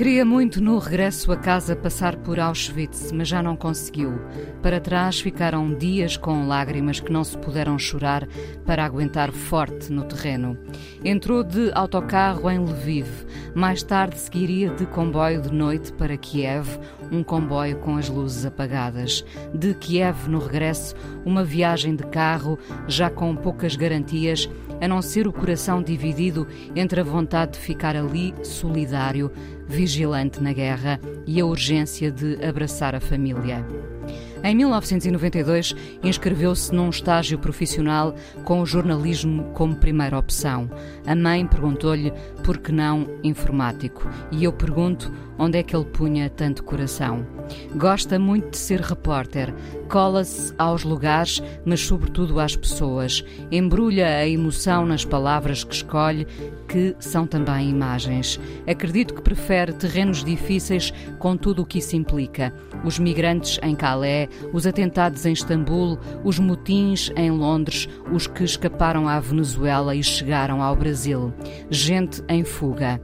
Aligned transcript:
Queria 0.00 0.24
muito 0.24 0.62
no 0.62 0.78
regresso 0.78 1.30
a 1.30 1.36
casa 1.36 1.76
passar 1.76 2.16
por 2.16 2.40
Auschwitz, 2.40 3.12
mas 3.12 3.28
já 3.28 3.42
não 3.42 3.54
conseguiu. 3.54 4.18
Para 4.62 4.80
trás 4.80 5.20
ficaram 5.20 5.74
dias 5.74 6.16
com 6.16 6.46
lágrimas 6.46 7.00
que 7.00 7.12
não 7.12 7.22
se 7.22 7.36
puderam 7.36 7.78
chorar 7.78 8.26
para 8.64 8.82
aguentar 8.82 9.30
forte 9.30 9.92
no 9.92 10.04
terreno. 10.04 10.56
Entrou 11.04 11.44
de 11.44 11.70
autocarro 11.74 12.50
em 12.50 12.60
Lviv. 12.60 13.08
Mais 13.54 13.82
tarde 13.82 14.18
seguiria 14.18 14.70
de 14.70 14.86
comboio 14.86 15.42
de 15.42 15.52
noite 15.52 15.92
para 15.92 16.16
Kiev, 16.16 16.78
um 17.12 17.22
comboio 17.22 17.76
com 17.80 17.98
as 17.98 18.08
luzes 18.08 18.46
apagadas. 18.46 19.22
De 19.52 19.74
Kiev 19.74 20.30
no 20.30 20.38
regresso, 20.38 20.94
uma 21.26 21.44
viagem 21.44 21.94
de 21.94 22.04
carro, 22.04 22.58
já 22.88 23.10
com 23.10 23.36
poucas 23.36 23.76
garantias, 23.76 24.48
a 24.80 24.88
não 24.88 25.02
ser 25.02 25.26
o 25.26 25.32
coração 25.32 25.82
dividido 25.82 26.46
entre 26.74 27.00
a 27.00 27.04
vontade 27.04 27.52
de 27.52 27.58
ficar 27.58 27.96
ali 27.96 28.34
solidário 28.42 29.30
vigilante 29.66 30.42
na 30.42 30.52
guerra 30.52 31.00
e 31.26 31.40
a 31.40 31.46
urgência 31.46 32.10
de 32.10 32.44
abraçar 32.44 32.94
a 32.94 33.00
família. 33.00 33.64
Em 34.42 34.54
1992, 34.54 35.76
inscreveu-se 36.02 36.74
num 36.74 36.88
estágio 36.88 37.38
profissional 37.38 38.14
com 38.42 38.62
o 38.62 38.66
jornalismo 38.66 39.44
como 39.52 39.76
primeira 39.76 40.18
opção. 40.18 40.70
A 41.06 41.14
mãe 41.14 41.46
perguntou-lhe 41.46 42.10
por 42.42 42.56
que 42.56 42.72
não 42.72 43.06
informático. 43.22 44.08
E 44.32 44.44
eu 44.44 44.52
pergunto 44.52 45.12
onde 45.38 45.58
é 45.58 45.62
que 45.62 45.76
ele 45.76 45.84
punha 45.84 46.30
tanto 46.30 46.64
coração. 46.64 47.26
Gosta 47.76 48.18
muito 48.18 48.50
de 48.50 48.56
ser 48.56 48.80
repórter, 48.80 49.54
cola-se 49.90 50.54
aos 50.56 50.84
lugares, 50.84 51.42
mas 51.64 51.80
sobretudo 51.80 52.38
às 52.38 52.54
pessoas. 52.54 53.24
Embrulha 53.50 54.06
a 54.06 54.26
emoção 54.26 54.86
nas 54.86 55.04
palavras 55.04 55.64
que 55.64 55.74
escolhe, 55.74 56.26
que 56.68 56.94
são 57.00 57.26
também 57.26 57.68
imagens. 57.68 58.38
Acredito 58.68 59.12
que 59.12 59.20
prefere 59.20 59.72
terrenos 59.72 60.24
difíceis 60.24 60.92
com 61.18 61.36
tudo 61.36 61.62
o 61.62 61.66
que 61.66 61.78
isso 61.78 61.96
implica. 61.96 62.54
Os 62.84 62.98
migrantes 63.00 63.58
em 63.62 63.74
Calais, 63.74 64.28
os 64.52 64.66
atentados 64.66 65.26
em 65.26 65.32
Istambul, 65.32 65.98
os 66.22 66.38
motins 66.38 67.10
em 67.16 67.30
Londres, 67.32 67.88
os 68.12 68.28
que 68.28 68.44
escaparam 68.44 69.08
à 69.08 69.18
Venezuela 69.18 69.94
e 69.94 70.02
chegaram 70.04 70.62
ao 70.62 70.76
Brasil. 70.76 71.34
Gente 71.68 72.22
em 72.28 72.44
fuga. 72.44 73.00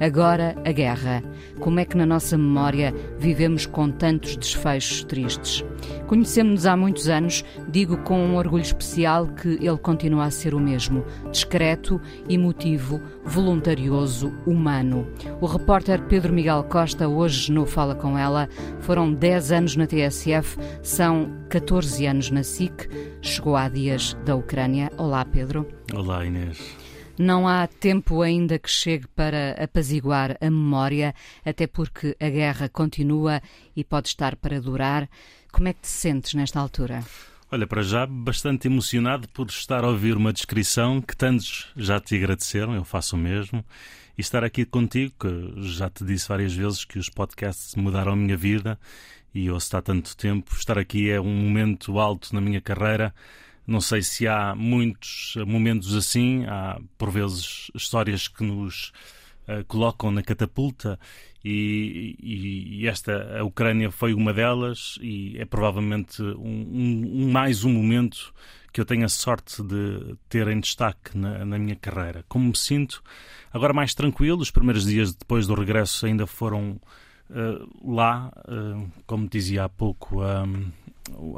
Agora 0.00 0.56
a 0.64 0.72
guerra. 0.72 1.22
Como 1.60 1.78
é 1.78 1.84
que 1.84 1.96
na 1.96 2.06
nossa 2.06 2.38
memória 2.38 2.94
vivemos 3.18 3.66
com 3.66 3.90
tantos 3.90 4.34
desfechos 4.36 5.04
tristes? 5.04 5.62
Conhecemos-nos 6.30 6.64
há 6.64 6.76
muitos 6.76 7.08
anos, 7.08 7.44
digo 7.66 7.96
com 8.04 8.16
um 8.24 8.36
orgulho 8.36 8.62
especial 8.62 9.26
que 9.26 9.48
ele 9.48 9.76
continua 9.78 10.26
a 10.26 10.30
ser 10.30 10.54
o 10.54 10.60
mesmo: 10.60 11.04
discreto, 11.28 12.00
emotivo, 12.28 13.02
voluntarioso, 13.24 14.32
humano. 14.46 15.08
O 15.40 15.46
repórter 15.46 16.00
Pedro 16.02 16.32
Miguel 16.32 16.62
Costa, 16.62 17.08
hoje 17.08 17.50
no 17.50 17.66
Fala 17.66 17.96
Com 17.96 18.16
Ela, 18.16 18.48
foram 18.78 19.12
10 19.12 19.50
anos 19.50 19.74
na 19.74 19.88
TSF, 19.88 20.56
são 20.84 21.28
14 21.48 22.06
anos 22.06 22.30
na 22.30 22.44
SIC, 22.44 22.88
chegou 23.20 23.56
há 23.56 23.68
dias 23.68 24.16
da 24.24 24.36
Ucrânia. 24.36 24.88
Olá, 24.96 25.24
Pedro. 25.24 25.66
Olá, 25.92 26.24
Inês. 26.24 26.78
Não 27.18 27.46
há 27.46 27.66
tempo 27.66 28.22
ainda 28.22 28.58
que 28.58 28.70
chegue 28.70 29.06
para 29.08 29.52
apaziguar 29.62 30.38
a 30.40 30.44
memória, 30.48 31.12
até 31.44 31.66
porque 31.66 32.16
a 32.18 32.30
guerra 32.30 32.68
continua 32.68 33.42
e 33.76 33.84
pode 33.84 34.08
estar 34.08 34.36
para 34.36 34.60
durar. 34.60 35.06
Como 35.52 35.68
é 35.68 35.72
que 35.72 35.82
te 35.82 35.88
sentes 35.88 36.34
nesta 36.34 36.60
altura? 36.60 37.04
Olha, 37.50 37.66
para 37.66 37.82
já 37.82 38.06
bastante 38.06 38.68
emocionado 38.68 39.28
por 39.28 39.48
estar 39.48 39.84
a 39.84 39.88
ouvir 39.88 40.16
uma 40.16 40.32
descrição 40.32 41.00
que 41.00 41.16
tantos 41.16 41.68
já 41.76 41.98
te 41.98 42.14
agradeceram, 42.14 42.74
eu 42.74 42.84
faço 42.84 43.16
o 43.16 43.18
mesmo, 43.18 43.64
e 44.16 44.20
estar 44.20 44.44
aqui 44.44 44.64
contigo, 44.64 45.12
que 45.18 45.68
já 45.68 45.90
te 45.90 46.04
disse 46.04 46.28
várias 46.28 46.54
vezes 46.54 46.84
que 46.84 46.98
os 46.98 47.08
podcasts 47.08 47.74
mudaram 47.74 48.12
a 48.12 48.16
minha 48.16 48.36
vida 48.36 48.78
e 49.34 49.50
ouço 49.50 49.76
há 49.76 49.82
tanto 49.82 50.16
tempo. 50.16 50.54
Estar 50.54 50.78
aqui 50.78 51.10
é 51.10 51.20
um 51.20 51.34
momento 51.34 51.98
alto 51.98 52.34
na 52.34 52.40
minha 52.40 52.60
carreira 52.60 53.12
não 53.70 53.80
sei 53.80 54.02
se 54.02 54.26
há 54.26 54.52
muitos 54.52 55.34
momentos 55.46 55.94
assim, 55.94 56.44
há 56.46 56.80
por 56.98 57.08
vezes 57.08 57.70
histórias 57.72 58.26
que 58.26 58.42
nos 58.42 58.92
uh, 59.46 59.64
colocam 59.68 60.10
na 60.10 60.24
catapulta 60.24 60.98
e, 61.44 62.16
e, 62.20 62.82
e, 62.82 62.86
esta, 62.86 63.38
a 63.38 63.44
Ucrânia 63.44 63.90
foi 63.90 64.12
uma 64.12 64.32
delas 64.32 64.98
e 65.00 65.38
é 65.38 65.44
provavelmente 65.44 66.22
um, 66.22 66.68
um, 66.72 67.30
mais 67.30 67.64
um 67.64 67.72
momento 67.72 68.34
que 68.72 68.80
eu 68.80 68.84
tenho 68.84 69.04
a 69.04 69.08
sorte 69.08 69.62
de 69.62 70.16
ter 70.28 70.46
em 70.48 70.60
destaque 70.60 71.16
na, 71.16 71.44
na, 71.44 71.58
minha 71.58 71.74
carreira. 71.74 72.24
Como 72.28 72.48
me 72.48 72.56
sinto 72.56 73.02
agora 73.52 73.72
mais 73.72 73.94
tranquilo, 73.94 74.40
os 74.40 74.50
primeiros 74.50 74.84
dias 74.84 75.14
depois 75.14 75.46
do 75.46 75.54
regresso 75.54 76.06
ainda 76.06 76.26
foram 76.26 76.78
uh, 77.30 77.92
lá, 77.94 78.30
uh, 78.46 78.90
como 79.06 79.28
dizia 79.28 79.64
há 79.64 79.68
pouco, 79.68 80.22
um, 80.22 80.70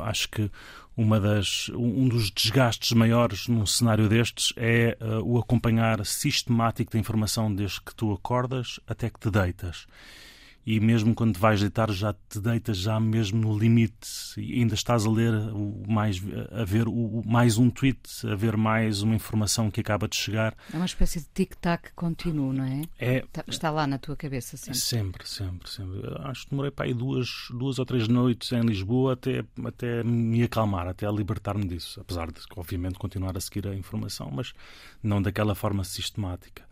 acho 0.00 0.28
que 0.28 0.50
uma 0.96 1.18
das, 1.18 1.70
um 1.74 2.08
dos 2.08 2.30
desgastes 2.30 2.92
maiores 2.92 3.48
num 3.48 3.64
cenário 3.64 4.08
destes 4.08 4.52
é 4.56 4.96
uh, 5.00 5.22
o 5.24 5.38
acompanhar 5.38 6.04
sistemático 6.04 6.92
da 6.92 6.98
informação 6.98 7.54
desde 7.54 7.80
que 7.80 7.94
tu 7.94 8.12
acordas 8.12 8.78
até 8.86 9.08
que 9.08 9.18
te 9.18 9.30
deitas 9.30 9.86
e 10.64 10.78
mesmo 10.78 11.14
quando 11.14 11.38
vais 11.38 11.60
deitar 11.60 11.90
já 11.90 12.14
te 12.28 12.40
deitas 12.40 12.78
já 12.78 12.98
mesmo 13.00 13.40
no 13.40 13.58
limite. 13.58 14.08
E 14.36 14.60
ainda 14.60 14.74
estás 14.74 15.04
a 15.04 15.10
ler 15.10 15.34
o 15.52 15.82
mais 15.88 16.22
a 16.52 16.64
ver 16.64 16.86
o, 16.86 17.22
mais 17.26 17.58
um 17.58 17.68
tweet 17.68 18.00
a 18.26 18.34
ver 18.34 18.56
mais 18.56 19.02
uma 19.02 19.14
informação 19.14 19.70
que 19.70 19.80
acaba 19.80 20.06
de 20.06 20.16
chegar. 20.16 20.56
É 20.72 20.76
uma 20.76 20.86
espécie 20.86 21.20
de 21.20 21.26
tic 21.34 21.54
tac 21.56 21.92
contínuo 21.94 22.52
não 22.52 22.64
é? 22.64 22.82
é. 22.98 23.24
Está 23.48 23.70
lá 23.70 23.86
na 23.86 23.98
tua 23.98 24.16
cabeça 24.16 24.56
sempre. 24.56 24.78
Sempre 24.78 25.28
sempre 25.28 25.70
sempre. 25.70 26.00
Acho 26.20 26.44
que 26.44 26.50
demorei 26.50 26.70
para 26.70 26.86
aí 26.86 26.94
duas 26.94 27.48
duas 27.50 27.78
ou 27.78 27.84
três 27.84 28.06
noites 28.06 28.52
em 28.52 28.60
Lisboa 28.60 29.14
até 29.14 29.44
até 29.64 30.04
me 30.04 30.42
acalmar 30.44 30.86
até 30.86 31.10
libertar-me 31.10 31.66
disso. 31.66 32.00
Apesar 32.00 32.30
de 32.30 32.40
obviamente 32.56 32.98
continuar 32.98 33.36
a 33.36 33.40
seguir 33.40 33.66
a 33.66 33.74
informação 33.74 34.30
mas 34.30 34.52
não 35.02 35.20
daquela 35.20 35.54
forma 35.54 35.82
sistemática. 35.82 36.62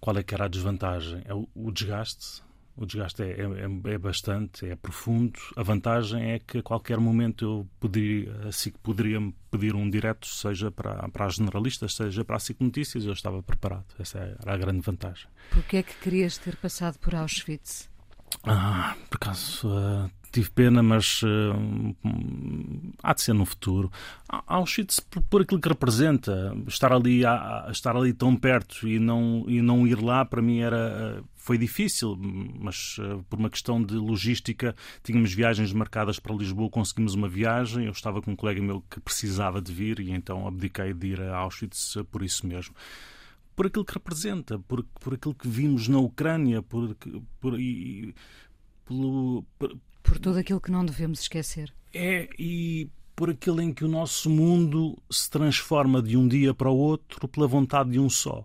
Qual 0.00 0.16
é 0.16 0.22
que 0.22 0.34
era 0.34 0.44
a 0.44 0.48
desvantagem? 0.48 1.22
É 1.24 1.34
o, 1.34 1.48
o 1.54 1.72
desgaste 1.72 2.42
o 2.78 2.86
desgaste 2.86 3.22
é, 3.22 3.40
é, 3.40 3.92
é, 3.92 3.98
bastante, 3.98 4.66
é 4.66 4.76
profundo. 4.76 5.38
A 5.56 5.62
vantagem 5.62 6.32
é 6.32 6.38
que 6.38 6.58
a 6.58 6.62
qualquer 6.62 6.98
momento 6.98 7.44
eu 7.44 7.68
poderia, 7.80 8.32
assim, 8.48 8.70
poderia 8.82 9.18
pedir 9.50 9.74
um 9.74 9.90
direto, 9.90 10.26
seja 10.26 10.70
para, 10.70 11.08
para 11.08 11.26
as 11.26 11.34
generalistas, 11.34 11.94
seja 11.94 12.24
para 12.24 12.36
a 12.36 12.38
SIC 12.38 12.60
Notícias, 12.60 13.04
eu 13.04 13.12
estava 13.12 13.42
preparado. 13.42 13.86
Essa 13.98 14.18
era 14.18 14.54
a 14.54 14.56
grande 14.56 14.80
vantagem. 14.80 15.26
Porquê 15.50 15.78
é 15.78 15.82
que 15.82 15.94
querias 15.96 16.38
ter 16.38 16.56
passado 16.56 16.98
por 16.98 17.14
Auschwitz? 17.14 17.90
Ah, 18.44 18.96
por 19.10 19.16
acaso 19.16 19.68
uh, 19.68 20.10
tive 20.30 20.50
pena, 20.50 20.82
mas 20.82 21.22
uh, 21.22 21.96
há 23.02 23.14
de 23.14 23.22
ser 23.22 23.32
no 23.32 23.44
futuro. 23.44 23.90
Auschwitz, 24.28 25.00
por, 25.00 25.22
por 25.22 25.42
aquilo 25.42 25.60
que 25.60 25.68
representa, 25.68 26.56
estar 26.66 26.92
ali, 26.92 27.24
a, 27.24 27.66
a, 27.66 27.70
estar 27.70 27.96
ali 27.96 28.12
tão 28.12 28.36
perto 28.36 28.86
e 28.88 28.98
não, 28.98 29.44
e 29.48 29.60
não 29.62 29.86
ir 29.86 30.00
lá, 30.00 30.24
para 30.24 30.42
mim 30.42 30.60
era, 30.60 31.22
foi 31.36 31.56
difícil, 31.58 32.16
mas 32.60 32.98
uh, 32.98 33.24
por 33.28 33.38
uma 33.38 33.50
questão 33.50 33.82
de 33.82 33.94
logística, 33.94 34.74
tínhamos 35.02 35.32
viagens 35.32 35.72
marcadas 35.72 36.18
para 36.18 36.34
Lisboa, 36.34 36.70
conseguimos 36.70 37.14
uma 37.14 37.28
viagem, 37.28 37.86
eu 37.86 37.92
estava 37.92 38.20
com 38.20 38.32
um 38.32 38.36
colega 38.36 38.60
meu 38.62 38.82
que 38.90 39.00
precisava 39.00 39.60
de 39.60 39.72
vir 39.72 40.00
e 40.00 40.10
então 40.10 40.46
abdiquei 40.46 40.92
de 40.92 41.06
ir 41.08 41.20
a 41.22 41.36
Auschwitz 41.36 41.96
por 42.10 42.22
isso 42.22 42.46
mesmo 42.46 42.74
por 43.58 43.66
aquilo 43.66 43.84
que 43.84 43.94
representa, 43.94 44.56
por, 44.56 44.84
por 45.00 45.14
aquilo 45.14 45.34
que 45.34 45.48
vimos 45.48 45.88
na 45.88 45.98
Ucrânia, 45.98 46.62
por, 46.62 46.96
por, 47.40 47.58
e, 47.58 48.14
pelo, 48.86 49.44
por, 49.58 49.76
por 50.08 50.18
tudo 50.18 50.38
aquilo 50.38 50.60
que 50.60 50.70
não 50.70 50.84
devemos 50.84 51.20
esquecer. 51.20 51.72
É, 51.92 52.28
e 52.38 52.88
por 53.14 53.30
aquilo 53.30 53.60
em 53.60 53.72
que 53.72 53.84
o 53.84 53.88
nosso 53.88 54.30
mundo 54.30 54.96
se 55.10 55.28
transforma 55.28 56.00
de 56.00 56.16
um 56.16 56.26
dia 56.26 56.54
para 56.54 56.70
o 56.70 56.76
outro 56.76 57.28
pela 57.28 57.46
vontade 57.46 57.90
de 57.90 58.00
um 58.00 58.08
só. 58.08 58.44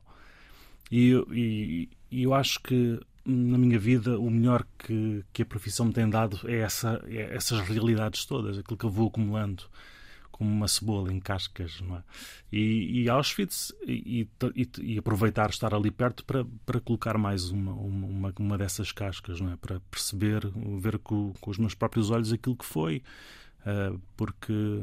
E, 0.92 1.12
e, 1.32 1.90
e 2.12 2.24
eu 2.24 2.34
acho 2.34 2.60
que 2.62 3.00
na 3.26 3.58
minha 3.58 3.80
vida 3.80 4.20
o 4.20 4.30
melhor 4.30 4.66
que, 4.78 5.24
que 5.32 5.42
a 5.44 5.46
profissão 5.46 5.86
me 5.86 5.94
tem 5.94 6.10
dado 6.10 6.40
é, 6.46 6.58
essa, 6.58 7.02
é 7.08 7.36
essas 7.36 7.62
realidades 7.62 8.26
todas, 8.26 8.58
aquilo 8.58 8.78
que 8.78 8.86
eu 8.86 8.90
vou 8.90 9.08
acumulando 9.08 9.64
como 10.34 10.52
uma 10.52 10.68
cebola 10.68 11.14
em 11.14 11.20
cascas, 11.20 11.80
não 11.80 11.98
é? 11.98 12.04
E, 12.52 13.04
e 13.04 13.10
Auschwitz 13.10 13.72
e, 13.88 14.28
e, 14.56 14.70
e, 14.82 14.98
aproveitar 14.98 15.50
estar 15.52 15.74
ali 15.74 15.92
perto 15.92 16.26
para, 16.26 16.44
para 16.66 16.82
colocar 16.82 17.18
mais 17.18 17.50
uma, 17.50 17.72
uma, 17.72 18.34
uma 18.38 18.58
dessas 18.58 18.92
cascas, 18.92 19.40
não 19.40 19.54
é? 19.54 19.56
Para 19.56 19.80
perceber, 19.92 20.42
ver 20.80 20.98
com, 20.98 21.34
com 21.40 21.52
os 21.52 21.58
meus 21.58 21.76
próprios 21.76 22.10
olhos 22.10 22.34
aquilo 22.34 22.56
que 22.56 22.66
foi, 22.66 23.04
uh, 23.62 24.02
porque 24.18 24.82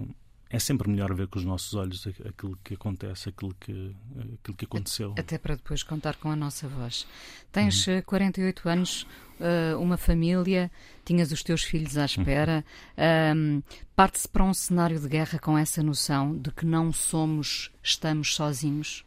é 0.49 0.59
sempre 0.59 0.89
melhor 0.89 1.13
ver 1.15 1.27
com 1.27 1.39
os 1.39 1.45
nossos 1.45 1.75
olhos 1.75 2.07
aquilo 2.07 2.57
que 2.63 2.75
acontece, 2.75 3.29
aquilo 3.29 3.55
que, 3.55 3.95
aquilo 4.35 4.57
que 4.57 4.65
aconteceu. 4.65 5.15
Até 5.19 5.37
para 5.37 5.57
depois 5.57 5.83
contar 5.83 6.17
com 6.17 6.31
a 6.31 6.37
nossa 6.37 6.69
voz. 6.69 7.07
Tens 7.51 7.87
uhum. 7.87 8.03
48 8.03 8.69
eh, 8.69 8.73
anos, 8.73 9.07
eh, 9.41 9.75
uma 9.77 9.97
família, 9.97 10.71
tinhas 11.05 11.33
os 11.33 11.43
teus 11.43 11.63
filhos 11.63 11.97
à 11.97 12.05
espera. 12.05 12.65
Uhum. 12.97 13.63
Parte-se 13.97 14.29
para 14.29 14.45
um 14.45 14.55
cenário 14.55 15.01
de 15.01 15.09
guerra 15.09 15.39
com 15.39 15.57
essa 15.57 15.83
noção 15.83 16.37
de 16.37 16.51
que 16.51 16.67
não 16.67 16.93
somos, 16.93 17.71
estamos 17.83 18.35
sozinhos? 18.35 19.05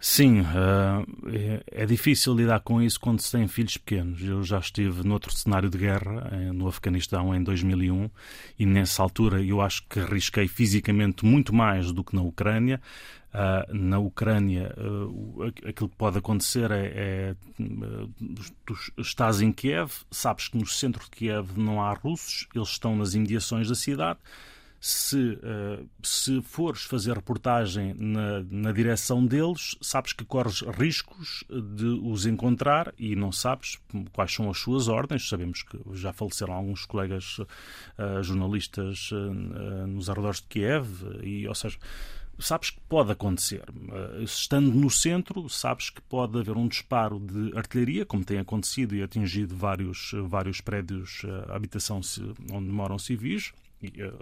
Sim, 0.00 0.42
uh, 0.42 1.64
é, 1.72 1.84
difícil 1.84 2.32
lidar 2.32 2.60
com 2.60 2.80
isso 2.80 3.00
quando 3.00 3.20
se 3.20 3.32
tem 3.32 3.48
filhos 3.48 3.76
pequenos. 3.76 4.22
Eu 4.22 4.44
já 4.44 4.58
estive 4.58 5.02
noutro 5.02 5.32
cenário 5.32 5.68
de 5.68 5.76
guerra, 5.76 6.30
no 6.54 6.68
Afeganistão, 6.68 7.34
em 7.34 7.42
2001, 7.42 8.08
e 8.56 8.64
nessa 8.64 9.02
altura 9.02 9.42
eu 9.42 9.60
acho 9.60 9.82
que 9.88 9.98
arrisquei 9.98 10.46
fisicamente 10.46 11.24
muito 11.24 11.52
mais 11.52 11.90
do 11.90 12.04
que 12.04 12.14
na 12.14 12.22
Ucrânia. 12.22 12.80
Uh, 13.28 13.74
na 13.74 13.98
Ucrânia, 13.98 14.74
uh, 14.78 15.42
aquilo 15.68 15.88
que 15.90 15.96
pode 15.96 16.16
acontecer 16.16 16.70
é, 16.70 16.86
é 16.94 17.36
tu 18.64 18.74
estás 18.96 19.42
em 19.42 19.52
Kiev, 19.52 19.92
sabes 20.10 20.48
que 20.48 20.56
no 20.56 20.66
centro 20.66 21.04
de 21.04 21.10
Kiev 21.10 21.50
não 21.56 21.82
há 21.82 21.92
russos, 21.92 22.48
eles 22.54 22.68
estão 22.68 22.96
nas 22.96 23.14
imediações 23.14 23.68
da 23.68 23.74
cidade 23.74 24.18
se, 24.80 25.16
uh, 25.16 25.88
se 26.02 26.40
fores 26.42 26.82
fazer 26.82 27.14
reportagem 27.14 27.94
na, 27.98 28.44
na 28.48 28.72
direção 28.72 29.26
deles, 29.26 29.76
sabes 29.80 30.12
que 30.12 30.24
corres 30.24 30.60
riscos 30.60 31.44
de 31.48 31.86
os 32.02 32.26
encontrar 32.26 32.94
e 32.96 33.16
não 33.16 33.32
sabes 33.32 33.78
quais 34.12 34.32
são 34.32 34.48
as 34.48 34.58
suas 34.58 34.86
ordens. 34.88 35.28
Sabemos 35.28 35.62
que 35.62 35.78
já 35.94 36.12
faleceram 36.12 36.54
alguns 36.54 36.86
colegas 36.86 37.38
uh, 37.38 38.22
jornalistas 38.22 39.10
uh, 39.10 39.86
nos 39.86 40.08
arredores 40.08 40.40
de 40.40 40.46
Kiev, 40.46 40.88
e, 41.24 41.48
ou 41.48 41.54
seja, 41.54 41.76
sabes 42.38 42.70
que 42.70 42.80
pode 42.88 43.10
acontecer. 43.10 43.64
Estando 44.20 44.70
no 44.70 44.88
centro, 44.88 45.48
sabes 45.48 45.90
que 45.90 46.00
pode 46.02 46.38
haver 46.38 46.56
um 46.56 46.68
disparo 46.68 47.18
de 47.18 47.56
artilharia, 47.56 48.06
como 48.06 48.24
tem 48.24 48.38
acontecido 48.38 48.94
e 48.94 49.02
atingido 49.02 49.56
vários, 49.56 50.12
vários 50.28 50.60
prédios, 50.60 51.22
habitação 51.48 52.00
onde 52.52 52.70
moram 52.70 52.96
civis 52.96 53.52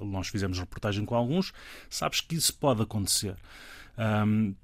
nós 0.03 0.29
fizemos 0.29 0.59
reportagem 0.59 1.05
com 1.05 1.15
alguns, 1.15 1.53
sabes 1.89 2.21
que 2.21 2.35
isso 2.35 2.55
pode 2.55 2.83
acontecer. 2.83 3.37
Um, 3.99 4.55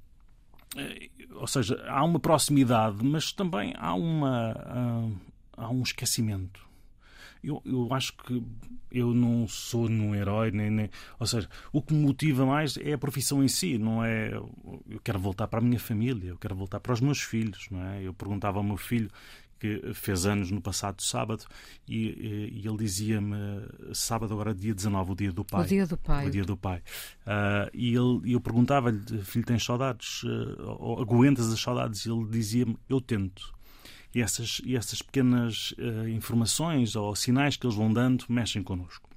eh, 0.77 1.09
ou 1.35 1.47
seja, 1.47 1.83
há 1.89 2.05
uma 2.05 2.21
proximidade, 2.21 3.05
mas 3.05 3.33
também 3.33 3.75
há, 3.77 3.95
uma, 3.95 4.53
uh, 4.53 5.21
há 5.57 5.71
um 5.71 5.83
esquecimento. 5.83 6.61
Eu, 7.43 7.61
eu 7.65 7.93
acho 7.93 8.13
que 8.19 8.41
eu 8.91 9.13
não 9.13 9.49
sou 9.49 9.89
um 9.89 10.15
herói, 10.15 10.53
nem, 10.53 10.71
nem, 10.71 10.91
ou 11.19 11.27
seja, 11.27 11.49
o 11.73 11.83
que 11.83 11.93
me 11.93 12.01
motiva 12.07 12.47
mais 12.47 12.77
é 12.77 12.93
a 12.93 12.99
profissão 12.99 13.43
em 13.43 13.49
si, 13.49 13.79
não 13.79 14.05
é 14.05 14.33
eu 14.33 15.01
quero 15.03 15.19
voltar 15.19 15.49
para 15.49 15.59
a 15.59 15.63
minha 15.63 15.81
família, 15.81 16.29
eu 16.29 16.39
quero 16.39 16.55
voltar 16.55 16.79
para 16.79 16.93
os 16.93 17.01
meus 17.01 17.21
filhos, 17.21 17.67
não 17.71 17.83
é? 17.85 18.03
Eu 18.03 18.15
perguntava 18.15 18.59
ao 18.59 18.63
meu 18.63 18.77
filho 18.77 19.11
que 19.63 19.95
fez 19.95 20.27
anos 20.27 20.51
no 20.51 20.61
passado 20.61 21.01
sábado, 21.01 21.45
e, 21.87 22.51
e 22.53 22.67
ele 22.67 22.79
dizia-me 22.79 23.37
sábado, 23.95 24.35
agora 24.35 24.53
dia 24.53 24.75
19, 24.75 25.13
o 25.13 25.15
dia 25.15 25.33
do 25.33 25.45
pai. 25.45 25.63
O 25.63 25.69
dia 25.69 25.87
do 25.87 25.97
pai. 25.97 26.27
O 26.27 26.31
dia 26.33 26.45
do 26.45 26.57
pai. 26.57 26.83
Uh, 27.25 27.71
e 27.73 27.95
ele, 27.95 28.35
eu 28.35 28.41
perguntava-lhe, 28.41 29.01
filho, 29.23 29.45
tens 29.45 29.63
saudades? 29.65 30.25
Uh, 30.25 31.01
aguentas 31.01 31.53
as 31.53 31.61
saudades? 31.61 32.05
E 32.05 32.11
ele 32.11 32.27
dizia-me, 32.29 32.77
eu 32.89 33.01
tento. 33.01 33.55
E 34.13 34.21
essas, 34.21 34.61
e 34.65 34.75
essas 34.75 35.01
pequenas 35.01 35.73
uh, 35.79 36.09
informações 36.09 36.97
ou 36.97 37.15
sinais 37.15 37.57
que 37.57 37.65
eles 37.65 37.77
vão 37.77 37.93
dando 37.93 38.25
mexem 38.29 38.63
connosco 38.65 39.09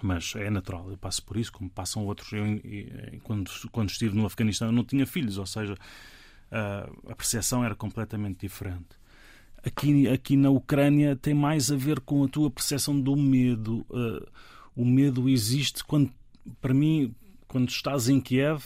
mas 0.00 0.34
é 0.36 0.48
natural, 0.48 0.88
eu 0.92 0.96
passo 0.96 1.20
por 1.24 1.36
isso, 1.36 1.50
como 1.50 1.68
passam 1.68 2.04
outros. 2.04 2.30
Eu, 2.32 2.44
quando, 3.24 3.50
quando 3.72 3.90
estive 3.90 4.14
no 4.14 4.26
Afeganistão, 4.26 4.68
eu 4.68 4.72
não 4.72 4.84
tinha 4.84 5.04
filhos, 5.04 5.38
ou 5.38 5.46
seja, 5.46 5.74
a 6.52 7.16
percepção 7.16 7.64
era 7.64 7.74
completamente 7.74 8.38
diferente 8.42 8.97
aqui, 9.68 10.08
aqui 10.08 10.36
na 10.36 10.50
Ucrânia 10.50 11.14
tem 11.16 11.34
mais 11.34 11.70
a 11.70 11.76
ver 11.76 12.00
com 12.00 12.24
a 12.24 12.28
tua 12.28 12.50
percepção 12.50 13.00
do 13.00 13.16
medo. 13.16 13.86
Uh, 13.88 14.26
o 14.74 14.84
medo 14.84 15.28
existe 15.28 15.84
quando, 15.84 16.10
para 16.60 16.74
mim, 16.74 17.14
quando 17.46 17.68
estás 17.68 18.08
em 18.08 18.20
Kiev, 18.20 18.62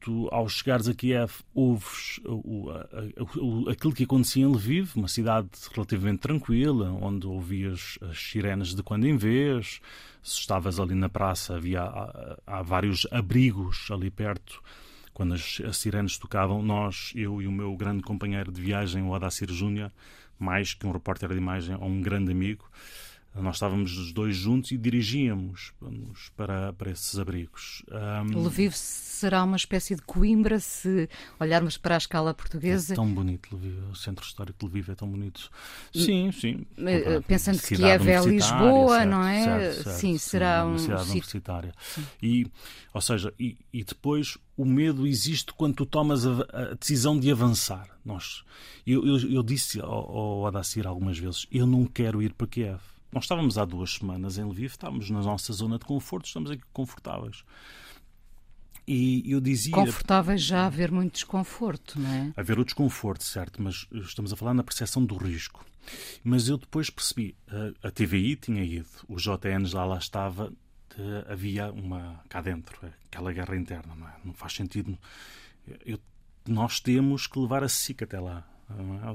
tu, 0.00 0.28
ao 0.30 0.48
chegares 0.48 0.88
a 0.88 0.94
Kiev, 0.94 1.32
ouves 1.54 2.20
o, 2.24 2.70
o, 3.36 3.68
aquilo 3.68 3.92
que 3.92 4.04
acontecia 4.04 4.44
em 4.44 4.46
Lviv, 4.46 4.92
uma 4.96 5.08
cidade 5.08 5.48
relativamente 5.74 6.20
tranquila, 6.20 6.90
onde 7.00 7.26
ouvias 7.26 7.98
as 8.02 8.18
sirenes 8.18 8.74
de 8.74 8.82
quando 8.82 9.06
em 9.06 9.16
vez. 9.16 9.80
Se 10.22 10.40
estavas 10.40 10.80
ali 10.80 10.94
na 10.94 11.08
praça, 11.08 11.56
havia 11.56 11.82
há, 11.82 12.38
há 12.46 12.62
vários 12.62 13.06
abrigos 13.10 13.88
ali 13.90 14.10
perto 14.10 14.62
quando 15.16 15.32
as, 15.32 15.62
as 15.66 15.78
sirenes 15.78 16.18
tocavam, 16.18 16.60
nós, 16.60 17.10
eu 17.16 17.40
e 17.40 17.46
o 17.46 17.50
meu 17.50 17.74
grande 17.74 18.02
companheiro 18.02 18.52
de 18.52 18.60
viagem, 18.60 19.02
o 19.02 19.14
Adacir 19.14 19.50
Júnior, 19.50 19.90
mais 20.38 20.74
que 20.74 20.86
um 20.86 20.92
repórter 20.92 21.30
de 21.30 21.38
imagem 21.38 21.74
ou 21.74 21.88
um 21.88 22.02
grande 22.02 22.30
amigo, 22.32 22.70
nós 23.42 23.56
estávamos 23.56 23.96
os 23.98 24.12
dois 24.12 24.34
juntos 24.34 24.70
e 24.70 24.78
dirigíamos 24.78 25.72
para, 26.36 26.72
para 26.72 26.90
esses 26.90 27.18
abrigos. 27.18 27.82
Um, 27.90 28.44
Lviv 28.44 28.72
será 28.72 29.44
uma 29.44 29.56
espécie 29.56 29.94
de 29.94 30.02
Coimbra 30.02 30.58
se 30.58 31.08
olharmos 31.38 31.76
para 31.76 31.94
a 31.96 31.98
escala 31.98 32.32
portuguesa. 32.32 32.94
É 32.94 32.96
tão 32.96 33.12
bonito, 33.12 33.54
Lviv. 33.54 33.90
O 33.90 33.94
centro 33.94 34.24
histórico 34.24 34.58
de 34.58 34.66
Lviv 34.66 34.90
é 34.90 34.94
tão 34.94 35.08
bonito. 35.08 35.50
Sim, 35.94 36.32
sim. 36.32 36.66
Uh, 36.78 37.22
pensando 37.26 37.60
que 37.60 37.76
Kiev 37.76 38.08
é 38.08 38.20
Lisboa, 38.20 38.98
certo, 38.98 39.10
não 39.10 39.22
é? 39.22 39.44
Certo, 39.44 39.84
certo, 39.84 39.98
sim, 39.98 40.18
será 40.18 40.62
sim, 40.62 40.70
um 40.70 40.78
cidade 40.78 41.00
sítio. 41.00 41.12
universitária. 41.12 41.74
E, 42.22 42.46
ou 42.94 43.00
seja, 43.00 43.32
e, 43.38 43.58
e, 43.72 43.84
depois 43.84 44.38
o 44.56 44.64
medo 44.64 45.06
existe 45.06 45.52
quando 45.52 45.74
tu 45.74 45.86
tomas 45.86 46.26
a, 46.26 46.30
a 46.52 46.74
decisão 46.74 47.18
de 47.18 47.30
avançar. 47.30 47.88
Nós, 48.04 48.44
eu, 48.86 49.06
eu, 49.06 49.30
eu 49.30 49.42
disse 49.42 49.80
ao, 49.80 49.90
ao 49.90 50.46
Adacir 50.46 50.86
algumas 50.86 51.18
vezes, 51.18 51.46
eu 51.50 51.66
não 51.66 51.84
quero 51.84 52.22
ir 52.22 52.32
para 52.32 52.46
Kiev 52.46 52.80
nós 53.16 53.24
estávamos 53.24 53.56
há 53.56 53.64
duas 53.64 53.94
semanas 53.94 54.36
em 54.36 54.44
Lviv, 54.44 54.72
estávamos 54.72 55.08
na 55.08 55.22
nossa 55.22 55.50
zona 55.50 55.78
de 55.78 55.86
conforto, 55.86 56.26
estamos 56.26 56.50
aqui 56.50 56.62
confortáveis. 56.70 57.44
E 58.86 59.22
eu 59.24 59.40
dizia. 59.40 59.72
Confortáveis 59.72 60.42
já 60.42 60.64
a 60.64 60.66
haver 60.66 60.92
muito 60.92 61.14
desconforto, 61.14 61.98
não 61.98 62.12
é? 62.12 62.32
Haver 62.36 62.58
o 62.58 62.64
desconforto, 62.64 63.24
certo, 63.24 63.62
mas 63.62 63.86
estamos 63.90 64.34
a 64.34 64.36
falar 64.36 64.52
na 64.52 64.62
percepção 64.62 65.02
do 65.02 65.16
risco. 65.16 65.64
Mas 66.22 66.46
eu 66.50 66.58
depois 66.58 66.90
percebi, 66.90 67.34
a, 67.48 67.88
a 67.88 67.90
TVI 67.90 68.36
tinha 68.36 68.62
ido, 68.62 68.86
o 69.08 69.16
JN 69.16 69.64
já 69.64 69.82
lá 69.86 69.96
estava, 69.96 70.52
havia 71.26 71.72
uma 71.72 72.22
cá 72.28 72.42
dentro, 72.42 72.78
aquela 73.06 73.32
guerra 73.32 73.56
interna, 73.56 73.94
não 73.94 74.06
é? 74.06 74.14
Não 74.26 74.34
faz 74.34 74.52
sentido. 74.52 74.98
Eu, 75.86 75.98
nós 76.46 76.80
temos 76.80 77.26
que 77.26 77.38
levar 77.38 77.64
a 77.64 77.68
SIC 77.68 78.02
até 78.02 78.20
lá. 78.20 78.46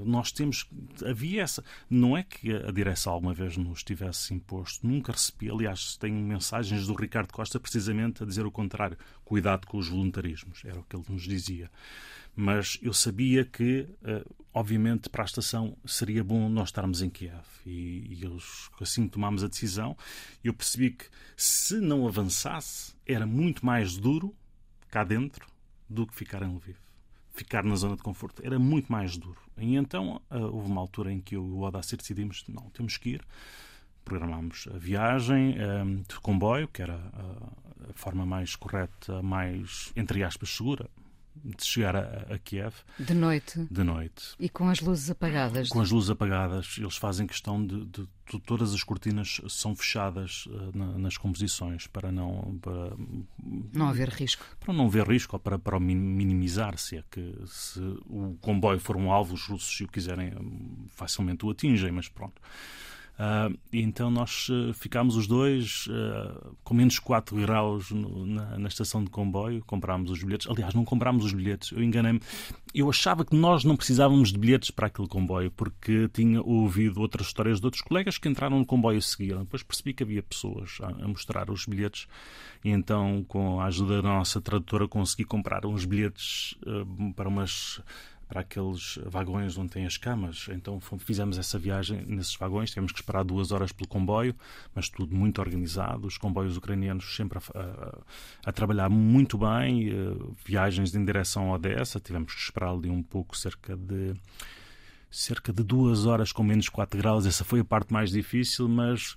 Nós 0.06 0.32
temos. 0.32 0.66
Havia 1.06 1.44
essa. 1.44 1.64
Não 1.90 2.16
é 2.16 2.24
que 2.24 2.54
a 2.54 2.72
direção 2.72 3.14
alguma 3.14 3.34
vez 3.34 3.58
nos 3.58 3.84
tivesse 3.84 4.34
imposto, 4.34 4.88
nunca 4.88 5.12
recebi. 5.12 5.50
Aliás, 5.50 5.98
tenho 5.98 6.16
mensagens 6.16 6.88
do 6.88 6.94
Ricardo 6.94 7.32
Costa 7.32 7.60
precisamente 7.60 8.24
a 8.24 8.26
dizer 8.26 8.46
o 8.46 8.52
contrário. 8.52 8.98
Cuidado 9.26 9.68
com 9.68 9.78
os 9.78 9.90
voluntarismos, 9.90 10.64
era 10.64 10.80
o 10.80 10.84
que 10.84 10.96
ele 10.96 11.06
nos 11.10 11.24
dizia. 11.24 11.70
Mas 12.34 12.80
eu 12.82 12.94
sabia 12.94 13.44
que, 13.44 13.90
eh, 14.04 14.26
obviamente, 14.54 15.10
para 15.10 15.24
a 15.24 15.26
estação 15.26 15.78
seria 15.86 16.24
bom 16.24 16.48
nós 16.48 16.70
estarmos 16.70 17.02
em 17.02 17.10
Kiev. 17.10 17.46
E, 17.66 18.18
e 18.22 18.38
assim 18.80 19.08
tomámos 19.08 19.44
a 19.44 19.48
decisão. 19.48 19.98
Eu 20.42 20.54
percebi 20.54 20.92
que 20.92 21.06
se 21.36 21.76
não 21.82 22.08
avançasse, 22.08 22.94
era 23.06 23.26
muito 23.28 23.66
mais 23.66 23.98
duro 23.98 24.34
cá 24.90 25.04
dentro 25.04 25.46
do 25.90 26.08
que 26.08 26.16
ficar 26.16 26.42
em 26.42 26.56
Lviv 26.56 26.78
ficar 27.34 27.64
na 27.64 27.76
zona 27.76 27.96
de 27.96 28.04
conforto 28.04 28.42
era 28.46 28.60
muito 28.60 28.92
mais 28.92 29.18
duro. 29.18 29.40
E 29.58 29.76
então 29.76 30.22
uh, 30.30 30.38
houve 30.38 30.70
uma 30.70 30.82
altura 30.82 31.12
em 31.12 31.20
que 31.20 31.36
eu 31.36 31.46
e 31.46 31.52
o 31.52 31.62
Odacir 31.62 31.98
decidimos: 31.98 32.44
não, 32.48 32.70
temos 32.70 32.98
que 32.98 33.12
ir. 33.12 33.26
Programámos 34.04 34.68
a 34.74 34.80
viagem 34.80 35.56
eh, 35.60 35.84
de 36.10 36.20
comboio, 36.22 36.68
que 36.68 36.82
era 36.82 36.96
a, 36.96 37.92
a 37.92 37.94
forma 37.94 38.26
mais 38.26 38.56
correta, 38.56 39.22
mais, 39.22 39.94
entre 39.96 40.24
aspas, 40.24 40.50
segura, 40.50 40.90
de 41.44 41.66
chegar 41.66 41.96
a, 41.96 42.34
a, 42.34 42.38
Kiev. 42.38 42.74
De 43.00 43.14
noite. 43.14 43.68
De 43.70 43.84
noite. 43.84 44.36
E 44.40 44.50
com 44.50 44.70
as 44.70 44.80
luzes 44.80 45.10
apagadas. 45.10 45.70
Com 45.70 45.82
as 45.82 45.92
luzes 45.92 46.10
apagadas. 46.10 46.76
Eles 46.78 46.98
fazem 46.98 47.28
questão 47.28 47.66
de, 47.66 47.86
de, 47.86 48.08
de 48.32 48.40
todas 48.46 48.74
as 48.74 48.84
cortinas 48.84 49.42
são 49.50 49.76
fechadas 49.76 50.46
uh, 50.48 50.78
na, 50.78 50.98
nas 50.98 51.18
composições 51.18 51.88
para 51.88 52.12
não 52.12 52.58
para 52.62 52.96
não 53.74 53.90
haver 53.90 54.10
risco. 54.10 54.46
Para 54.60 54.74
não 54.74 54.86
haver 54.86 55.08
risco 55.08 55.36
ou 55.36 55.40
para 55.40 55.58
para 55.58 55.80
minimizar 55.80 56.78
se 56.78 56.98
é 56.98 57.04
que 57.10 57.36
se 57.48 57.80
o 58.08 58.38
comboio 58.42 58.80
for 58.80 58.96
um 58.96 59.12
alvo 59.12 59.34
os 59.34 59.46
russos 59.48 59.76
se 59.76 59.84
o 59.84 59.88
quiserem 59.88 60.34
facilmente 60.96 61.46
o 61.46 61.50
atingem, 61.50 61.92
mas 61.92 62.08
pronto. 62.08 62.42
Uh, 63.20 63.56
então 63.72 64.10
nós 64.10 64.50
uh, 64.50 64.74
ficámos 64.74 65.16
os 65.16 65.28
dois 65.28 65.86
uh, 65.88 66.56
com 66.64 66.74
menos 66.74 66.98
4 66.98 67.36
graus 67.36 67.92
no, 67.92 68.26
na, 68.26 68.58
na, 68.58 68.68
estação 68.68 69.04
de 69.04 69.12
comboio, 69.12 69.64
comprámos 69.66 70.10
os 70.10 70.24
bilhetes. 70.24 70.48
Aliás, 70.50 70.74
não 70.74 70.84
comprámos 70.84 71.26
os 71.26 71.34
bilhetes, 71.34 71.72
eu 71.72 71.84
enganei-me. 71.84 72.20
Eu 72.74 72.90
achava 72.90 73.24
que 73.24 73.36
nós 73.36 73.64
não 73.64 73.76
precisávamos 73.76 74.32
de 74.32 74.40
bilhetes 74.40 74.72
para 74.72 74.88
aquele 74.88 75.08
comboio, 75.08 75.52
porque 75.52 76.10
tinha 76.12 76.42
ouvido 76.42 77.00
outras 77.00 77.28
histórias 77.28 77.60
de 77.60 77.66
outros 77.66 77.84
colegas 77.84 78.18
que 78.18 78.28
entraram 78.28 78.58
no 78.58 78.66
comboio 78.66 78.98
e 78.98 79.02
seguiram. 79.02 79.44
Depois 79.44 79.62
percebi 79.62 79.94
que 79.94 80.02
havia 80.02 80.24
pessoas 80.24 80.80
a, 80.82 80.88
a 80.88 81.08
mostrar 81.08 81.52
os 81.52 81.66
bilhetes, 81.68 82.08
e 82.64 82.70
então, 82.72 83.24
com 83.28 83.60
a 83.60 83.66
ajuda 83.66 84.02
da 84.02 84.10
nossa 84.10 84.42
tradutora, 84.42 84.88
consegui 84.88 85.26
comprar 85.26 85.64
uns 85.66 85.86
bilhetes 85.86 86.56
para 87.16 87.30
umas 87.30 87.82
para 88.32 88.40
aqueles 88.40 88.98
vagões 89.08 89.58
onde 89.58 89.72
tem 89.72 89.86
as 89.86 89.98
camas. 89.98 90.48
Então 90.52 90.80
fizemos 91.00 91.38
essa 91.38 91.60
viagem 91.60 92.06
nesses 92.08 92.34
vagões, 92.34 92.70
tivemos 92.70 92.94
que 92.94 93.00
esperar 93.00 93.26
duas 93.26 93.52
horas 93.52 93.74
pelo 93.74 93.90
comboio, 93.90 94.34
mas 94.74 94.88
tudo 94.88 95.14
muito 95.14 95.42
organizado. 95.42 96.08
Os 96.08 96.18
comboios 96.18 96.56
ucranianos 96.56 97.14
sempre 97.14 97.40
a, 97.40 97.60
a, 97.60 97.98
a 98.46 98.52
trabalhar 98.54 98.88
muito 98.88 99.38
bem, 99.38 99.94
uh, 99.94 100.34
viagens 100.46 100.96
em 100.96 101.04
direção 101.04 101.52
a 101.52 101.56
Odessa, 101.56 102.00
tivemos 102.00 102.34
que 102.34 102.40
esperar 102.40 102.72
ali 102.72 102.90
um 102.90 103.04
pouco, 103.04 103.36
cerca 103.36 103.76
de 103.76 104.14
cerca 105.12 105.52
de 105.52 105.62
duas 105.62 106.06
horas 106.06 106.32
com 106.32 106.42
menos 106.42 106.70
4 106.70 106.98
graus. 106.98 107.26
Essa 107.26 107.44
foi 107.44 107.60
a 107.60 107.66
parte 107.66 107.92
mais 107.92 108.12
difícil, 108.12 108.70
mas 108.70 109.14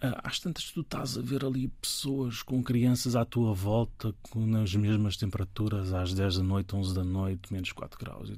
às 0.00 0.38
tantas 0.38 0.70
tu 0.70 0.80
estás 0.82 1.16
a 1.16 1.22
ver 1.22 1.44
ali 1.44 1.68
pessoas 1.80 2.42
com 2.42 2.62
crianças 2.62 3.16
à 3.16 3.24
tua 3.24 3.54
volta 3.54 4.14
com, 4.22 4.44
nas 4.46 4.74
mesmas 4.74 5.16
temperaturas 5.16 5.92
às 5.92 6.12
10 6.12 6.38
da 6.38 6.42
noite, 6.42 6.76
11 6.76 6.94
da 6.94 7.04
noite, 7.04 7.52
menos 7.52 7.72
4 7.72 7.98
graus. 7.98 8.30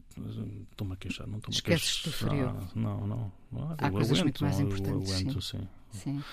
Estou-me 0.70 0.92
a 0.92 0.96
queixar, 0.96 1.26
não 1.26 1.38
estou-me 1.38 1.58
a 1.58 1.62
queixar. 1.62 1.78
Esqueces 1.78 2.02
do 2.04 2.12
frio. 2.12 2.48
Ah, 2.48 2.68
não, 2.74 3.06
não. 3.06 3.32
Ah, 3.56 3.74
Há 3.78 3.90
coisas 3.90 4.18
aguento, 4.18 4.24
muito 4.24 4.44
mais 4.44 4.60
importantes. 4.60 5.12
aguento, 5.12 5.42
sim. 5.42 5.68
sim. 5.90 6.20
sim. 6.20 6.24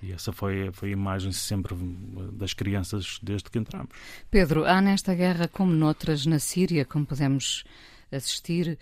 E 0.00 0.12
essa 0.12 0.32
foi, 0.32 0.70
foi 0.72 0.90
a 0.90 0.92
imagem 0.92 1.32
sempre 1.32 1.74
das 2.32 2.54
crianças 2.54 3.18
desde 3.20 3.50
que 3.50 3.58
entramos. 3.58 3.88
Pedro, 4.30 4.64
há 4.64 4.80
nesta 4.80 5.12
guerra, 5.14 5.48
como 5.48 5.72
noutras 5.72 6.24
na 6.24 6.38
Síria, 6.38 6.84
como 6.84 7.04
podemos 7.04 7.64
assistir. 8.10 8.78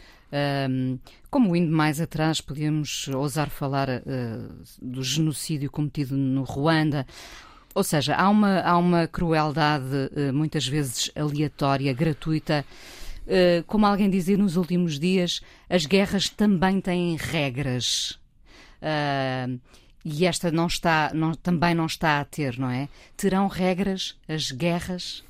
Um, 0.68 0.98
como 1.30 1.54
indo 1.54 1.70
mais 1.70 2.00
atrás, 2.00 2.40
podíamos 2.40 3.08
ousar 3.08 3.50
falar 3.50 3.88
uh, 3.88 4.62
do 4.80 5.02
genocídio 5.02 5.70
cometido 5.70 6.16
no 6.16 6.42
Ruanda. 6.42 7.06
Ou 7.74 7.84
seja, 7.84 8.14
há 8.14 8.28
uma, 8.28 8.60
há 8.60 8.76
uma 8.78 9.06
crueldade 9.06 9.84
uh, 9.84 10.32
muitas 10.32 10.66
vezes 10.66 11.10
aleatória, 11.14 11.92
gratuita. 11.92 12.64
Uh, 13.26 13.62
como 13.66 13.86
alguém 13.86 14.08
dizia 14.08 14.36
nos 14.36 14.56
últimos 14.56 14.98
dias, 14.98 15.40
as 15.68 15.86
guerras 15.86 16.28
também 16.28 16.80
têm 16.80 17.16
regras. 17.16 18.18
e 20.04 20.24
esta 20.24 20.50
não 20.50 20.66
está, 20.66 21.10
não, 21.14 21.34
também 21.34 21.74
não 21.74 21.86
está 21.86 22.20
a 22.20 22.24
ter, 22.24 22.58
não 22.58 22.70
é? 22.70 22.88
Terão 23.16 23.48
regras 23.48 24.16
as 24.28 24.50
guerras? 24.50 25.24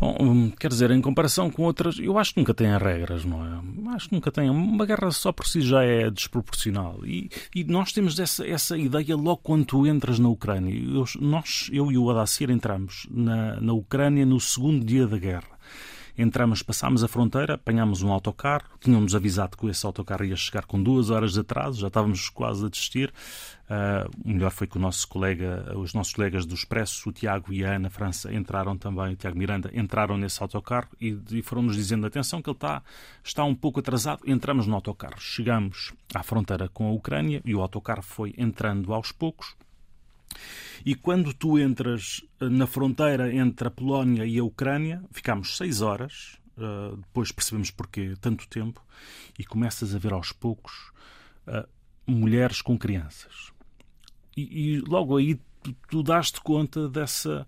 Bom, 0.00 0.16
hum, 0.18 0.50
quer 0.58 0.68
dizer, 0.68 0.90
em 0.92 1.00
comparação 1.02 1.50
com 1.50 1.62
outras, 1.62 1.98
eu 1.98 2.16
acho 2.16 2.32
que 2.32 2.40
nunca 2.40 2.54
tem 2.54 2.74
regras, 2.78 3.22
não 3.22 3.44
é? 3.44 3.94
Acho 3.94 4.08
que 4.08 4.14
nunca 4.14 4.32
tem. 4.32 4.48
Uma 4.48 4.86
guerra 4.86 5.10
só 5.10 5.30
por 5.30 5.46
si 5.46 5.60
já 5.60 5.84
é 5.84 6.10
desproporcional. 6.10 7.00
E, 7.04 7.28
e 7.54 7.64
nós 7.64 7.92
temos 7.92 8.18
essa, 8.18 8.46
essa 8.46 8.78
ideia 8.78 9.14
logo 9.14 9.42
quando 9.42 9.66
tu 9.66 9.86
entras 9.86 10.18
na 10.18 10.30
Ucrânia. 10.30 10.74
Eu, 10.74 11.04
nós, 11.20 11.68
eu 11.70 11.92
e 11.92 11.98
o 11.98 12.08
Adacir 12.08 12.50
entramos 12.50 13.06
na, 13.10 13.60
na 13.60 13.74
Ucrânia 13.74 14.24
no 14.24 14.40
segundo 14.40 14.82
dia 14.82 15.06
da 15.06 15.18
guerra. 15.18 15.49
Entramos, 16.20 16.62
passámos 16.62 17.02
a 17.02 17.08
fronteira, 17.08 17.54
apanhámos 17.54 18.02
um 18.02 18.12
autocarro, 18.12 18.68
tínhamos 18.78 19.14
avisado 19.14 19.56
que 19.56 19.66
esse 19.68 19.86
autocarro 19.86 20.22
ia 20.22 20.36
chegar 20.36 20.66
com 20.66 20.82
duas 20.82 21.08
horas 21.08 21.32
de 21.32 21.40
atraso, 21.40 21.80
já 21.80 21.86
estávamos 21.86 22.28
quase 22.28 22.66
a 22.66 22.68
desistir. 22.68 23.10
Uh, 23.70 24.10
o 24.22 24.28
melhor 24.28 24.50
foi 24.50 24.66
que 24.66 24.76
o 24.76 24.80
nosso 24.80 25.08
colega, 25.08 25.72
os 25.78 25.94
nossos 25.94 26.12
colegas 26.12 26.44
do 26.44 26.54
Expresso, 26.54 27.08
o 27.08 27.12
Tiago 27.12 27.50
e 27.54 27.64
a 27.64 27.74
Ana 27.74 27.88
França, 27.88 28.30
entraram 28.34 28.76
também, 28.76 29.14
o 29.14 29.16
Tiago 29.16 29.38
Miranda, 29.38 29.70
entraram 29.72 30.18
nesse 30.18 30.42
autocarro 30.42 30.88
e, 31.00 31.18
e 31.30 31.40
foram-nos 31.40 31.74
dizendo: 31.74 32.06
atenção, 32.06 32.42
que 32.42 32.50
ele 32.50 32.56
está, 32.56 32.82
está 33.24 33.42
um 33.42 33.54
pouco 33.54 33.80
atrasado. 33.80 34.20
Entramos 34.26 34.66
no 34.66 34.74
autocarro, 34.74 35.18
chegamos 35.18 35.94
à 36.14 36.22
fronteira 36.22 36.68
com 36.68 36.86
a 36.86 36.92
Ucrânia 36.92 37.40
e 37.46 37.54
o 37.54 37.62
autocarro 37.62 38.02
foi 38.02 38.34
entrando 38.36 38.92
aos 38.92 39.10
poucos. 39.10 39.56
E 40.84 40.94
quando 40.94 41.34
tu 41.34 41.58
entras 41.58 42.22
eh, 42.40 42.48
na 42.48 42.66
fronteira 42.66 43.32
entre 43.34 43.68
a 43.68 43.70
Polónia 43.70 44.24
e 44.24 44.38
a 44.38 44.44
Ucrânia, 44.44 45.02
ficámos 45.10 45.56
seis 45.56 45.82
horas, 45.82 46.38
uh, 46.56 46.96
depois 46.96 47.30
percebemos 47.30 47.70
porquê 47.70 48.14
tanto 48.20 48.48
tempo, 48.48 48.84
e 49.38 49.44
começas 49.44 49.94
a 49.94 49.98
ver 49.98 50.12
aos 50.12 50.32
poucos 50.32 50.92
uh, 51.46 51.68
mulheres 52.06 52.62
com 52.62 52.78
crianças. 52.78 53.52
E, 54.36 54.76
e 54.76 54.80
logo 54.80 55.16
aí 55.16 55.38
tu, 55.62 55.74
tu 55.88 56.02
daste 56.02 56.40
conta 56.40 56.88
dessa, 56.88 57.46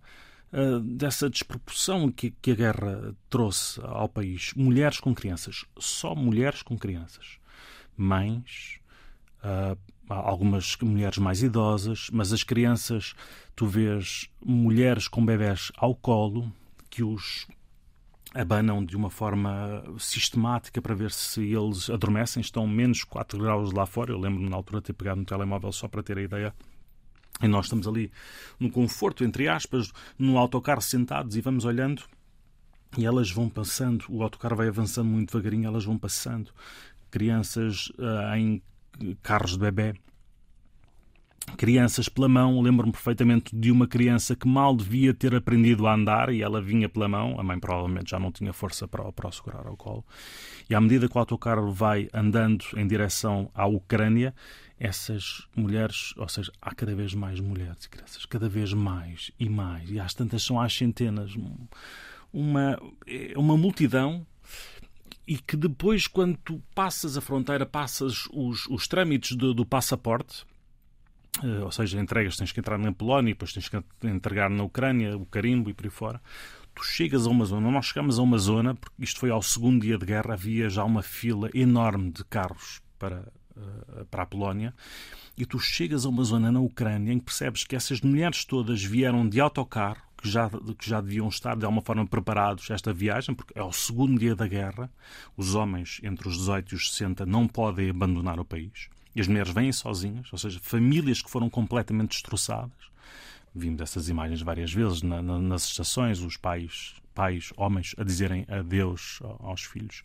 uh, 0.52 0.80
dessa 0.80 1.30
desproporção 1.30 2.10
que, 2.12 2.30
que 2.30 2.50
a 2.50 2.54
guerra 2.54 3.14
trouxe 3.30 3.80
ao 3.82 4.08
país. 4.08 4.52
Mulheres 4.54 5.00
com 5.00 5.14
crianças. 5.14 5.64
Só 5.78 6.14
mulheres 6.14 6.62
com 6.62 6.78
crianças. 6.78 7.38
Mães, 7.96 8.78
algumas 10.14 10.76
mulheres 10.80 11.18
mais 11.18 11.42
idosas, 11.42 12.08
mas 12.12 12.32
as 12.32 12.42
crianças, 12.42 13.14
tu 13.54 13.66
vês 13.66 14.28
mulheres 14.44 15.08
com 15.08 15.24
bebés 15.24 15.72
ao 15.76 15.94
colo 15.94 16.52
que 16.90 17.02
os 17.02 17.46
abanam 18.34 18.84
de 18.84 18.96
uma 18.96 19.10
forma 19.10 19.82
sistemática 19.98 20.80
para 20.80 20.94
ver 20.94 21.10
se 21.10 21.42
eles 21.42 21.90
adormecem. 21.90 22.40
Estão 22.40 22.66
menos 22.66 23.04
4 23.04 23.38
graus 23.38 23.72
lá 23.72 23.86
fora. 23.86 24.12
Eu 24.12 24.18
lembro-me 24.18 24.48
na 24.48 24.56
altura 24.56 24.80
de 24.80 24.86
ter 24.86 24.92
pegado 24.92 25.20
no 25.20 25.26
telemóvel 25.26 25.72
só 25.72 25.88
para 25.88 26.02
ter 26.02 26.18
a 26.18 26.22
ideia. 26.22 26.54
E 27.42 27.48
nós 27.48 27.66
estamos 27.66 27.88
ali 27.88 28.10
no 28.58 28.70
conforto, 28.70 29.24
entre 29.24 29.48
aspas, 29.48 29.92
no 30.18 30.38
autocarro 30.38 30.80
sentados 30.80 31.36
e 31.36 31.40
vamos 31.40 31.64
olhando 31.64 32.02
e 32.96 33.06
elas 33.06 33.30
vão 33.30 33.48
passando. 33.48 34.04
O 34.08 34.22
autocarro 34.22 34.56
vai 34.56 34.68
avançando 34.68 35.08
muito 35.08 35.32
devagarinho, 35.32 35.66
elas 35.66 35.84
vão 35.84 35.98
passando. 35.98 36.50
Crianças 37.10 37.88
uh, 37.98 38.34
em 38.36 38.62
carros 39.22 39.52
de 39.52 39.58
bebê, 39.58 39.94
crianças 41.56 42.08
pela 42.08 42.28
mão. 42.28 42.60
Lembro-me 42.60 42.92
perfeitamente 42.92 43.54
de 43.54 43.70
uma 43.70 43.86
criança 43.86 44.34
que 44.36 44.46
mal 44.46 44.76
devia 44.76 45.12
ter 45.12 45.34
aprendido 45.34 45.86
a 45.86 45.94
andar 45.94 46.32
e 46.32 46.42
ela 46.42 46.60
vinha 46.60 46.88
pela 46.88 47.08
mão. 47.08 47.38
A 47.38 47.42
mãe 47.42 47.58
provavelmente 47.58 48.10
já 48.10 48.18
não 48.18 48.30
tinha 48.30 48.52
força 48.52 48.86
para, 48.86 49.10
para 49.12 49.30
segurar 49.32 49.66
ao 49.66 49.76
colo. 49.76 50.04
E 50.68 50.74
à 50.74 50.80
medida 50.80 51.08
que 51.08 51.16
o 51.16 51.18
autocarro 51.18 51.72
vai 51.72 52.08
andando 52.12 52.64
em 52.76 52.86
direção 52.86 53.50
à 53.54 53.66
Ucrânia, 53.66 54.34
essas 54.78 55.46
mulheres, 55.54 56.14
ou 56.16 56.28
seja, 56.28 56.50
há 56.60 56.74
cada 56.74 56.94
vez 56.94 57.14
mais 57.14 57.38
mulheres 57.38 57.84
e 57.84 57.90
crianças, 57.90 58.26
cada 58.26 58.48
vez 58.48 58.72
mais 58.72 59.30
e 59.38 59.48
mais, 59.48 59.90
e 59.90 60.00
às 60.00 60.14
tantas 60.14 60.42
são 60.42 60.60
às 60.60 60.76
centenas. 60.76 61.34
Uma, 62.32 62.80
é 63.06 63.34
uma 63.36 63.56
multidão 63.56 64.26
e 65.26 65.38
que 65.38 65.56
depois, 65.56 66.06
quando 66.06 66.36
tu 66.38 66.60
passas 66.74 67.16
a 67.16 67.20
fronteira, 67.20 67.64
passas 67.64 68.28
os, 68.32 68.66
os 68.66 68.88
trâmites 68.88 69.36
do, 69.36 69.54
do 69.54 69.64
passaporte, 69.64 70.44
uh, 71.42 71.64
ou 71.64 71.70
seja, 71.70 72.00
entregas, 72.00 72.36
tens 72.36 72.52
que 72.52 72.60
entrar 72.60 72.78
na 72.78 72.92
Polónia, 72.92 73.32
depois 73.32 73.52
tens 73.52 73.68
que 73.68 73.82
entregar 74.02 74.50
na 74.50 74.64
Ucrânia, 74.64 75.16
o 75.16 75.24
carimbo 75.24 75.70
e 75.70 75.74
por 75.74 75.86
aí 75.86 75.90
fora. 75.90 76.20
Tu 76.74 76.84
chegas 76.84 77.26
a 77.26 77.30
uma 77.30 77.44
zona, 77.44 77.70
nós 77.70 77.86
chegamos 77.86 78.18
a 78.18 78.22
uma 78.22 78.38
zona, 78.38 78.74
porque 78.74 79.04
isto 79.04 79.20
foi 79.20 79.30
ao 79.30 79.42
segundo 79.42 79.82
dia 79.82 79.98
de 79.98 80.06
guerra, 80.06 80.34
havia 80.34 80.68
já 80.68 80.84
uma 80.84 81.02
fila 81.02 81.50
enorme 81.54 82.10
de 82.10 82.24
carros 82.24 82.80
para, 82.98 83.28
uh, 83.56 84.04
para 84.06 84.24
a 84.24 84.26
Polónia, 84.26 84.74
e 85.36 85.46
tu 85.46 85.58
chegas 85.58 86.04
a 86.04 86.08
uma 86.08 86.24
zona 86.24 86.50
na 86.50 86.60
Ucrânia 86.60 87.12
em 87.12 87.18
que 87.18 87.26
percebes 87.26 87.64
que 87.64 87.76
essas 87.76 88.00
mulheres 88.00 88.44
todas 88.44 88.82
vieram 88.82 89.28
de 89.28 89.40
autocarro, 89.40 90.02
que 90.22 90.28
já, 90.30 90.48
que 90.48 90.88
já 90.88 91.00
deviam 91.00 91.28
estar 91.28 91.56
de 91.56 91.64
alguma 91.64 91.82
forma 91.82 92.06
preparados 92.06 92.70
esta 92.70 92.92
viagem, 92.92 93.34
porque 93.34 93.58
é 93.58 93.62
o 93.62 93.72
segundo 93.72 94.20
dia 94.20 94.36
da 94.36 94.46
guerra. 94.46 94.88
Os 95.36 95.56
homens 95.56 96.00
entre 96.04 96.28
os 96.28 96.38
18 96.38 96.72
e 96.72 96.76
os 96.76 96.92
60 96.92 97.26
não 97.26 97.48
podem 97.48 97.90
abandonar 97.90 98.38
o 98.38 98.44
país. 98.44 98.88
E 99.16 99.20
as 99.20 99.26
mulheres 99.26 99.52
vêm 99.52 99.72
sozinhas, 99.72 100.32
ou 100.32 100.38
seja, 100.38 100.60
famílias 100.62 101.20
que 101.20 101.28
foram 101.28 101.50
completamente 101.50 102.12
destroçadas. 102.12 102.70
Vimos 103.52 103.82
essas 103.82 104.08
imagens 104.08 104.40
várias 104.40 104.72
vezes 104.72 105.02
na, 105.02 105.20
na, 105.20 105.38
nas 105.38 105.64
estações, 105.64 106.20
os 106.20 106.36
pais 106.36 106.94
pais, 107.14 107.52
homens, 107.56 107.94
a 107.98 108.04
dizerem 108.04 108.44
adeus 108.48 109.20
aos 109.40 109.62
filhos. 109.62 110.02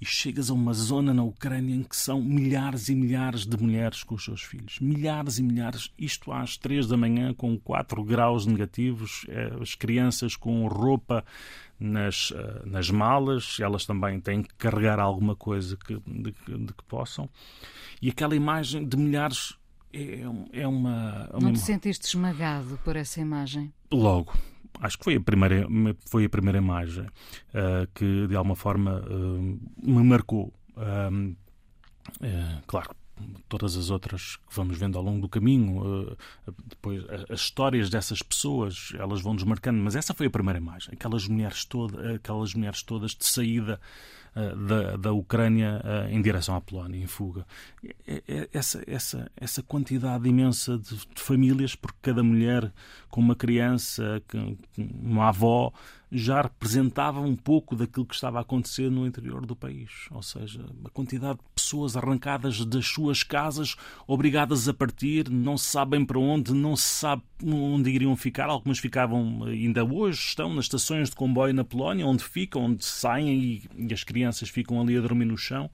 E 0.00 0.04
chegas 0.04 0.50
a 0.50 0.54
uma 0.54 0.72
zona 0.72 1.14
na 1.14 1.22
Ucrânia 1.22 1.74
em 1.74 1.82
que 1.82 1.96
são 1.96 2.20
milhares 2.20 2.88
e 2.88 2.94
milhares 2.94 3.46
de 3.46 3.56
mulheres 3.56 4.02
com 4.02 4.14
os 4.14 4.24
seus 4.24 4.42
filhos. 4.42 4.78
Milhares 4.80 5.38
e 5.38 5.42
milhares. 5.42 5.92
Isto 5.98 6.32
às 6.32 6.56
três 6.56 6.86
da 6.86 6.96
manhã, 6.96 7.32
com 7.32 7.58
4 7.58 8.02
graus 8.02 8.46
negativos, 8.46 9.24
é, 9.28 9.52
as 9.60 9.74
crianças 9.74 10.36
com 10.36 10.66
roupa 10.66 11.24
nas, 11.82 12.32
eh, 12.34 12.62
nas 12.64 12.90
malas, 12.90 13.58
elas 13.60 13.84
também 13.84 14.20
têm 14.20 14.42
que 14.42 14.54
carregar 14.54 15.00
alguma 15.00 15.34
coisa 15.34 15.76
que, 15.76 16.00
de, 16.06 16.32
de 16.32 16.72
que 16.72 16.84
possam. 16.86 17.28
E 18.00 18.08
aquela 18.08 18.36
imagem 18.36 18.86
de 18.86 18.96
milhares 18.96 19.56
é, 19.92 20.20
é 20.20 20.28
uma, 20.28 20.48
é 20.52 20.66
uma. 20.66 21.40
Não 21.40 21.52
te 21.52 21.58
sentiste 21.58 22.06
esmagado 22.06 22.78
por 22.84 22.96
essa 22.96 23.20
imagem? 23.20 23.72
Logo, 23.92 24.32
acho 24.82 24.98
que 24.98 25.04
foi 25.04 25.14
a 25.16 25.20
primeira, 25.20 25.66
foi 26.10 26.24
a 26.24 26.28
primeira 26.28 26.58
imagem 26.58 27.04
uh, 27.04 27.86
que 27.94 28.26
de 28.26 28.36
alguma 28.36 28.56
forma 28.56 29.00
uh, 29.00 29.60
me 29.82 30.02
marcou. 30.02 30.52
Uh, 30.76 31.36
claro, 32.66 32.90
todas 33.48 33.76
as 33.76 33.90
outras 33.90 34.36
que 34.36 34.54
vamos 34.54 34.78
vendo 34.78 34.98
ao 34.98 35.04
longo 35.04 35.20
do 35.20 35.28
caminho, 35.28 36.16
depois 36.66 37.04
as 37.28 37.40
histórias 37.40 37.90
dessas 37.90 38.22
pessoas, 38.22 38.92
elas 38.98 39.20
vão 39.20 39.34
nos 39.34 39.44
marcando, 39.44 39.78
mas 39.78 39.94
essa 39.94 40.14
foi 40.14 40.26
a 40.26 40.30
primeira 40.30 40.58
imagem, 40.58 40.90
aquelas 40.92 41.28
mulheres 41.28 41.64
todas, 41.64 42.14
aquelas 42.14 42.54
mulheres 42.54 42.82
todas 42.82 43.12
de 43.12 43.24
saída 43.24 43.80
da, 44.34 44.96
da 44.96 45.12
Ucrânia 45.12 45.82
em 46.10 46.20
direção 46.22 46.56
à 46.56 46.60
Polónia, 46.60 46.98
em 46.98 47.06
fuga. 47.06 47.46
Essa, 48.52 48.82
essa, 48.86 49.30
essa 49.36 49.62
quantidade 49.62 50.28
imensa 50.28 50.78
de, 50.78 50.96
de 50.96 51.22
famílias, 51.22 51.74
porque 51.74 51.98
cada 52.00 52.22
mulher 52.22 52.72
com 53.10 53.20
uma 53.20 53.36
criança, 53.36 54.22
uma 54.76 55.28
avó, 55.28 55.72
já 56.14 56.42
representava 56.42 57.20
um 57.20 57.34
pouco 57.34 57.74
daquilo 57.74 58.04
que 58.04 58.14
estava 58.14 58.36
a 58.36 58.42
acontecer 58.42 58.90
no 58.90 59.06
interior 59.06 59.46
do 59.46 59.56
país. 59.56 59.90
Ou 60.10 60.22
seja, 60.22 60.62
a 60.84 60.90
quantidade 60.90 61.38
de 61.38 61.44
pessoas 61.54 61.96
arrancadas 61.96 62.62
das 62.66 62.86
suas 62.86 63.22
casas, 63.22 63.76
obrigadas 64.06 64.68
a 64.68 64.74
partir, 64.74 65.30
não 65.30 65.56
se 65.56 65.70
sabem 65.70 66.04
para 66.04 66.18
onde, 66.18 66.52
não 66.52 66.76
se 66.76 66.84
sabe 66.84 67.22
onde 67.42 67.90
iriam 67.90 68.14
ficar. 68.14 68.50
Algumas 68.50 68.78
ficavam, 68.78 69.44
ainda 69.44 69.82
hoje, 69.82 70.18
estão 70.20 70.52
nas 70.52 70.66
estações 70.66 71.08
de 71.08 71.16
comboio 71.16 71.54
na 71.54 71.64
Polónia, 71.64 72.06
onde 72.06 72.22
ficam, 72.22 72.66
onde 72.66 72.84
saem 72.84 73.32
e, 73.32 73.62
e 73.88 73.94
as 73.94 74.04
crianças 74.04 74.50
ficam 74.50 74.78
ali 74.82 74.98
a 74.98 75.00
dormir 75.00 75.24
no 75.24 75.38
chão. 75.38 75.70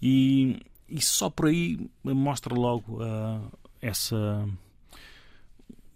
E, 0.00 0.60
e 0.88 1.02
só 1.02 1.28
por 1.28 1.46
aí 1.46 1.78
mostra 2.02 2.54
logo 2.54 3.02
uh, 3.02 3.52
essa 3.82 4.48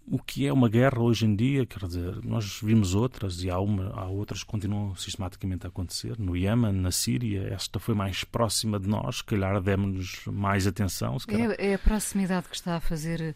o 0.05 0.19
que 0.19 0.45
é 0.45 0.51
uma 0.51 0.67
guerra 0.67 0.99
hoje 0.99 1.25
em 1.25 1.35
dia, 1.35 1.65
quer 1.65 1.87
dizer, 1.87 2.23
nós 2.25 2.59
vimos 2.61 2.93
outras 2.93 3.41
e 3.43 3.49
há, 3.49 3.59
uma, 3.59 3.89
há 3.93 4.05
outras 4.07 4.43
que 4.43 4.49
continuam 4.49 4.95
sistematicamente 4.95 5.65
a 5.65 5.69
acontecer. 5.69 6.19
No 6.19 6.35
Iémen, 6.35 6.73
na 6.73 6.91
Síria, 6.91 7.47
esta 7.53 7.79
foi 7.79 7.95
mais 7.95 8.23
próxima 8.23 8.79
de 8.79 8.87
nós, 8.87 9.17
se 9.17 9.23
calhar 9.23 9.61
demos 9.61 10.21
mais 10.25 10.67
atenção. 10.67 11.17
É, 11.27 11.71
é, 11.71 11.73
a 11.75 11.79
proximidade 11.79 12.47
que 12.49 12.55
está 12.55 12.75
a 12.75 12.79
fazer 12.81 13.35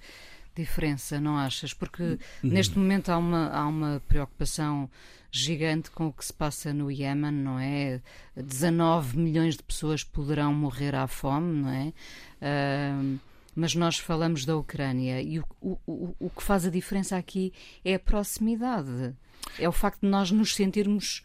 diferença, 0.55 1.21
não 1.21 1.37
achas? 1.37 1.73
Porque 1.73 2.19
neste 2.43 2.77
momento 2.77 3.09
há 3.09 3.17
uma, 3.17 3.49
há 3.49 3.67
uma 3.67 4.01
preocupação 4.07 4.89
gigante 5.31 5.91
com 5.91 6.07
o 6.07 6.13
que 6.13 6.25
se 6.25 6.33
passa 6.33 6.73
no 6.73 6.91
Iémen, 6.91 7.31
não 7.31 7.59
é? 7.59 8.01
19 8.35 9.17
milhões 9.17 9.55
de 9.55 9.63
pessoas 9.63 10.03
poderão 10.03 10.53
morrer 10.53 10.95
à 10.95 11.07
fome, 11.07 11.61
não 11.61 11.69
é? 11.69 11.93
Uh, 12.41 13.19
mas 13.57 13.73
nós 13.73 13.97
falamos 13.97 14.45
da 14.45 14.55
Ucrânia 14.55 15.19
e 15.19 15.39
o, 15.39 15.45
o, 15.59 16.15
o 16.19 16.29
que 16.29 16.43
faz 16.43 16.63
a 16.63 16.69
diferença 16.69 17.17
aqui 17.17 17.51
é 17.83 17.95
a 17.95 17.99
proximidade. 17.99 19.15
É 19.57 19.67
o 19.67 19.71
facto 19.71 20.01
de 20.01 20.07
nós 20.07 20.29
nos 20.29 20.53
sentirmos 20.53 21.23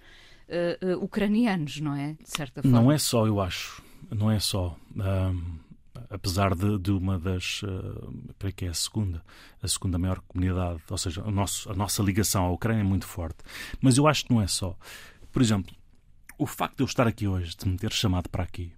uh, 0.49 0.95
uh, 0.95 1.05
ucranianos, 1.05 1.79
não 1.79 1.95
é? 1.95 2.15
De 2.15 2.31
certa 2.31 2.63
forma. 2.63 2.81
Não 2.81 2.91
é 2.91 2.97
só, 2.97 3.27
eu 3.27 3.39
acho. 3.39 3.83
Não 4.11 4.31
é 4.31 4.41
só. 4.41 4.75
Um, 4.97 5.59
apesar 6.09 6.55
de, 6.55 6.79
de, 6.79 6.91
uma 6.91 7.19
das. 7.19 7.63
Uh, 7.65 8.35
para 8.39 8.51
que 8.51 8.65
é 8.65 8.69
a 8.69 8.75
segunda? 8.75 9.23
A 9.63 9.69
segunda 9.69 9.99
maior 9.99 10.23
comunidade. 10.23 10.81
Ou 10.89 10.97
seja, 10.97 11.23
o 11.23 11.31
nosso, 11.31 11.71
a 11.71 11.75
nossa 11.75 12.03
ligação 12.03 12.47
à 12.47 12.51
Ucrânia 12.51 12.81
é 12.81 12.85
muito 12.85 13.07
forte. 13.07 13.45
Mas 13.79 13.99
eu 13.99 14.09
acho 14.09 14.25
que 14.25 14.33
não 14.33 14.41
é 14.41 14.47
só. 14.47 14.75
Por 15.31 15.43
exemplo, 15.43 15.77
o 16.39 16.47
facto 16.47 16.79
de 16.79 16.83
eu 16.83 16.87
estar 16.87 17.07
aqui 17.07 17.29
hoje, 17.29 17.55
de 17.55 17.69
me 17.69 17.77
ter 17.77 17.93
chamado 17.93 18.31
para 18.31 18.43
aqui, 18.43 18.73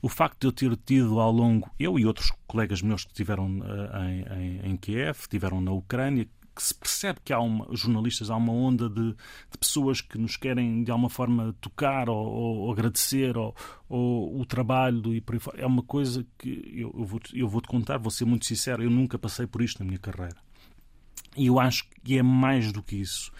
o 0.00 0.08
facto 0.08 0.40
de 0.40 0.46
eu 0.46 0.52
ter 0.52 0.76
tido 0.76 1.20
ao 1.20 1.30
longo, 1.30 1.70
eu 1.78 1.98
e 1.98 2.06
outros 2.06 2.32
colegas 2.46 2.82
meus 2.82 3.04
que 3.04 3.10
estiveram 3.10 3.58
uh, 3.60 4.04
em, 4.04 4.22
em, 4.22 4.70
em, 4.70 4.76
Kiev, 4.76 5.18
estiveram 5.20 5.60
na 5.60 5.72
Ucrânia, 5.72 6.28
que 6.54 6.62
se 6.62 6.74
percebe 6.74 7.18
que 7.24 7.32
há 7.32 7.40
uma, 7.40 7.66
jornalistas, 7.74 8.30
há 8.30 8.36
uma 8.36 8.52
onda 8.52 8.88
de, 8.88 9.12
de 9.12 9.58
pessoas 9.58 10.00
que 10.00 10.18
nos 10.18 10.36
querem 10.36 10.84
de 10.84 10.90
alguma 10.90 11.08
forma 11.08 11.54
tocar 11.60 12.10
ou, 12.10 12.26
ou 12.26 12.72
agradecer 12.72 13.36
ou, 13.36 13.54
ou, 13.88 14.40
o 14.40 14.44
trabalho 14.44 15.14
e 15.14 15.20
por 15.20 15.34
aí 15.34 15.40
fora. 15.40 15.60
É 15.60 15.66
uma 15.66 15.82
coisa 15.82 16.26
que 16.38 16.50
eu, 16.74 16.94
eu, 16.96 17.04
vou, 17.04 17.20
eu 17.32 17.48
vou 17.48 17.60
te 17.60 17.68
contar, 17.68 17.98
vou 17.98 18.10
ser 18.10 18.24
muito 18.24 18.44
sincero, 18.44 18.82
eu 18.82 18.90
nunca 18.90 19.18
passei 19.18 19.46
por 19.46 19.62
isto 19.62 19.78
na 19.78 19.86
minha 19.86 19.98
carreira. 19.98 20.36
E 21.36 21.46
eu 21.46 21.58
acho 21.58 21.88
que 22.04 22.18
é 22.18 22.22
mais 22.22 22.70
do 22.70 22.82
que 22.82 22.96
isso. 22.96 23.32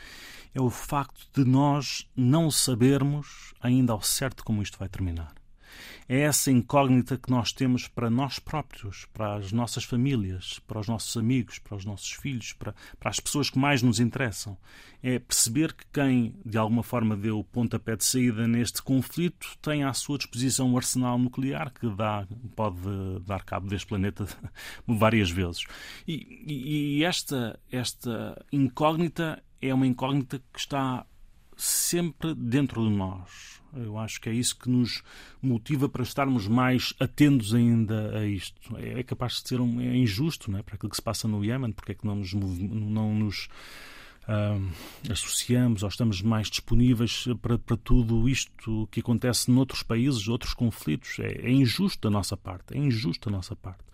É 0.54 0.60
o 0.60 0.70
facto 0.70 1.28
de 1.34 1.48
nós 1.48 2.08
não 2.16 2.50
sabermos 2.50 3.52
ainda 3.60 3.92
ao 3.92 4.02
certo 4.02 4.42
como 4.44 4.62
isto 4.62 4.78
vai 4.78 4.88
terminar 4.88 5.41
é 6.08 6.20
essa 6.20 6.50
incógnita 6.50 7.16
que 7.16 7.30
nós 7.30 7.52
temos 7.52 7.88
para 7.88 8.10
nós 8.10 8.38
próprios, 8.38 9.06
para 9.12 9.36
as 9.36 9.52
nossas 9.52 9.84
famílias, 9.84 10.60
para 10.66 10.80
os 10.80 10.88
nossos 10.88 11.16
amigos, 11.16 11.58
para 11.58 11.76
os 11.76 11.84
nossos 11.84 12.12
filhos, 12.12 12.52
para, 12.52 12.74
para 12.98 13.10
as 13.10 13.20
pessoas 13.20 13.50
que 13.50 13.58
mais 13.58 13.82
nos 13.82 14.00
interessam. 14.00 14.56
É 15.02 15.18
perceber 15.18 15.72
que 15.72 15.84
quem, 15.92 16.34
de 16.44 16.56
alguma 16.56 16.82
forma, 16.82 17.16
deu 17.16 17.38
o 17.38 17.44
pontapé 17.44 17.96
de 17.96 18.04
saída 18.04 18.46
neste 18.46 18.82
conflito 18.82 19.48
tem 19.60 19.84
à 19.84 19.92
sua 19.92 20.18
disposição 20.18 20.70
um 20.70 20.76
arsenal 20.76 21.18
nuclear 21.18 21.72
que 21.72 21.88
dá, 21.90 22.26
pode 22.54 22.78
dar 23.26 23.44
cabo 23.44 23.68
deste 23.68 23.86
planeta 23.86 24.26
várias 24.86 25.30
vezes. 25.30 25.64
E, 26.06 26.44
e, 26.46 26.98
e 26.98 27.04
esta, 27.04 27.58
esta 27.70 28.44
incógnita 28.52 29.42
é 29.60 29.72
uma 29.72 29.86
incógnita 29.86 30.40
que 30.52 30.58
está 30.58 31.06
sempre 31.56 32.34
dentro 32.34 32.88
de 32.88 32.94
nós 32.94 33.61
eu 33.74 33.98
acho 33.98 34.20
que 34.20 34.28
é 34.28 34.32
isso 34.32 34.56
que 34.56 34.68
nos 34.68 35.02
motiva 35.40 35.88
para 35.88 36.02
estarmos 36.02 36.46
mais 36.46 36.94
atentos 37.00 37.54
ainda 37.54 38.18
a 38.18 38.26
isto. 38.26 38.76
É, 38.76 39.00
é 39.00 39.02
capaz 39.02 39.42
de 39.42 39.48
ser 39.48 39.60
um, 39.60 39.80
é 39.80 39.96
injusto 39.96 40.50
não 40.50 40.58
é? 40.58 40.62
para 40.62 40.74
aquilo 40.74 40.90
que 40.90 40.96
se 40.96 41.02
passa 41.02 41.26
no 41.26 41.44
Iémen, 41.44 41.72
porque 41.72 41.92
é 41.92 41.94
que 41.94 42.06
não 42.06 42.16
nos, 42.16 42.32
não 42.34 43.14
nos 43.14 43.48
uh, 44.24 45.10
associamos 45.10 45.82
ou 45.82 45.88
estamos 45.88 46.22
mais 46.22 46.48
disponíveis 46.48 47.26
para, 47.40 47.58
para 47.58 47.76
tudo 47.76 48.28
isto 48.28 48.88
que 48.90 49.00
acontece 49.00 49.50
noutros 49.50 49.82
países, 49.82 50.28
outros 50.28 50.54
conflitos. 50.54 51.18
É, 51.18 51.46
é 51.46 51.50
injusto 51.50 52.08
da 52.08 52.10
nossa 52.10 52.36
parte, 52.36 52.74
é 52.74 52.78
injusto 52.78 53.30
da 53.30 53.36
nossa 53.36 53.56
parte 53.56 53.91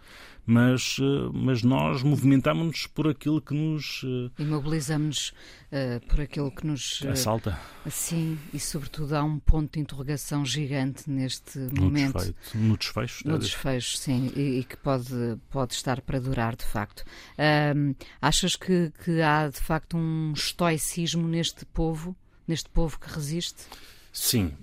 mas, 0.48 0.96
eh, 0.98 1.30
mas 1.34 1.62
nós 1.62 2.02
movimentamos-nos 2.02 2.86
por 2.86 3.06
aquilo 3.06 3.38
que 3.38 3.52
nos. 3.52 4.02
Eh, 4.02 4.42
Imobilizamos-nos 4.42 5.28
uh, 5.28 6.06
por 6.08 6.22
aquilo 6.22 6.50
que 6.50 6.66
nos. 6.66 7.02
Uh, 7.02 7.10
assalta. 7.10 7.60
Sim, 7.90 8.38
e 8.54 8.58
sobretudo 8.58 9.14
há 9.14 9.22
um 9.22 9.38
ponto 9.38 9.74
de 9.74 9.80
interrogação 9.80 10.46
gigante 10.46 11.10
neste 11.10 11.58
no 11.58 11.82
momento. 11.82 12.14
Desfeito, 12.14 12.38
no 12.54 12.78
desfecho. 12.78 13.28
No 13.28 13.38
desfecho, 13.38 13.98
sim, 13.98 14.32
e, 14.34 14.60
e, 14.60 14.64
que 14.64 14.78
pode, 14.78 15.36
pode 15.50 15.74
estar 15.74 16.00
para 16.00 16.18
durar, 16.18 16.56
de 16.56 16.64
facto. 16.64 17.00
Uh, 17.34 17.94
achas 18.22 18.56
que, 18.56 18.90
que 19.04 19.20
há, 19.20 19.48
de 19.48 19.60
facto, 19.60 19.98
um 19.98 20.32
estoicismo 20.32 21.28
neste 21.28 21.66
povo, 21.66 22.16
neste 22.46 22.70
povo 22.70 22.98
que 22.98 23.10
resiste? 23.10 23.64
Sim, 24.10 24.54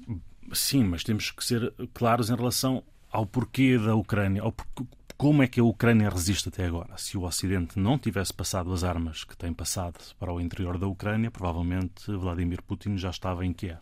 sim, 0.52 0.84
mas 0.84 1.04
temos 1.04 1.30
que 1.30 1.46
ser 1.46 1.72
claros 1.94 2.32
em 2.32 2.36
relação 2.36 2.84
ao 3.12 3.28
porquê 3.28 3.78
da 3.78 3.96
Ucrânia, 3.96 4.42
ao 4.42 4.52
porquê, 4.52 4.84
como 5.18 5.42
é 5.44 5.48
que 5.48 5.60
a 5.60 5.64
Ucrânia 5.64 6.10
resiste 6.10 6.50
até 6.50 6.66
agora? 6.66 6.98
Se 6.98 7.18
o 7.18 7.24
Ocidente 7.24 7.80
não 7.80 7.98
tivesse 7.98 8.34
passado 8.34 8.72
as 8.74 8.84
armas 8.84 9.24
que 9.24 9.38
tem 9.38 9.54
passado 9.54 10.00
para 10.20 10.34
o 10.34 10.42
interior 10.42 10.78
da 10.78 10.88
Ucrânia, 10.88 11.32
provavelmente 11.32 12.12
Vladimir 12.12 12.62
Putin 12.62 12.98
já 12.98 13.10
estava 13.10 13.46
em 13.46 13.54
Kiev. 13.54 13.82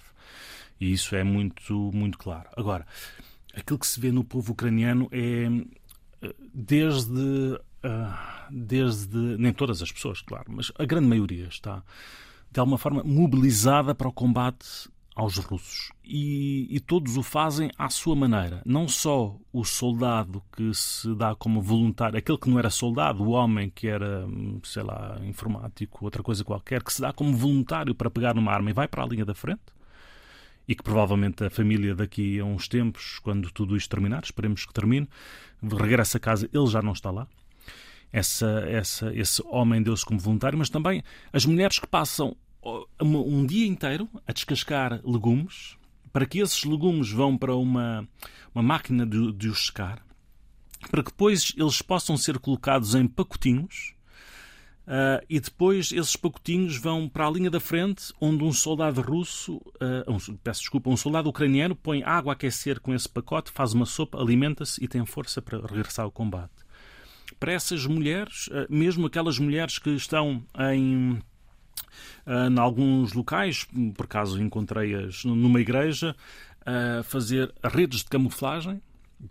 E 0.80 0.92
isso 0.92 1.16
é 1.16 1.24
muito, 1.24 1.92
muito 1.94 2.18
claro. 2.18 2.50
Agora, 2.56 2.86
aquilo 3.56 3.80
que 3.80 3.88
se 3.88 4.00
vê 4.00 4.12
no 4.12 4.24
povo 4.24 4.54
ucraniano 4.54 5.08
é 5.12 5.48
eh, 6.22 6.36
desde, 6.54 7.60
ah, 7.84 8.48
desde 8.52 9.18
nem 9.38 9.54
todas 9.54 9.82
as 9.82 9.92
pessoas, 9.92 10.22
claro, 10.22 10.46
mas 10.48 10.72
a 10.78 10.86
grande 10.86 11.08
maioria 11.08 11.48
está 11.48 11.84
de 12.52 12.60
alguma 12.60 12.78
forma 12.78 13.04
mobilizada 13.04 13.96
para 13.96 14.08
o 14.08 14.14
combate 14.14 14.88
aos 15.16 15.38
russos. 15.38 15.92
E, 16.04 16.68
e, 16.70 16.80
todos 16.80 17.18
o 17.18 17.24
fazem 17.24 17.70
à 17.78 17.90
sua 17.90 18.16
maneira. 18.16 18.62
Não 18.66 18.88
só 18.88 19.38
o 19.52 19.64
soldado 19.64 20.44
que 20.56 20.74
se 20.74 21.14
dá 21.16 21.36
como 21.36 21.62
voluntário, 21.62 22.18
aquele 22.18 22.38
que 22.38 22.50
não 22.50 22.60
era 22.60 22.70
soldado, 22.70 23.24
o 23.24 23.30
homem 23.30 23.70
que 23.70 23.88
era, 23.88 24.28
sei 24.64 24.84
lá, 24.84 25.20
informático, 25.24 26.04
outra 26.04 26.24
coisa 26.24 26.44
qualquer, 26.44 26.84
que 26.84 26.92
se 26.92 27.02
dá 27.02 27.14
como 27.14 27.36
voluntário 27.36 27.94
para 27.94 28.10
pegar 28.10 28.34
numa 28.34 28.52
arma 28.52 28.70
e 28.70 28.74
vai 28.74 28.88
para 28.88 29.04
a 29.04 29.08
linha 29.08 29.26
da 29.26 29.36
frente. 29.36 29.62
E 30.68 30.76
que 30.76 30.84
provavelmente 30.84 31.44
a 31.44 31.50
família 31.50 31.94
daqui 31.94 32.40
a 32.40 32.46
uns 32.46 32.68
tempos, 32.68 33.20
quando 33.20 33.52
tudo 33.52 33.76
isto 33.76 33.90
terminar, 33.90 34.24
esperemos 34.24 34.66
que 34.66 34.74
termine, 34.74 35.08
regressa 35.62 36.18
a 36.18 36.22
casa, 36.22 36.50
ele 36.54 36.68
já 36.68 36.82
não 36.82 36.94
está 36.94 37.12
lá. 37.12 37.28
Essa, 38.12 38.64
essa, 38.68 39.14
esse 39.16 39.42
homem 39.48 39.82
deu-se 39.82 40.06
como 40.06 40.20
voluntário, 40.20 40.58
mas 40.58 40.70
também 40.70 41.04
as 41.34 41.46
mulheres 41.46 41.80
que 41.80 41.88
passam 41.88 42.38
um 43.02 43.46
dia 43.46 43.68
inteiro 43.68 44.10
a 44.28 44.32
descascar 44.32 45.02
legumes. 45.04 45.78
Para 46.12 46.28
que 46.28 46.40
esses 46.40 46.64
legumes 46.64 47.10
vão 47.10 47.36
para 47.36 47.56
uma, 47.56 48.08
uma 48.54 48.62
máquina 48.62 49.04
de, 49.04 49.32
de 49.34 49.50
os 49.50 49.66
secar, 49.66 50.06
para 50.92 51.02
que 51.02 51.10
depois 51.10 51.54
eles 51.58 51.82
possam 51.82 52.16
ser 52.16 52.38
colocados 52.38 52.94
em 52.94 53.08
pacotinhos. 53.08 53.96
Uh, 54.86 55.26
e 55.30 55.40
depois 55.40 55.94
esses 55.94 56.16
pacotinhos 56.16 56.78
vão 56.78 57.08
para 57.08 57.26
a 57.26 57.32
linha 57.32 57.50
da 57.50 57.60
frente, 57.60 58.14
onde 58.20 58.44
um 58.44 58.52
soldado 58.52 59.02
russo, 59.02 59.56
uh, 59.56 60.12
um, 60.12 60.36
peço 60.36 60.60
desculpa, 60.60 60.90
um 60.90 60.98
soldado 60.98 61.30
ucraniano 61.30 61.74
põe 61.74 62.04
água 62.04 62.34
a 62.34 62.36
aquecer 62.36 62.82
com 62.82 62.94
esse 62.94 63.08
pacote, 63.08 63.50
faz 63.50 63.74
uma 63.74 63.86
sopa, 63.86 64.20
alimenta-se 64.20 64.84
e 64.84 64.88
tem 64.88 65.06
força 65.06 65.42
para 65.42 65.66
regressar 65.66 66.04
ao 66.04 66.12
combate. 66.12 66.52
Para 67.40 67.54
essas 67.54 67.86
mulheres, 67.86 68.48
uh, 68.48 68.68
mesmo 68.70 69.08
aquelas 69.08 69.40
mulheres 69.40 69.80
que 69.80 69.90
estão 69.92 70.46
em 70.74 71.22
uh, 72.26 72.50
em 72.50 72.60
alguns 72.60 73.14
locais, 73.14 73.68
por 73.96 74.06
acaso 74.06 74.42
encontrei-as 74.42 75.24
numa 75.26 75.60
igreja, 75.60 76.16
a 76.66 77.04
fazer 77.04 77.54
redes 77.64 78.00
de 78.00 78.06
camuflagem 78.06 78.82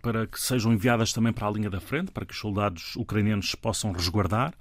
para 0.01 0.25
que 0.25 0.39
sejam 0.39 0.73
enviadas 0.73 1.13
também 1.13 1.31
para 1.31 1.47
a 1.47 1.51
linha 1.51 1.69
da 1.69 1.79
frente, 1.79 2.11
para 2.11 2.25
que 2.25 2.33
os 2.33 2.39
soldados 2.39 2.95
ucranianos 2.95 3.51
se 3.51 3.57
possam 3.57 3.91
resguardar. 3.91 4.53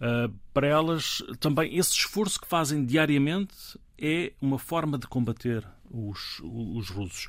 Uh, 0.00 0.32
para 0.52 0.66
elas, 0.66 1.22
também 1.38 1.76
esse 1.76 1.92
esforço 1.92 2.40
que 2.40 2.46
fazem 2.46 2.84
diariamente 2.84 3.54
é 3.98 4.32
uma 4.40 4.58
forma 4.58 4.98
de 4.98 5.06
combater 5.06 5.64
os, 5.90 6.40
os 6.42 6.88
russos. 6.88 7.28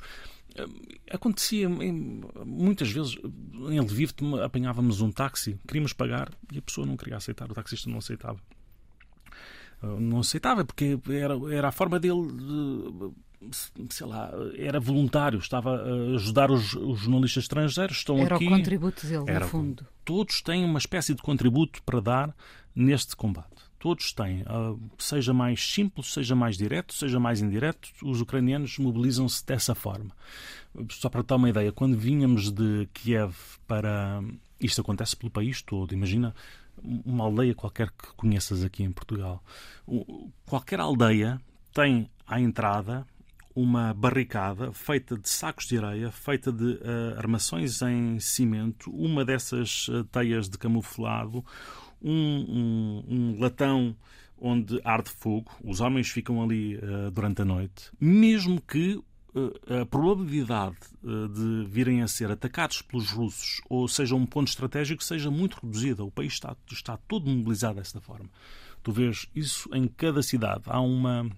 Uh, 0.58 0.98
acontecia 1.10 1.68
muitas 1.68 2.90
vezes 2.90 3.16
em 3.68 3.80
Lviv 3.80 4.12
apanhávamos 4.44 5.00
um 5.00 5.12
táxi, 5.12 5.58
queríamos 5.66 5.92
pagar 5.92 6.30
e 6.52 6.58
a 6.58 6.62
pessoa 6.62 6.86
não 6.86 6.96
queria 6.96 7.16
aceitar, 7.16 7.50
o 7.50 7.54
taxista 7.54 7.90
não 7.90 7.98
aceitava. 7.98 8.40
Não 9.84 10.20
aceitava 10.20 10.64
porque 10.64 10.98
era, 11.08 11.34
era 11.54 11.68
a 11.68 11.72
forma 11.72 11.98
dele 11.98 12.22
sei 13.90 14.06
lá, 14.06 14.30
era 14.56 14.80
voluntário, 14.80 15.38
estava 15.38 15.76
a 15.76 16.14
ajudar 16.14 16.50
os, 16.50 16.74
os 16.74 17.00
jornalistas 17.00 17.44
estrangeiros, 17.44 17.98
estão 17.98 18.18
era 18.18 18.36
aqui. 18.36 18.46
O 18.46 18.50
contributo 18.50 19.06
dele, 19.06 19.24
era, 19.26 19.44
no 19.44 19.50
fundo. 19.50 19.86
Todos 20.04 20.40
têm 20.40 20.64
uma 20.64 20.78
espécie 20.78 21.14
de 21.14 21.22
contributo 21.22 21.82
para 21.82 22.00
dar 22.00 22.36
neste 22.74 23.16
combate. 23.16 23.48
Todos 23.78 24.12
têm, 24.12 24.42
ah, 24.46 24.74
seja 24.98 25.34
mais 25.34 25.62
simples, 25.62 26.12
seja 26.12 26.34
mais 26.34 26.56
direto, 26.56 26.94
seja 26.94 27.20
mais 27.20 27.42
indireto, 27.42 27.90
os 28.02 28.20
ucranianos 28.20 28.78
mobilizam-se 28.78 29.44
dessa 29.44 29.74
forma. 29.74 30.10
Só 30.90 31.08
para 31.08 31.22
dar 31.22 31.36
uma 31.36 31.50
ideia, 31.50 31.70
quando 31.70 31.96
vinhamos 31.96 32.50
de 32.50 32.88
Kiev 32.92 33.34
para. 33.66 34.22
Isto 34.58 34.80
acontece 34.80 35.14
pelo 35.14 35.30
país 35.30 35.60
todo, 35.60 35.92
imagina 35.92 36.34
uma 37.04 37.24
aldeia 37.24 37.54
qualquer 37.54 37.90
que 37.90 38.12
conheças 38.16 38.62
aqui 38.62 38.82
em 38.82 38.92
Portugal. 38.92 39.42
Qualquer 40.46 40.80
aldeia 40.80 41.40
tem 41.72 42.10
à 42.26 42.40
entrada 42.40 43.06
uma 43.54 43.94
barricada 43.94 44.72
feita 44.72 45.16
de 45.16 45.28
sacos 45.28 45.66
de 45.66 45.78
areia, 45.78 46.10
feita 46.10 46.52
de 46.52 46.64
uh, 46.64 47.18
armações 47.18 47.80
em 47.82 48.18
cimento, 48.18 48.90
uma 48.90 49.24
dessas 49.24 49.86
uh, 49.88 50.02
teias 50.04 50.48
de 50.48 50.58
camuflado, 50.58 51.44
um, 52.02 52.12
um, 52.12 53.04
um, 53.08 53.40
latão 53.40 53.96
onde 54.36 54.80
arde 54.84 55.10
fogo, 55.10 55.52
os 55.62 55.80
homens 55.80 56.08
ficam 56.10 56.42
ali 56.42 56.76
uh, 56.76 57.10
durante 57.12 57.42
a 57.42 57.44
noite, 57.44 57.90
mesmo 58.00 58.60
que 58.60 59.00
a 59.80 59.84
probabilidade 59.86 60.76
de 61.02 61.66
virem 61.68 62.02
a 62.02 62.08
ser 62.08 62.30
atacados 62.30 62.82
pelos 62.82 63.10
russos 63.10 63.60
ou 63.68 63.88
seja 63.88 64.14
um 64.14 64.24
ponto 64.24 64.48
estratégico 64.48 65.02
seja 65.02 65.30
muito 65.30 65.58
reduzida. 65.62 66.04
O 66.04 66.10
país 66.10 66.34
está, 66.34 66.56
está 66.70 66.96
todo 66.96 67.28
mobilizado 67.28 67.76
desta 67.76 68.00
forma. 68.00 68.30
Tu 68.82 68.92
vês 68.92 69.26
isso 69.34 69.68
em 69.74 69.88
cada 69.88 70.22
cidade. 70.22 70.62
Há 70.66 70.80
uma 70.80 71.28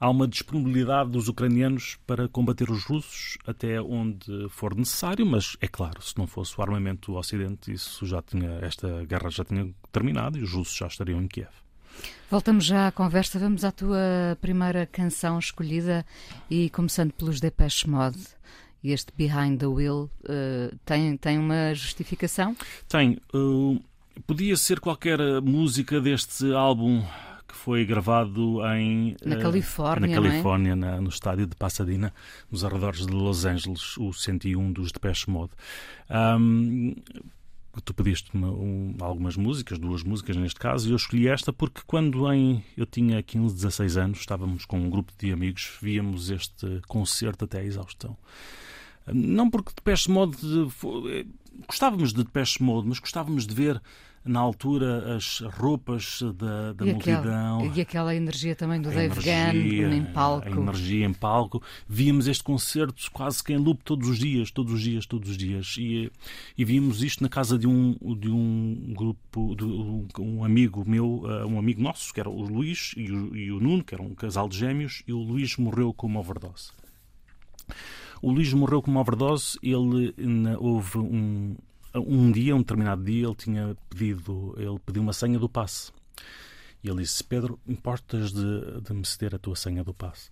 há 0.00 0.08
uma 0.08 0.28
disponibilidade 0.28 1.10
dos 1.10 1.28
ucranianos 1.28 1.98
para 2.06 2.28
combater 2.28 2.70
os 2.70 2.84
russos 2.84 3.36
até 3.46 3.80
onde 3.80 4.48
for 4.48 4.74
necessário, 4.74 5.26
mas 5.26 5.56
é 5.60 5.66
claro, 5.66 6.00
se 6.00 6.16
não 6.16 6.26
fosse 6.26 6.58
o 6.58 6.62
armamento 6.62 7.10
do 7.10 7.18
Ocidente, 7.18 7.72
isso 7.72 8.06
já 8.06 8.22
tinha, 8.22 8.60
esta 8.62 9.04
guerra 9.04 9.28
já 9.28 9.44
tinha 9.44 9.68
terminado 9.90 10.38
e 10.38 10.42
os 10.42 10.52
russos 10.52 10.76
já 10.76 10.86
estariam 10.86 11.20
em 11.20 11.26
Kiev. 11.26 11.50
Voltamos 12.30 12.64
já 12.64 12.88
à 12.88 12.92
conversa, 12.92 13.38
vamos 13.38 13.64
à 13.64 13.72
tua 13.72 14.36
primeira 14.40 14.86
canção 14.86 15.38
escolhida 15.38 16.04
e 16.50 16.68
começando 16.70 17.12
pelos 17.12 17.40
Depeche 17.40 17.88
Mode. 17.88 18.18
Este 18.84 19.12
Behind 19.16 19.58
the 19.58 19.66
Wheel 19.66 20.10
uh, 20.24 20.76
tem, 20.84 21.16
tem 21.16 21.38
uma 21.38 21.74
justificação? 21.74 22.54
Tem. 22.86 23.18
Uh, 23.34 23.80
podia 24.26 24.56
ser 24.56 24.78
qualquer 24.78 25.18
música 25.42 26.00
deste 26.00 26.52
álbum 26.52 27.02
que 27.48 27.54
foi 27.54 27.84
gravado 27.86 28.60
em 28.76 29.16
na 29.24 29.36
eh, 29.36 29.38
Califórnia, 29.40 30.08
na 30.08 30.14
Califórnia, 30.14 30.72
é? 30.72 30.74
na, 30.74 31.00
no 31.00 31.08
estádio 31.08 31.46
de 31.46 31.56
Pasadena, 31.56 32.12
nos 32.50 32.62
arredores 32.62 33.06
de 33.06 33.12
Los 33.12 33.46
Angeles, 33.46 33.96
o 33.96 34.12
101 34.12 34.72
dos 34.72 34.92
Depeche 34.92 35.30
Mode. 35.30 35.52
Um, 36.10 36.94
tu 37.82 37.94
pediste-me 37.94 38.44
um, 38.44 38.96
algumas 39.00 39.36
músicas, 39.36 39.78
duas 39.78 40.02
músicas 40.02 40.36
neste 40.36 40.58
caso, 40.58 40.88
e 40.88 40.92
eu 40.92 40.96
escolhi 40.96 41.28
esta 41.28 41.52
porque 41.52 41.80
quando 41.86 42.30
em, 42.32 42.64
eu 42.76 42.86
tinha 42.86 43.22
15, 43.22 43.54
16 43.54 43.96
anos, 43.96 44.18
estávamos 44.20 44.64
com 44.64 44.78
um 44.78 44.90
grupo 44.90 45.12
de 45.18 45.32
amigos, 45.32 45.78
víamos 45.80 46.30
este 46.30 46.80
concerto 46.86 47.44
até 47.44 47.60
à 47.60 47.64
exaustão. 47.64 48.16
Não 49.06 49.48
porque 49.48 49.72
Depeche 49.74 50.10
Mode... 50.10 50.36
Eh, 51.10 51.26
gostávamos 51.66 52.12
de 52.12 52.22
Depeche 52.22 52.62
Mode, 52.62 52.88
mas 52.88 52.98
gostávamos 52.98 53.46
de 53.46 53.54
ver 53.54 53.80
na 54.24 54.40
altura 54.40 55.16
as 55.16 55.40
roupas 55.40 56.20
da, 56.36 56.72
da 56.72 56.86
e 56.86 56.92
multidão. 56.92 57.58
Aquela, 57.58 57.76
e 57.76 57.80
aquela 57.80 58.14
energia 58.14 58.54
também 58.54 58.80
do 58.80 58.90
Dave 58.90 59.14
Gunn 59.14 59.92
em 59.92 60.04
palco. 60.04 60.46
A 60.46 60.50
energia 60.50 61.06
em 61.06 61.12
palco. 61.12 61.62
Víamos 61.88 62.26
este 62.26 62.42
concerto 62.42 63.10
quase 63.12 63.42
que 63.42 63.52
em 63.52 63.56
loop 63.56 63.82
todos 63.84 64.08
os 64.08 64.18
dias, 64.18 64.50
todos 64.50 64.72
os 64.72 64.80
dias, 64.80 65.06
todos 65.06 65.30
os 65.30 65.36
dias. 65.36 65.76
E, 65.78 66.10
e 66.56 66.64
víamos 66.64 67.02
isto 67.02 67.22
na 67.22 67.28
casa 67.28 67.58
de 67.58 67.66
um, 67.66 67.96
de 68.18 68.30
um 68.30 68.94
grupo, 68.94 69.54
de 69.56 69.64
um 70.20 70.44
amigo 70.44 70.84
meu, 70.86 71.22
eh, 71.24 71.44
um 71.44 71.58
amigo 71.58 71.82
nosso, 71.82 72.12
que 72.12 72.20
era 72.20 72.28
o 72.28 72.42
Luís 72.42 72.94
e 72.96 73.10
o, 73.10 73.36
e 73.36 73.52
o 73.52 73.60
Nuno, 73.60 73.84
que 73.84 73.94
era 73.94 74.02
um 74.02 74.14
casal 74.14 74.48
de 74.48 74.58
gêmeos, 74.58 75.02
e 75.06 75.12
o 75.12 75.18
Luís 75.18 75.56
morreu 75.56 75.92
com 75.92 76.06
uma 76.06 76.20
overdose. 76.20 76.70
O 78.20 78.32
Luís 78.32 78.52
morreu 78.52 78.82
com 78.82 78.90
uma 78.90 79.00
overdose, 79.00 79.58
ele 79.62 80.14
houve 80.58 80.98
um, 80.98 81.56
um 82.00 82.30
dia, 82.30 82.54
um 82.54 82.60
determinado 82.60 83.02
dia, 83.04 83.26
ele 83.26 83.34
tinha 83.34 83.76
pedido, 83.88 84.54
ele 84.58 84.78
pediu 84.84 85.02
uma 85.02 85.12
senha 85.12 85.38
do 85.38 85.48
passe. 85.48 85.92
E 86.82 86.88
ele 86.88 87.02
disse: 87.02 87.22
Pedro, 87.24 87.58
importas 87.66 88.32
de, 88.32 88.80
de 88.80 88.94
me 88.94 89.04
ceder 89.04 89.34
a 89.34 89.38
tua 89.38 89.56
senha 89.56 89.82
do 89.82 89.92
passe? 89.94 90.30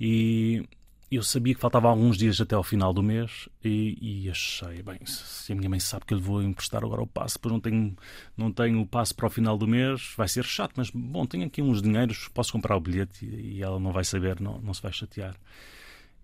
E 0.00 0.64
eu 1.10 1.22
sabia 1.22 1.54
que 1.54 1.60
faltava 1.60 1.88
alguns 1.88 2.16
dias 2.16 2.40
até 2.40 2.54
ao 2.54 2.62
final 2.62 2.92
do 2.92 3.02
mês 3.02 3.48
e, 3.62 3.98
e, 4.24 4.30
achei, 4.30 4.82
bem, 4.82 4.98
se 5.04 5.52
a 5.52 5.54
minha 5.54 5.68
mãe 5.68 5.78
sabe 5.78 6.06
que 6.06 6.14
eu 6.14 6.18
lhe 6.18 6.24
vou 6.24 6.42
emprestar 6.42 6.82
agora 6.82 7.02
o 7.02 7.06
passe, 7.06 7.34
depois 7.34 7.52
não 7.52 7.60
tenho, 7.60 7.96
não 8.34 8.50
tenho 8.50 8.80
o 8.80 8.86
passe 8.86 9.12
para 9.12 9.26
o 9.26 9.30
final 9.30 9.58
do 9.58 9.68
mês, 9.68 10.14
vai 10.16 10.26
ser 10.26 10.44
chato, 10.44 10.72
mas 10.76 10.88
bom, 10.90 11.26
tenho 11.26 11.46
aqui 11.46 11.60
uns 11.60 11.82
dinheiros, 11.82 12.28
posso 12.28 12.52
comprar 12.52 12.76
o 12.76 12.80
bilhete 12.80 13.26
e, 13.26 13.58
e 13.58 13.62
ela 13.62 13.78
não 13.78 13.92
vai 13.92 14.04
saber, 14.04 14.40
não, 14.40 14.58
não 14.62 14.72
se 14.72 14.80
vai 14.80 14.92
chatear. 14.92 15.36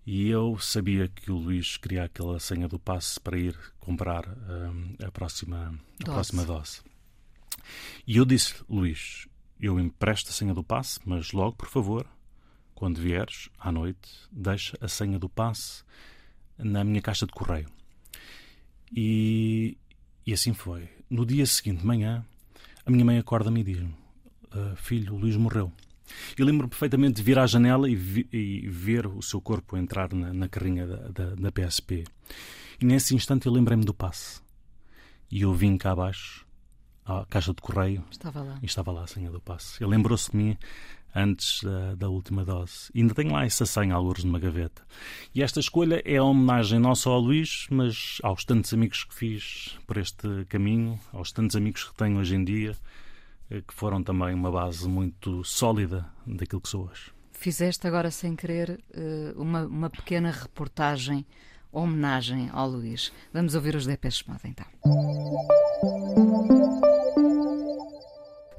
E 0.05 0.27
eu 0.27 0.57
sabia 0.57 1.07
que 1.07 1.31
o 1.31 1.37
Luís 1.37 1.77
queria 1.77 2.03
aquela 2.03 2.39
senha 2.39 2.67
do 2.67 2.79
passe 2.79 3.19
para 3.19 3.37
ir 3.37 3.55
comprar 3.79 4.27
um, 4.27 4.95
a, 5.05 5.11
próxima, 5.11 5.67
a 5.67 6.03
dose. 6.03 6.11
próxima 6.13 6.45
dose. 6.45 6.81
E 8.07 8.17
eu 8.17 8.25
disse, 8.25 8.55
Luís, 8.67 9.27
eu 9.59 9.79
empresto 9.79 10.29
a 10.29 10.33
senha 10.33 10.53
do 10.53 10.63
passe, 10.63 10.99
mas 11.05 11.31
logo, 11.31 11.55
por 11.55 11.69
favor, 11.69 12.07
quando 12.73 12.99
vieres 12.99 13.49
à 13.59 13.71
noite, 13.71 14.09
deixa 14.31 14.77
a 14.81 14.87
senha 14.87 15.19
do 15.19 15.29
passe 15.29 15.83
na 16.57 16.83
minha 16.83 17.01
caixa 17.01 17.25
de 17.25 17.31
correio. 17.33 17.69
E, 18.95 19.77
e 20.25 20.33
assim 20.33 20.53
foi. 20.53 20.89
No 21.09 21.25
dia 21.25 21.45
seguinte 21.45 21.81
de 21.81 21.85
manhã, 21.85 22.25
a 22.85 22.91
minha 22.91 23.05
mãe 23.05 23.17
acorda-me 23.17 23.61
e 23.61 23.63
diz-me: 23.63 23.93
ah, 24.51 24.75
Filho, 24.75 25.13
o 25.13 25.17
Luís 25.17 25.35
morreu. 25.35 25.71
Eu 26.37 26.45
lembro 26.45 26.67
perfeitamente 26.67 27.15
de 27.15 27.23
vir 27.23 27.39
à 27.39 27.45
janela 27.45 27.89
e, 27.89 27.95
vi, 27.95 28.27
e 28.31 28.67
ver 28.69 29.07
o 29.07 29.21
seu 29.21 29.41
corpo 29.41 29.77
entrar 29.77 30.13
na, 30.13 30.33
na 30.33 30.47
carrinha 30.47 30.85
da, 30.85 31.07
da, 31.09 31.35
da, 31.35 31.51
PSP. 31.51 32.05
E 32.79 32.85
nesse 32.85 33.15
instante 33.15 33.45
eu 33.45 33.51
lembrei-me 33.51 33.85
do 33.85 33.93
passe. 33.93 34.41
E 35.31 35.41
eu 35.41 35.53
vim 35.53 35.77
cá 35.77 35.91
abaixo, 35.91 36.45
à 37.05 37.25
caixa 37.25 37.53
de 37.53 37.61
correio. 37.61 38.03
Estava 38.11 38.41
lá. 38.41 38.59
E 38.61 38.65
estava 38.65 38.91
lá 38.91 39.03
a 39.03 39.07
senha 39.07 39.29
do 39.29 39.39
passe. 39.39 39.83
Ele 39.83 39.91
lembrou-se 39.91 40.31
de 40.31 40.37
mim 40.37 40.57
antes 41.13 41.61
da, 41.63 41.95
da, 41.95 42.09
última 42.09 42.45
dose. 42.45 42.89
E 42.93 43.01
ainda 43.01 43.13
tenho 43.13 43.31
lá 43.31 43.45
essa 43.45 43.65
senha, 43.65 43.95
alguns 43.95 44.23
numa 44.23 44.39
gaveta. 44.39 44.81
E 45.33 45.41
esta 45.41 45.59
escolha 45.59 46.01
é 46.05 46.17
a 46.17 46.23
homenagem 46.23 46.79
não 46.79 46.95
só 46.95 47.13
ao 47.13 47.19
Luís, 47.19 47.67
mas 47.69 48.19
aos 48.23 48.45
tantos 48.45 48.73
amigos 48.73 49.03
que 49.03 49.13
fiz 49.13 49.77
por 49.87 49.97
este 49.97 50.45
caminho, 50.47 50.99
aos 51.11 51.31
tantos 51.31 51.55
amigos 51.55 51.83
que 51.83 51.95
tenho 51.95 52.17
hoje 52.17 52.35
em 52.35 52.43
dia 52.43 52.75
que 53.49 53.73
foram 53.73 54.03
também 54.03 54.33
uma 54.33 54.51
base 54.51 54.87
muito 54.87 55.43
sólida 55.43 56.05
daquilo 56.25 56.61
que 56.61 56.69
sou 56.69 56.87
hoje. 56.87 57.11
Fizeste 57.31 57.87
agora, 57.87 58.11
sem 58.11 58.35
querer, 58.35 58.79
eh, 58.93 59.33
uma, 59.35 59.65
uma 59.65 59.89
pequena 59.89 60.29
reportagem, 60.29 61.25
homenagem 61.71 62.49
ao 62.51 62.69
Luís. 62.69 63.11
Vamos 63.33 63.55
ouvir 63.55 63.75
os 63.75 63.87
Depeche 63.87 64.23
Mode, 64.27 64.41
então. 64.45 64.65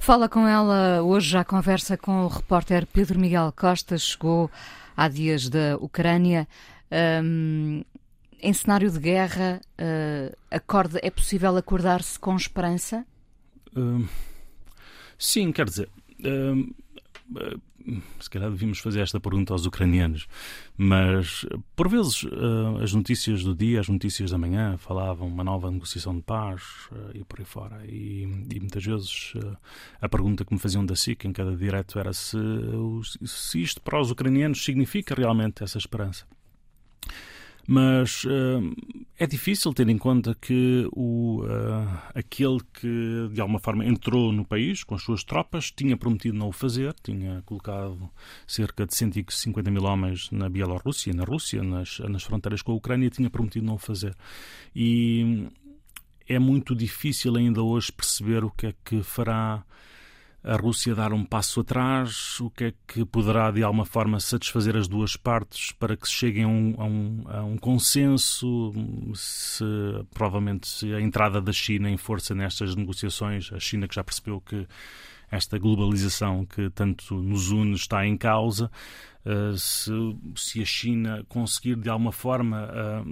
Fala 0.00 0.28
com 0.28 0.48
ela 0.48 1.02
hoje, 1.02 1.28
já 1.30 1.44
conversa 1.44 1.96
com 1.96 2.24
o 2.24 2.28
repórter 2.28 2.86
Pedro 2.86 3.20
Miguel 3.20 3.52
Costa, 3.52 3.96
chegou 3.98 4.50
há 4.96 5.08
dias 5.08 5.48
da 5.48 5.76
Ucrânia. 5.76 6.48
Um, 7.22 7.84
em 8.40 8.52
cenário 8.54 8.90
de 8.90 8.98
guerra, 8.98 9.60
uh, 9.78 10.36
acorda, 10.50 10.98
é 11.02 11.10
possível 11.10 11.54
acordar-se 11.56 12.18
com 12.18 12.34
esperança? 12.34 13.06
Um 13.76 14.08
Sim, 15.20 15.52
quer 15.52 15.66
dizer. 15.66 15.90
Uh, 16.24 16.74
uh, 17.36 18.02
se 18.18 18.30
calhar 18.30 18.50
devíamos 18.50 18.78
fazer 18.78 19.00
esta 19.00 19.20
pergunta 19.20 19.52
aos 19.52 19.66
ucranianos, 19.66 20.26
mas 20.78 21.44
por 21.76 21.88
vezes 21.88 22.22
uh, 22.22 22.78
as 22.82 22.94
notícias 22.94 23.42
do 23.42 23.54
dia, 23.54 23.80
as 23.80 23.88
notícias 23.88 24.30
da 24.30 24.38
manhã 24.38 24.78
falavam 24.78 25.28
uma 25.28 25.44
nova 25.44 25.70
negociação 25.70 26.16
de 26.16 26.22
paz 26.22 26.62
uh, 26.90 27.10
e 27.14 27.22
por 27.22 27.38
aí 27.38 27.44
fora. 27.44 27.82
E, 27.86 28.22
e 28.50 28.60
muitas 28.60 28.82
vezes 28.82 29.34
a 30.00 30.08
pergunta 30.08 30.42
que 30.42 30.54
me 30.54 30.58
faziam 30.58 30.86
da 30.86 30.96
SIC 30.96 31.26
em 31.26 31.32
cada 31.32 31.54
direto 31.54 31.98
era 31.98 32.14
se, 32.14 32.38
se 33.26 33.60
isto 33.60 33.82
para 33.82 34.00
os 34.00 34.10
ucranianos 34.10 34.64
significa 34.64 35.14
realmente 35.14 35.62
essa 35.62 35.76
esperança. 35.76 36.24
Mas 37.66 38.24
é 39.18 39.26
difícil 39.26 39.72
ter 39.74 39.88
em 39.88 39.98
conta 39.98 40.34
que 40.34 40.88
o, 40.92 41.42
uh, 41.42 41.98
aquele 42.14 42.58
que 42.72 43.28
de 43.32 43.40
alguma 43.40 43.58
forma 43.58 43.84
entrou 43.84 44.32
no 44.32 44.44
país 44.44 44.82
com 44.82 44.94
as 44.94 45.02
suas 45.02 45.22
tropas 45.22 45.70
tinha 45.70 45.96
prometido 45.96 46.38
não 46.38 46.48
o 46.48 46.52
fazer, 46.52 46.94
tinha 47.02 47.42
colocado 47.44 48.10
cerca 48.46 48.86
de 48.86 48.94
150 48.94 49.70
mil 49.70 49.84
homens 49.84 50.30
na 50.30 50.48
Bielorrússia, 50.48 51.12
na 51.12 51.24
Rússia, 51.24 51.62
nas, 51.62 51.98
nas 52.00 52.22
fronteiras 52.22 52.62
com 52.62 52.72
a 52.72 52.76
Ucrânia, 52.76 53.10
tinha 53.10 53.28
prometido 53.28 53.66
não 53.66 53.74
o 53.74 53.78
fazer. 53.78 54.16
E 54.74 55.46
é 56.26 56.38
muito 56.38 56.74
difícil 56.74 57.36
ainda 57.36 57.62
hoje 57.62 57.92
perceber 57.92 58.42
o 58.42 58.50
que 58.50 58.68
é 58.68 58.74
que 58.84 59.02
fará 59.02 59.64
a 60.42 60.56
Rússia 60.56 60.94
dar 60.94 61.12
um 61.12 61.24
passo 61.24 61.60
atrás? 61.60 62.40
O 62.40 62.50
que 62.50 62.64
é 62.64 62.74
que 62.86 63.04
poderá, 63.04 63.50
de 63.50 63.62
alguma 63.62 63.84
forma, 63.84 64.18
satisfazer 64.20 64.76
as 64.76 64.88
duas 64.88 65.16
partes 65.16 65.72
para 65.72 65.96
que 65.96 66.08
se 66.08 66.14
cheguem 66.14 66.44
a 66.44 66.48
um, 66.48 66.74
a 66.78 66.84
um, 66.84 67.24
a 67.26 67.44
um 67.44 67.58
consenso? 67.58 68.72
Se, 69.14 69.64
provavelmente, 70.12 70.66
se 70.68 70.94
a 70.94 71.00
entrada 71.00 71.40
da 71.40 71.52
China 71.52 71.90
em 71.90 71.96
força 71.96 72.34
nestas 72.34 72.74
negociações, 72.74 73.52
a 73.52 73.60
China 73.60 73.86
que 73.86 73.94
já 73.94 74.02
percebeu 74.04 74.40
que 74.40 74.66
esta 75.30 75.58
globalização 75.58 76.44
que 76.44 76.70
tanto 76.70 77.14
nos 77.14 77.50
une 77.50 77.74
está 77.74 78.04
em 78.04 78.16
causa, 78.16 78.70
uh, 79.24 79.56
se, 79.56 79.92
se, 80.34 80.60
a 80.60 80.64
China 80.64 81.24
conseguir 81.28 81.76
de 81.76 81.88
alguma 81.88 82.10
forma 82.10 82.68
uh, 82.68 83.08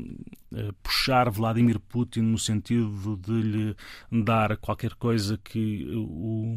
uh, 0.59 0.73
puxar 0.83 1.31
Vladimir 1.31 1.79
Putin 1.79 2.23
no 2.23 2.38
sentido 2.38 3.17
de 3.17 3.33
lhe 3.33 3.77
dar 4.11 4.57
qualquer 4.57 4.95
coisa 4.95 5.38
que 5.38 5.88
o 5.95 6.57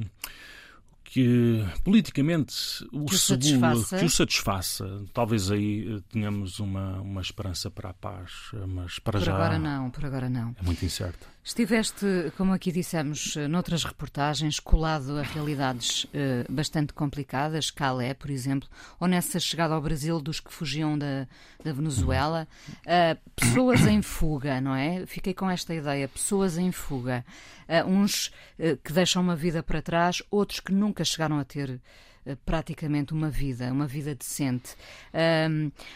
que 1.12 1.66
politicamente 1.84 2.56
o, 2.90 3.04
que 3.04 3.16
o, 3.16 3.18
satisfaça. 3.18 3.98
que 3.98 4.06
o 4.06 4.10
satisfaça. 4.10 5.04
Talvez 5.14 5.52
aí 5.52 5.98
eh, 5.98 6.02
tenhamos 6.10 6.62
uma, 6.62 7.02
uma 7.02 7.20
esperança 7.20 7.70
para 7.70 7.90
a 7.90 7.94
paz, 7.94 8.32
mas 8.66 8.98
para 8.98 9.20
por 9.20 9.26
já. 9.26 9.34
Por 9.34 9.42
agora 9.42 9.60
não, 9.60 9.90
por 9.92 10.06
agora 10.06 10.30
não. 10.30 10.56
É 10.58 10.64
muito 10.64 10.86
incerto. 10.86 11.28
Estiveste, 11.44 12.32
como 12.38 12.54
aqui 12.54 12.72
dissemos, 12.72 13.36
eh, 13.36 13.48
noutras 13.48 13.84
reportagens, 13.84 14.60
colado 14.60 15.18
a 15.18 15.24
realidades 15.24 16.04
uh, 16.04 16.08
bastante 16.48 16.94
complicadas, 16.94 17.72
Calais, 17.72 18.14
por 18.14 18.30
exemplo, 18.30 18.70
ou 19.00 19.08
nessa 19.08 19.40
chegada 19.40 19.74
ao 19.74 19.82
Brasil 19.82 20.22
dos 20.22 20.40
que 20.40 20.54
fugiam 20.54 20.96
da, 20.96 21.28
da 21.64 21.74
Venezuela. 21.74 22.48
Uh, 22.82 23.32
pessoas 23.36 23.88
em 23.88 24.04
fuga, 24.04 24.62
não 24.62 24.76
é? 24.76 25.04
Fiquei 25.08 25.34
com 25.34 25.50
esta 25.50 25.74
ideia: 25.74 26.08
pessoas 26.08 26.60
em 26.60 26.72
fuga. 26.72 27.26
Uh, 27.68 27.90
uns 27.90 28.32
que 28.84 28.94
deixam 28.94 29.24
uma 29.24 29.36
vida 29.36 29.64
para 29.64 29.82
trás, 29.82 30.22
outros 30.30 30.60
que 30.60 30.72
nunca 30.72 31.04
chegaram 31.04 31.40
a 31.40 31.44
ter 31.44 31.82
praticamente 32.46 33.14
uma 33.14 33.32
vida, 33.32 33.72
uma 33.72 33.88
vida 33.88 34.14
decente. 34.14 34.76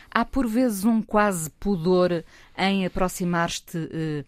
Há 0.09 0.25
por 0.25 0.47
vezes 0.47 0.83
um 0.83 1.01
quase 1.03 1.51
pudor 1.51 2.23
em 2.57 2.85
aproximar-te 2.85 3.77
uh, 3.77 4.25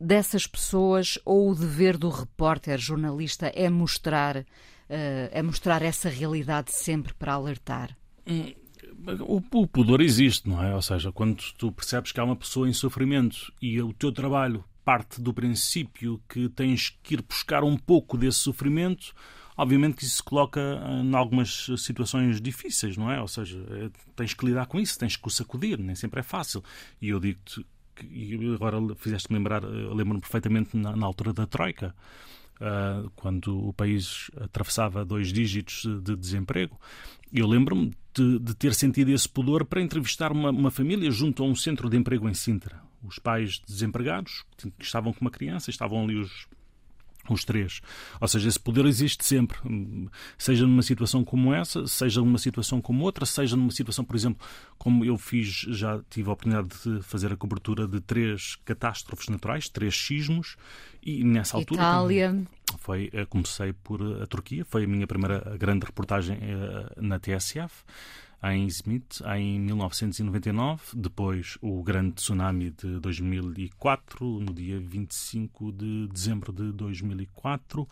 dessas 0.00 0.46
pessoas 0.46 1.18
ou 1.24 1.50
o 1.50 1.54
dever 1.54 1.96
do 1.96 2.08
repórter, 2.08 2.78
jornalista, 2.78 3.46
é 3.54 3.68
mostrar, 3.68 4.38
uh, 4.38 4.44
é 5.30 5.42
mostrar 5.42 5.82
essa 5.82 6.08
realidade 6.08 6.72
sempre 6.72 7.14
para 7.14 7.34
alertar? 7.34 7.96
Hum, 8.26 8.52
o, 9.26 9.42
o 9.60 9.66
pudor 9.66 10.00
existe, 10.00 10.48
não 10.48 10.62
é? 10.62 10.74
Ou 10.74 10.82
seja, 10.82 11.12
quando 11.12 11.42
tu 11.56 11.70
percebes 11.72 12.12
que 12.12 12.20
há 12.20 12.24
uma 12.24 12.36
pessoa 12.36 12.68
em 12.68 12.72
sofrimento 12.72 13.52
e 13.60 13.80
o 13.80 13.92
teu 13.92 14.12
trabalho 14.12 14.64
parte 14.84 15.20
do 15.20 15.34
princípio 15.34 16.22
que 16.28 16.48
tens 16.48 16.96
que 17.02 17.14
ir 17.14 17.22
buscar 17.22 17.64
um 17.64 17.76
pouco 17.76 18.16
desse 18.16 18.38
sofrimento, 18.38 19.12
obviamente 19.56 19.96
que 19.96 20.04
isso 20.04 20.16
se 20.16 20.22
coloca 20.22 20.60
eh, 20.60 21.02
em 21.02 21.14
algumas 21.14 21.66
situações 21.78 22.40
difíceis, 22.40 22.96
não 22.96 23.10
é? 23.10 23.20
Ou 23.20 23.26
seja, 23.26 23.58
é, 23.70 23.90
tens 24.14 24.32
que 24.32 24.46
lidar 24.46 24.66
com 24.66 24.78
isso, 24.78 24.96
tens 24.96 25.16
que 25.16 25.26
o 25.26 25.30
sacudir, 25.30 25.78
nem 25.80 25.96
sempre 25.96 26.20
é 26.20 26.22
fácil. 26.22 26.62
E 27.02 27.08
eu 27.08 27.18
digo-te 27.18 27.66
e 28.04 28.54
agora 28.54 28.78
fizeste-me 28.96 29.38
lembrar, 29.38 29.64
eh, 29.64 29.66
lembro-me 29.66 30.20
perfeitamente 30.20 30.76
na, 30.76 30.94
na, 30.94 31.06
altura 31.06 31.32
da 31.32 31.46
Troika, 31.46 31.94
uh, 32.60 33.10
quando 33.16 33.68
o 33.68 33.72
país 33.72 34.30
atravessava 34.40 35.04
dois 35.04 35.32
dígitos 35.32 35.86
de 36.02 36.16
desemprego. 36.16 36.78
Eu 37.32 37.46
lembro-me 37.46 37.92
de, 38.14 38.38
de, 38.38 38.54
ter 38.54 38.74
sentido 38.74 39.10
esse 39.10 39.28
pudor 39.28 39.64
para 39.64 39.80
entrevistar 39.80 40.32
uma, 40.32 40.50
uma, 40.50 40.70
família 40.70 41.10
junto 41.10 41.42
a 41.42 41.46
um 41.46 41.54
centro 41.54 41.90
de 41.90 41.96
emprego 41.96 42.28
em 42.28 42.34
Sintra. 42.34 42.80
Os 43.02 43.18
pais 43.18 43.60
desempregados, 43.66 44.44
que 44.56 44.72
estavam 44.80 45.12
com 45.12 45.20
uma 45.20 45.30
criança, 45.30 45.70
estavam 45.70 46.04
ali 46.04 46.16
os, 46.16 46.46
os 47.34 47.44
três. 47.44 47.80
Ou 48.20 48.28
seja, 48.28 48.48
esse 48.48 48.60
poder 48.60 48.84
existe 48.86 49.24
sempre, 49.24 49.58
seja 50.36 50.66
numa 50.66 50.82
situação 50.82 51.24
como 51.24 51.52
essa, 51.52 51.86
seja 51.86 52.20
numa 52.20 52.38
situação 52.38 52.80
como 52.80 53.04
outra, 53.04 53.26
seja 53.26 53.56
numa 53.56 53.70
situação, 53.70 54.04
por 54.04 54.16
exemplo, 54.16 54.46
como 54.78 55.04
eu 55.04 55.16
fiz, 55.16 55.48
já 55.68 56.00
tive 56.10 56.28
a 56.28 56.32
oportunidade 56.32 56.68
de 56.84 57.02
fazer 57.02 57.32
a 57.32 57.36
cobertura 57.36 57.86
de 57.86 58.00
três 58.00 58.56
catástrofes 58.64 59.28
naturais, 59.28 59.68
três 59.68 59.96
sismos, 59.96 60.56
e 61.02 61.22
nessa 61.22 61.56
altura. 61.56 61.80
Itália. 61.80 62.46
Foi, 62.78 63.08
eh, 63.12 63.24
comecei 63.26 63.72
por 63.72 64.02
a 64.22 64.26
Turquia, 64.26 64.64
foi 64.64 64.84
a 64.84 64.86
minha 64.88 65.06
primeira 65.06 65.56
grande 65.56 65.86
reportagem 65.86 66.36
eh, 66.42 67.00
na 67.00 67.18
TSF 67.18 67.84
em 68.52 68.66
Izmit 68.66 69.22
em 69.24 69.60
1999, 69.60 70.82
depois 70.94 71.58
o 71.60 71.82
grande 71.82 72.14
tsunami 72.14 72.70
de 72.70 72.98
2004, 73.00 74.40
no 74.40 74.52
dia 74.52 74.78
25 74.78 75.72
de 75.72 76.08
dezembro 76.08 76.52
de 76.52 76.72
2004, 76.72 77.82
uh, 77.82 77.88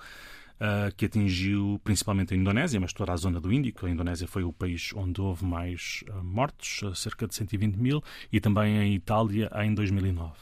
ah, 0.61 0.93
que 0.97 1.07
atingiu 1.07 1.81
principalmente 1.83 2.35
a 2.35 2.37
Indonésia, 2.37 2.81
mas 2.81 2.93
toda 2.93 3.13
a 3.13 3.17
zona 3.17 3.41
do 3.41 3.53
Índico. 3.53 3.87
A 3.87 3.91
Indonésia 3.91 4.29
foi 4.29 4.45
o 4.45 4.53
país 4.53 4.93
onde 4.95 5.21
houve 5.21 5.45
mais 5.45 6.05
uh, 6.09 6.23
mortos, 6.23 6.83
uh, 6.83 6.95
cerca 6.95 7.27
de 7.27 7.35
120 7.35 7.77
mil, 7.77 8.03
e 8.33 8.41
também 8.41 8.79
a 8.79 8.87
Itália 8.87 9.51
em 9.63 9.75
2009 9.75 10.33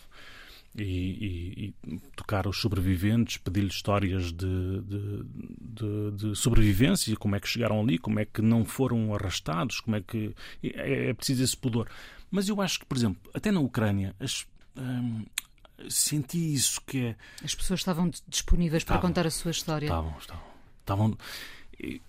e, 0.74 0.82
e, 0.82 1.74
e, 1.86 1.98
tocar 2.16 2.46
os 2.46 2.60
sobreviventes, 2.60 3.36
pedir-lhes 3.36 3.74
histórias 3.74 4.32
de, 4.32 4.80
de, 4.80 5.24
de, 5.60 6.10
de, 6.12 6.36
sobrevivência, 6.36 7.14
como 7.16 7.36
é 7.36 7.40
que 7.40 7.48
chegaram 7.48 7.80
ali, 7.80 7.98
como 7.98 8.18
é 8.18 8.24
que 8.24 8.40
não 8.40 8.64
foram 8.64 9.14
arrastados, 9.14 9.80
como 9.80 9.96
é 9.96 10.00
que. 10.00 10.34
É, 10.62 11.10
é 11.10 11.14
preciso 11.14 11.44
esse 11.44 11.56
pudor. 11.56 11.88
Mas 12.30 12.48
eu 12.48 12.60
acho 12.60 12.80
que, 12.80 12.86
por 12.86 12.96
exemplo, 12.96 13.20
até 13.34 13.50
na 13.50 13.60
Ucrânia, 13.60 14.16
as, 14.18 14.46
hum, 14.76 15.24
senti 15.88 16.54
isso 16.54 16.80
que 16.86 17.06
é. 17.06 17.16
As 17.44 17.54
pessoas 17.54 17.80
estavam 17.80 18.10
disponíveis 18.26 18.82
estavam, 18.82 19.00
para 19.00 19.08
contar 19.08 19.26
a 19.26 19.30
sua 19.30 19.50
história. 19.50 19.86
Estavam, 19.86 20.16
estavam. 20.18 20.42
estavam 20.80 21.18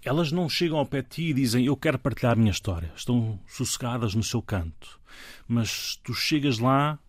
elas 0.06 0.32
não 0.32 0.48
chegam 0.48 0.78
ao 0.78 0.86
pé 0.86 1.02
de 1.02 1.10
ti 1.10 1.24
e 1.24 1.34
dizem 1.34 1.66
eu 1.66 1.76
quero 1.76 1.98
partilhar 1.98 2.34
a 2.34 2.36
minha 2.36 2.52
história. 2.52 2.92
Estão 2.96 3.40
sossegadas 3.48 4.14
no 4.14 4.24
seu 4.24 4.42
canto. 4.42 5.00
Mas 5.48 6.00
tu 6.04 6.14
chegas 6.14 6.60
lá 6.60 7.00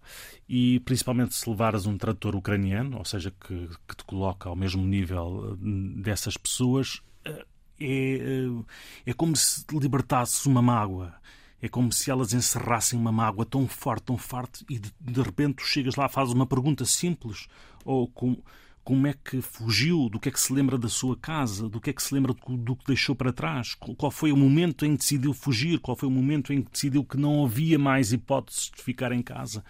e 0.49 0.81
principalmente 0.81 1.35
se 1.35 1.49
levares 1.49 1.87
um 1.87 1.97
tradutor 1.97 2.37
ucraniano, 2.37 2.99
ou 2.99 3.05
seja, 3.05 3.31
que, 3.31 3.69
que 3.89 3.97
te 3.97 4.05
coloca 4.05 4.49
ao 4.49 4.57
mesmo 4.57 4.85
nível 4.85 5.53
eh, 5.53 6.03
dessas 6.03 6.37
pessoas, 6.37 7.01
eh, 7.25 7.47
é, 7.81 8.17
eh, 8.17 8.65
é 9.07 9.13
como 9.15 9.35
se 9.37 9.65
libertasse 9.73 10.47
uma 10.47 10.61
mágoa. 10.61 11.15
É 11.63 11.69
como 11.69 11.91
se 11.91 12.11
elas 12.11 12.35
encerrassem 12.35 12.99
uma 12.99 13.11
mágoa 13.11 13.47
tão 13.47 13.67
forte, 13.67 14.05
tão 14.05 14.19
forte, 14.19 14.67
e 14.69 14.79
de, 14.79 14.93
de 15.01 15.23
repente 15.23 15.57
tu 15.57 15.63
chegas 15.63 15.97
lá, 15.97 16.09
fazes 16.11 16.35
uma 16.35 16.47
pergunta 16.47 16.85
simples, 16.85 17.49
ou 17.87 18.07
com, 18.07 18.37
como 18.85 19.07
é 19.07 19.15
que 19.15 19.41
fugiu, 19.41 20.11
do 20.11 20.21
que 20.21 20.29
é 20.29 20.33
que 20.33 20.41
se 20.41 20.53
lembra 20.53 20.77
da 20.77 20.91
sua 20.91 21.17
casa, 21.17 21.67
do 21.71 21.81
que 21.81 21.89
é 21.89 21.93
que 21.95 22.03
se 22.03 22.13
lembra 22.13 22.35
do, 22.35 22.57
do, 22.59 22.77
que 22.77 22.85
deixou 22.87 23.17
para 23.17 23.33
trás, 23.33 23.75
qual 23.97 24.11
foi 24.11 24.31
o 24.31 24.37
momento 24.37 24.85
em 24.85 24.93
que 24.93 24.99
decidiu 24.99 25.33
fugir, 25.33 25.81
qual 25.81 25.97
foi 25.97 26.07
o 26.07 26.13
momento 26.13 26.53
em 26.53 26.61
que 26.61 26.71
decidiu 26.71 27.03
que 27.03 27.17
não 27.17 27.47
havia 27.47 27.79
mais 27.79 28.13
hipóteses 28.13 28.71
de 28.77 28.83
ficar 28.83 29.11
em 29.11 29.23
casa 29.23 29.65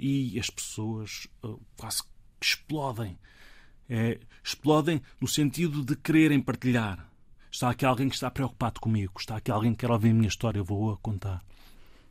e 0.00 0.38
as 0.38 0.48
pessoas 0.48 1.28
uh, 1.44 1.60
quase 1.76 2.02
que 2.02 2.08
explodem. 2.40 3.18
É, 3.88 4.18
explodem 4.42 5.02
no 5.20 5.28
sentido 5.28 5.84
de 5.84 5.96
quererem 5.96 6.40
partilhar. 6.40 7.06
Está 7.50 7.70
aqui 7.70 7.84
alguém 7.84 8.08
que 8.08 8.14
está 8.14 8.30
preocupado 8.30 8.80
comigo, 8.80 9.14
está 9.18 9.36
aqui 9.36 9.50
alguém 9.50 9.72
que 9.72 9.78
quer 9.78 9.90
ouvir 9.90 10.10
a 10.10 10.14
minha 10.14 10.28
história, 10.28 10.58
eu 10.58 10.64
vou-a 10.64 10.96
contar. 10.98 11.44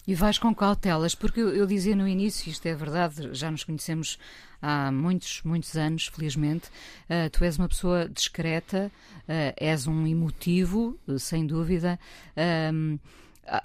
E 0.06 0.14
vais 0.14 0.38
com 0.38 0.54
cautelas, 0.54 1.16
porque 1.16 1.40
eu, 1.40 1.50
eu, 1.50 1.66
dizia 1.66 1.96
no 1.96 2.08
início, 2.08 2.50
isto 2.50 2.66
é 2.66 2.76
verdade, 2.76 3.30
já 3.34 3.50
nos 3.50 3.64
conhecemos 3.64 4.18
há 4.62 4.92
muitos, 4.92 5.42
muitos 5.44 5.76
anos, 5.78 6.08
felizmente. 6.08 6.68
Uh, 7.10 7.30
tu 7.32 7.44
és 7.44 7.58
uma 7.58 7.70
pessoa 7.70 8.10
discreta, 8.10 8.92
uh, 9.22 9.54
és 9.56 9.88
um 9.88 10.06
emotivo, 10.06 11.00
sem 11.18 11.46
dúvida 11.46 12.00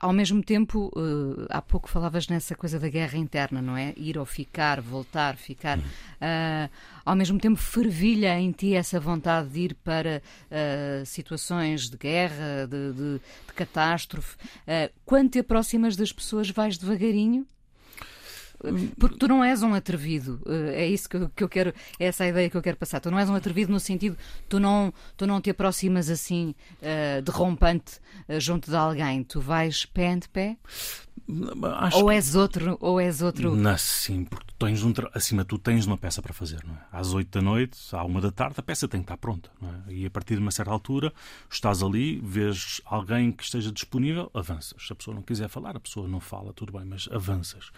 ao 0.01 0.13
mesmo 0.13 0.43
tempo, 0.43 0.91
uh, 0.97 1.47
há 1.51 1.61
pouco 1.61 1.89
falavas 1.89 2.29
nessa 2.29 2.55
coisa 2.55 2.79
da 2.79 2.89
guerra 2.89 3.19
interna, 3.19 3.61
não 3.61 3.77
é? 3.77 3.93
Ir 3.97 4.19
ou 4.19 4.25
ficar, 4.25 4.81
voltar, 4.81 5.37
ficar. 5.37 5.79
Uh, 5.79 6.71
ao 7.05 7.15
mesmo 7.15 7.39
tempo, 7.39 7.57
fervilha 7.57 8.39
em 8.39 8.51
ti 8.53 8.75
essa 8.75 8.99
vontade 8.99 9.49
de 9.49 9.61
ir 9.61 9.75
para 9.75 10.23
uh, 10.51 11.07
situações 11.07 11.89
de 11.89 11.97
guerra, 11.97 12.67
de, 12.67 12.93
de, 12.93 13.21
de 13.47 13.53
catástrofe. 13.55 14.37
quando 15.05 15.31
te 15.31 15.39
aproximas 15.39 15.97
das 15.97 16.13
pessoas, 16.13 16.51
vais 16.51 16.79
devagarinho? 16.79 17.47
Porque 18.99 19.19
tu 19.19 19.29
não 19.29 19.43
és 19.43 19.63
um 19.63 19.75
atrevido, 19.75 20.41
eh, 20.47 20.83
é 20.83 20.87
isso 20.87 21.09
que 21.09 21.17
eu, 21.17 21.31
que 21.31 21.45
eu 21.45 21.49
quero, 21.49 21.75
é 21.99 22.07
essa 22.07 22.25
a 22.25 22.29
ideia 22.29 22.49
que 22.49 22.57
eu 22.57 22.63
quero 22.63 22.77
passar. 22.77 23.01
Tu 23.01 23.11
não 23.11 23.19
és 23.19 23.29
um 23.29 23.35
atrevido 23.35 23.73
no 23.73 23.81
sentido, 23.81 24.17
tu 24.49 24.59
não, 24.59 24.93
tu 25.17 25.27
não 25.27 25.41
te 25.41 25.51
aproximas 25.51 26.09
assim, 26.09 26.55
uh, 26.81 27.23
derrompante, 27.23 27.99
uh, 28.29 28.41
junto 28.41 28.71
de 28.71 28.77
alguém. 28.77 29.23
Tu 29.25 29.41
vais 29.41 29.85
pé 29.87 30.09
ante 30.09 30.29
pé? 30.29 30.57
Acho 31.79 31.99
ou 31.99 32.11
és 32.11 32.35
outro, 32.35 32.77
ou 32.81 33.01
és 33.01 33.23
outro. 33.23 33.57
Não, 33.57 33.79
sim, 33.79 34.25
porque 34.25 34.53
tens 34.59 34.83
um 34.83 34.93
acima 35.15 35.43
de 35.43 35.49
tudo 35.49 35.61
tens 35.61 35.87
uma 35.87 35.97
peça 35.97 36.21
para 36.21 36.35
fazer, 36.35 36.63
não 36.65 36.75
é? 36.75 36.79
Às 36.93 37.15
oito 37.15 37.31
da 37.31 37.43
noite, 37.43 37.79
à 37.93 38.05
uma 38.05 38.21
da 38.21 38.31
tarde, 38.31 38.57
a 38.59 38.63
peça 38.63 38.87
tem 38.87 39.01
que 39.01 39.05
estar 39.05 39.17
pronta, 39.17 39.51
é? 39.63 39.93
E 39.93 40.07
a 40.07 40.11
partir 40.11 40.35
de 40.35 40.41
uma 40.41 40.51
certa 40.51 40.71
altura, 40.71 41.13
estás 41.51 41.83
ali, 41.83 42.21
vês 42.21 42.81
alguém 42.85 43.33
que 43.33 43.43
esteja 43.43 43.73
disponível, 43.73 44.31
avanças. 44.35 44.87
Se 44.87 44.93
a 44.93 44.97
pessoa 44.97 45.15
não 45.15 45.23
quiser 45.23 45.49
falar, 45.49 45.77
a 45.77 45.81
pessoa 45.81 46.07
não 46.07 46.21
fala, 46.21 46.53
tudo 46.53 46.73
bem, 46.73 46.85
mas 46.85 47.09
avanças. 47.11 47.71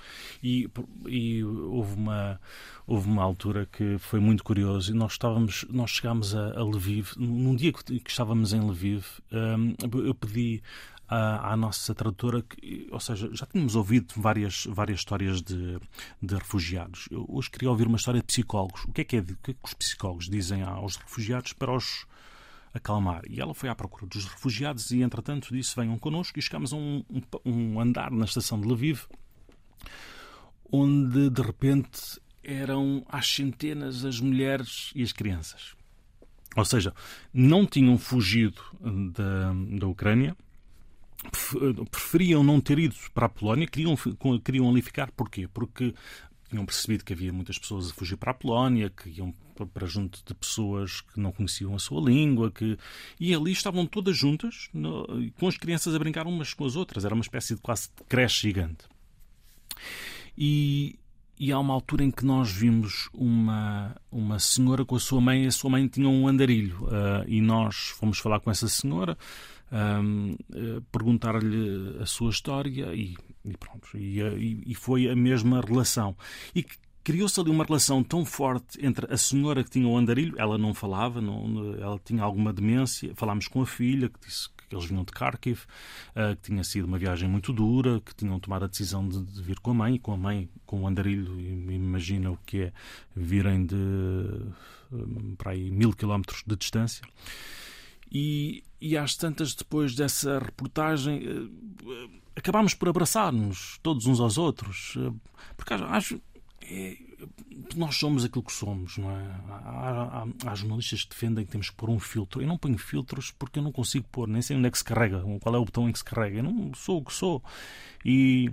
E, 0.43 0.69
e 1.07 1.45
houve 1.45 1.95
uma 1.95 2.41
houve 2.87 3.09
uma 3.09 3.23
altura 3.23 3.67
que 3.67 3.99
foi 3.99 4.21
muito 4.21 4.45
curioso 4.45 4.93
e 4.93 4.95
nós 4.95 5.13
estávamos, 5.13 5.67
nós 5.69 5.91
chegámos 5.91 6.35
a, 6.37 6.59
a 6.59 6.63
Lviv, 6.63 7.13
num 7.17 7.57
dia 7.57 7.73
que, 7.73 7.99
que 7.99 8.11
estávamos 8.11 8.53
em 8.53 8.61
Lviv, 8.61 9.05
um, 9.33 9.75
eu 10.05 10.15
pedi 10.15 10.63
à, 11.09 11.57
nossa 11.57 11.95
tradutora, 11.95 12.43
que, 12.43 12.89
ou 12.91 13.01
seja, 13.01 13.29
já 13.33 13.47
tínhamos 13.47 13.77
ouvido 13.77 14.15
várias, 14.17 14.67
várias 14.67 14.99
histórias 14.99 15.41
de, 15.41 15.79
de 16.21 16.35
refugiados. 16.35 17.09
Eu 17.11 17.25
hoje 17.29 17.51
queria 17.51 17.71
ouvir 17.71 17.87
uma 17.87 17.97
história 17.97 18.21
de 18.21 18.27
psicólogos. 18.27 18.85
O 18.85 18.93
que 18.93 19.03
é 19.03 19.05
que, 19.05 19.17
é, 19.17 19.23
que, 19.23 19.51
é 19.51 19.55
que 19.55 19.61
os 19.65 19.75
psicólogos 19.75 20.29
dizem 20.29 20.63
aos 20.63 20.97
refugiados 20.97 21.53
para 21.53 21.75
os 21.75 22.07
acalmar? 22.75 23.23
E 23.29 23.41
ela 23.41 23.55
foi 23.55 23.69
à 23.69 23.75
procura 23.75 24.07
dos 24.07 24.25
refugiados 24.25 24.91
e, 24.91 25.03
entretanto, 25.03 25.55
disse: 25.55 25.77
venham 25.77 25.99
connosco. 25.99 26.39
E 26.39 26.43
chegámos 26.43 26.73
a 26.73 26.77
um, 26.77 27.05
um, 27.11 27.23
um 27.53 27.81
andar 27.81 28.11
na 28.11 28.25
estação 28.25 28.61
de 28.61 28.67
Lviv, 28.67 29.03
onde 30.71 31.31
de 31.31 31.43
repente 31.43 32.21
eram 32.43 33.05
às 33.09 33.29
centenas 33.29 34.05
as 34.05 34.21
mulheres 34.21 34.93
e 34.95 35.03
as 35.03 35.13
crianças. 35.13 35.75
Ou 36.57 36.65
seja, 36.65 36.95
não 37.35 37.67
tinham 37.67 37.99
fugido 37.99 38.63
da, 39.13 39.53
da 39.79 39.87
Ucrânia, 39.87 40.35
preferiam 41.91 42.43
não 42.43 42.61
ter 42.61 42.79
ido 42.79 42.95
para 43.15 43.27
a 43.27 43.29
Polónia, 43.29 43.67
queriam, 43.67 43.97
queriam 44.45 44.69
ali 44.69 44.83
ficar. 44.83 45.11
Porquê? 45.11 45.49
Porque 45.49 45.95
tinham 46.49 46.65
percebido 46.65 47.05
que 47.05 47.13
havia 47.13 47.33
muitas 47.33 47.59
pessoas 47.59 47.91
a 47.91 47.95
fugir 47.95 48.17
para 48.17 48.31
a 48.31 48.35
Polónia, 48.35 48.91
que 48.91 49.11
iam 49.11 49.35
para 49.73 49.87
junto 49.87 50.23
de 50.25 50.35
pessoas 50.35 51.01
que 51.01 51.19
não 51.19 51.33
conheciam 51.33 51.75
a 51.75 51.79
sua 51.79 52.01
língua, 52.01 52.51
que 52.51 52.79
e 53.19 53.35
ali 53.35 53.53
estavam 53.53 53.87
todas 53.87 54.17
juntas, 54.17 54.69
no... 54.73 55.07
com 55.39 55.49
as 55.49 55.57
crianças 55.57 55.95
a 55.95 55.99
brincar 55.99 56.27
umas 56.27 56.55
com 56.55 56.65
as 56.65 56.77
outras. 56.77 57.05
Era 57.05 57.15
uma 57.15 57.23
espécie 57.23 57.55
de 57.55 57.61
quase 57.61 57.89
de 57.97 58.05
creche 58.05 58.43
gigante. 58.43 58.85
E, 60.37 60.99
e 61.39 61.51
há 61.51 61.59
uma 61.59 61.75
altura 61.75 62.05
em 62.05 62.11
que 62.11 62.25
nós 62.25 62.53
vimos 62.53 63.09
uma, 63.13 63.97
uma 64.11 64.39
senhora 64.39 64.85
com 64.85 64.95
a 64.95 65.01
sua 65.01 65.21
mãe, 65.21 65.45
e 65.45 65.47
a 65.47 65.53
sua 65.53 65.71
mãe 65.71 65.89
tinha 65.89 66.09
um 66.09 66.29
andarilho, 66.29 66.85
uh, 66.85 67.25
e 67.27 67.41
nós 67.41 67.89
fomos 67.99 68.19
falar 68.19 68.41
com 68.41 68.51
essa 68.51 68.69
senhora 68.69 69.17
um, 69.73 70.37
eh, 70.55 70.81
perguntar-lhe 70.93 71.99
a 72.01 72.07
sua 72.07 72.31
história 72.31 72.95
e, 72.95 73.17
e 73.45 73.57
pronto. 73.57 73.97
E, 73.97 74.21
eh, 74.21 74.37
e, 74.39 74.75
foi 74.75 75.09
a 75.09 75.17
mesma 75.17 75.61
relação. 75.61 76.17
E 76.55 76.65
criou-se 77.03 77.39
ali 77.41 77.51
uma 77.51 77.65
relação 77.65 78.03
tão 78.03 78.25
forte 78.25 78.85
entre 78.85 79.13
a 79.13 79.17
senhora 79.17 79.63
que 79.63 79.71
tinha 79.71 79.87
o 79.87 79.97
andarilho, 79.97 80.35
ela 80.39 80.59
não 80.59 80.75
falava, 80.75 81.21
não, 81.21 81.75
ela 81.75 82.01
tinha 82.05 82.23
alguma 82.23 82.53
demência, 82.53 83.13
falámos 83.15 83.49
com 83.49 83.63
a 83.63 83.67
filha, 83.67 84.09
que 84.09 84.27
disse 84.27 84.49
que 84.69 84.75
eles 84.75 84.87
vinham 84.87 85.05
de 85.05 85.13
Kharkiv, 85.13 85.61
uh, 86.17 86.35
que 86.35 86.51
tinha 86.51 86.65
sido 86.65 86.87
uma 86.87 86.99
viagem 86.99 87.29
muito 87.29 87.53
dura, 87.53 88.01
que 88.01 88.13
tinham 88.13 88.41
tomado 88.41 88.65
a 88.65 88.69
decisão 88.69 89.09
de, 89.09 89.23
de 89.23 89.41
vir 89.41 89.61
com 89.61 89.71
a 89.71 89.75
mãe, 89.75 89.95
e 89.95 89.99
com 90.01 90.13
a 90.13 90.17
mãe, 90.17 90.51
com 90.67 90.83
o 90.83 90.89
andarilho, 90.89 91.41
imagina 91.41 92.33
o 92.33 92.39
que 92.45 92.63
é 92.63 92.73
virem 93.15 93.65
de 93.65 93.77
para 95.39 95.53
aí 95.53 95.71
mil 95.71 95.93
quilómetros 95.93 96.43
de 96.47 96.57
distância. 96.57 97.05
E, 98.11 98.63
e 98.81 98.97
às 98.97 99.17
tantas, 99.17 99.55
depois 99.55 99.95
dessa 99.95 100.39
reportagem, 100.39 101.23
eh, 101.25 102.09
acabámos 102.37 102.75
por 102.75 102.89
abraçar-nos 102.89 103.79
todos 103.83 104.07
uns 104.07 104.21
aos 104.21 104.39
outros. 104.39 104.95
Eh, 104.97 105.13
porque 105.57 105.75
acho. 105.75 106.21
É, 106.69 106.97
nós 107.77 107.97
somos 107.97 108.25
aquilo 108.25 108.43
que 108.43 108.53
somos, 108.53 108.99
não 108.99 109.11
é? 109.11 109.23
Há, 109.49 110.25
há, 110.25 110.51
há, 110.51 110.55
jornalistas 110.55 111.05
que 111.05 111.11
defendem 111.11 111.45
que 111.45 111.51
temos 111.53 111.71
que 111.71 111.77
pôr 111.77 111.89
um 111.89 111.99
filtro. 111.99 112.43
Eu 112.43 112.47
não 112.47 112.59
ponho 112.59 112.77
filtros 112.77 113.31
porque 113.31 113.59
eu 113.59 113.63
não 113.63 113.71
consigo 113.71 114.07
pôr, 114.11 114.29
nem 114.29 114.43
sei 114.43 114.57
onde 114.57 114.67
é 114.67 114.71
que 114.71 114.79
se 114.79 114.85
carrega, 114.85 115.23
qual 115.41 115.55
é 115.55 115.59
o 115.59 115.65
botão 115.65 115.89
em 115.89 115.93
que 115.93 115.99
se 115.99 116.05
carrega. 116.05 116.39
Eu 116.39 116.43
não 116.43 116.75
sou 116.75 116.99
o 116.99 117.05
que 117.05 117.13
sou. 117.13 117.43
E, 118.05 118.51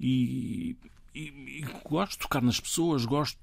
e, 0.00 0.76
e, 1.14 1.60
e, 1.60 1.66
gosto 1.88 2.12
de 2.12 2.18
tocar 2.18 2.40
nas 2.40 2.58
pessoas, 2.58 3.04
gosto, 3.04 3.38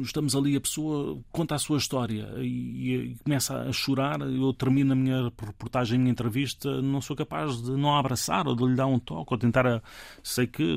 estamos 0.00 0.36
ali, 0.36 0.54
a 0.54 0.60
pessoa 0.60 1.18
conta 1.32 1.54
a 1.54 1.58
sua 1.58 1.78
história 1.78 2.28
e, 2.38 2.92
e, 2.92 3.16
começa 3.24 3.56
a 3.56 3.72
chorar. 3.72 4.20
Eu 4.20 4.52
termino 4.52 4.92
a 4.92 4.96
minha 4.96 5.24
reportagem, 5.24 5.96
a 5.96 5.98
minha 5.98 6.12
entrevista, 6.12 6.82
não 6.82 7.00
sou 7.00 7.16
capaz 7.16 7.62
de 7.62 7.70
não 7.70 7.96
abraçar 7.96 8.46
ou 8.46 8.54
de 8.54 8.64
lhe 8.64 8.74
dar 8.74 8.86
um 8.86 8.98
toque 8.98 9.32
ou 9.32 9.38
tentar. 9.38 9.66
A... 9.66 9.82
Sei 10.22 10.46
que, 10.46 10.76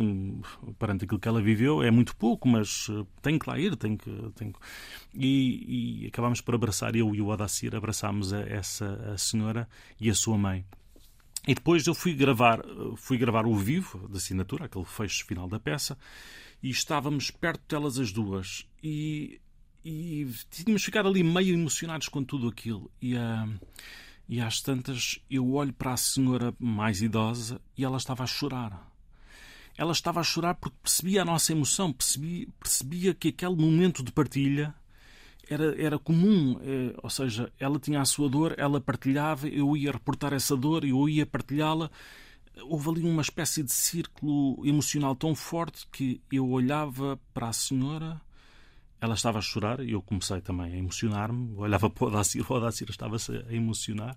perante 0.77 1.05
aquilo 1.05 1.19
que 1.19 1.27
ela 1.27 1.41
viveu, 1.41 1.83
é 1.83 1.91
muito 1.91 2.15
pouco, 2.15 2.47
mas 2.47 2.87
eh, 2.89 3.05
tenho 3.21 3.37
que 3.37 3.49
lá 3.49 3.59
ir. 3.59 3.75
Tenho 3.75 3.97
que, 3.97 4.31
tenho... 4.35 4.53
E, 5.13 6.03
e 6.03 6.07
acabámos 6.07 6.39
por 6.39 6.55
abraçar, 6.55 6.95
eu 6.95 7.13
e 7.13 7.21
o 7.21 7.27
Odacir 7.27 7.75
abraçámos 7.75 8.31
a, 8.31 8.39
essa 8.41 9.11
a 9.13 9.17
senhora 9.17 9.67
e 9.99 10.09
a 10.09 10.15
sua 10.15 10.37
mãe. 10.37 10.65
E 11.49 11.55
depois 11.55 11.87
eu 11.87 11.95
fui 11.95 12.13
gravar, 12.13 12.61
fui 12.95 13.17
gravar 13.17 13.47
o 13.47 13.55
vivo 13.55 14.07
da 14.07 14.17
assinatura, 14.17 14.65
aquele 14.65 14.85
fecho 14.85 15.25
final 15.25 15.49
da 15.49 15.59
peça, 15.59 15.97
e 16.61 16.69
estávamos 16.69 17.31
perto 17.31 17.63
delas 17.67 17.97
as 17.97 18.11
duas. 18.11 18.67
E, 18.83 19.41
e 19.83 20.27
tínhamos 20.51 20.83
ficado 20.83 21.09
ali 21.09 21.23
meio 21.23 21.55
emocionados 21.55 22.07
com 22.07 22.23
tudo 22.23 22.47
aquilo. 22.47 22.91
E, 23.01 23.15
uh, 23.15 23.59
e 24.27 24.39
às 24.39 24.61
tantas 24.61 25.19
eu 25.27 25.51
olho 25.53 25.73
para 25.73 25.93
a 25.93 25.97
senhora 25.97 26.53
mais 26.59 27.01
idosa 27.01 27.59
e 27.75 27.83
ela 27.83 27.97
estava 27.97 28.25
a 28.25 28.27
chorar. 28.27 28.87
Ela 29.75 29.93
estava 29.93 30.19
a 30.19 30.23
chorar 30.23 30.53
porque 30.53 30.77
percebia 30.83 31.23
a 31.23 31.25
nossa 31.25 31.51
emoção, 31.51 31.91
percebia, 31.91 32.47
percebia 32.59 33.15
que 33.15 33.29
aquele 33.29 33.55
momento 33.55 34.03
de 34.03 34.11
partilha 34.11 34.75
era, 35.49 35.81
era 35.81 35.97
comum, 35.97 36.59
é, 36.61 36.95
ou 37.01 37.09
seja, 37.09 37.51
ela 37.59 37.79
tinha 37.79 37.99
a 37.99 38.05
sua 38.05 38.29
dor, 38.29 38.53
ela 38.57 38.79
partilhava, 38.79 39.47
eu 39.47 39.75
ia 39.75 39.91
reportar 39.91 40.31
essa 40.33 40.55
dor, 40.55 40.85
eu 40.85 41.09
ia 41.09 41.25
partilhá-la. 41.25 41.89
Houve 42.63 42.89
ali 42.89 43.03
uma 43.03 43.21
espécie 43.21 43.63
de 43.63 43.71
círculo 43.71 44.65
emocional 44.65 45.15
tão 45.15 45.33
forte 45.33 45.87
que 45.91 46.21
eu 46.31 46.47
olhava 46.47 47.19
para 47.33 47.47
a 47.47 47.53
senhora, 47.53 48.21
ela 49.01 49.15
estava 49.15 49.39
a 49.39 49.41
chorar, 49.41 49.79
e 49.79 49.91
eu 49.91 50.01
comecei 50.01 50.41
também 50.41 50.73
a 50.73 50.77
emocionar-me, 50.77 51.55
olhava 51.55 51.89
para 51.89 52.03
o 52.03 52.07
Odacir, 52.07 52.45
o 52.47 52.53
Odacir 52.53 52.89
estava-se 52.89 53.31
a 53.31 53.53
emocionar, 53.53 54.15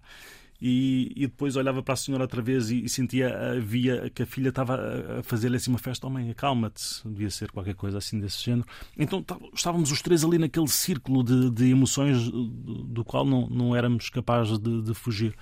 e, 0.65 1.13
e, 1.17 1.27
depois 1.27 1.57
olhava 1.57 1.83
para 1.83 1.95
a 1.95 1.97
senhora 1.97 2.23
outra 2.23 2.41
vez 2.41 2.71
e, 2.71 2.85
e 2.85 2.89
sentia, 2.89 3.59
via 3.61 4.09
que 4.11 4.23
a 4.23 4.27
filha 4.27 4.51
estava 4.51 4.79
a 5.19 5.23
fazer-lhe 5.25 5.57
assim 5.57 5.71
uma 5.71 5.79
festa. 5.79 6.07
Oh 6.07 6.11
mãe, 6.11 6.31
acalma-te, 6.31 7.01
devia 7.05 7.31
ser 7.31 7.51
qualquer 7.51 7.75
coisa 7.75 7.99
assim 7.99 8.21
desse 8.21 8.41
género. 8.45 8.65
Então 8.97 9.25
estávamos 9.53 9.91
os 9.91 10.01
três 10.01 10.23
ali 10.23 10.39
naquele 10.39 10.69
círculo 10.69 11.25
de, 11.25 11.51
de 11.51 11.69
emoções 11.69 12.31
do, 12.31 12.47
do, 12.85 13.05
qual 13.05 13.25
não, 13.25 13.49
não 13.49 13.75
éramos 13.75 14.09
capazes 14.09 14.57
de, 14.57 14.83
de, 14.83 14.95
fugir. 14.95 15.35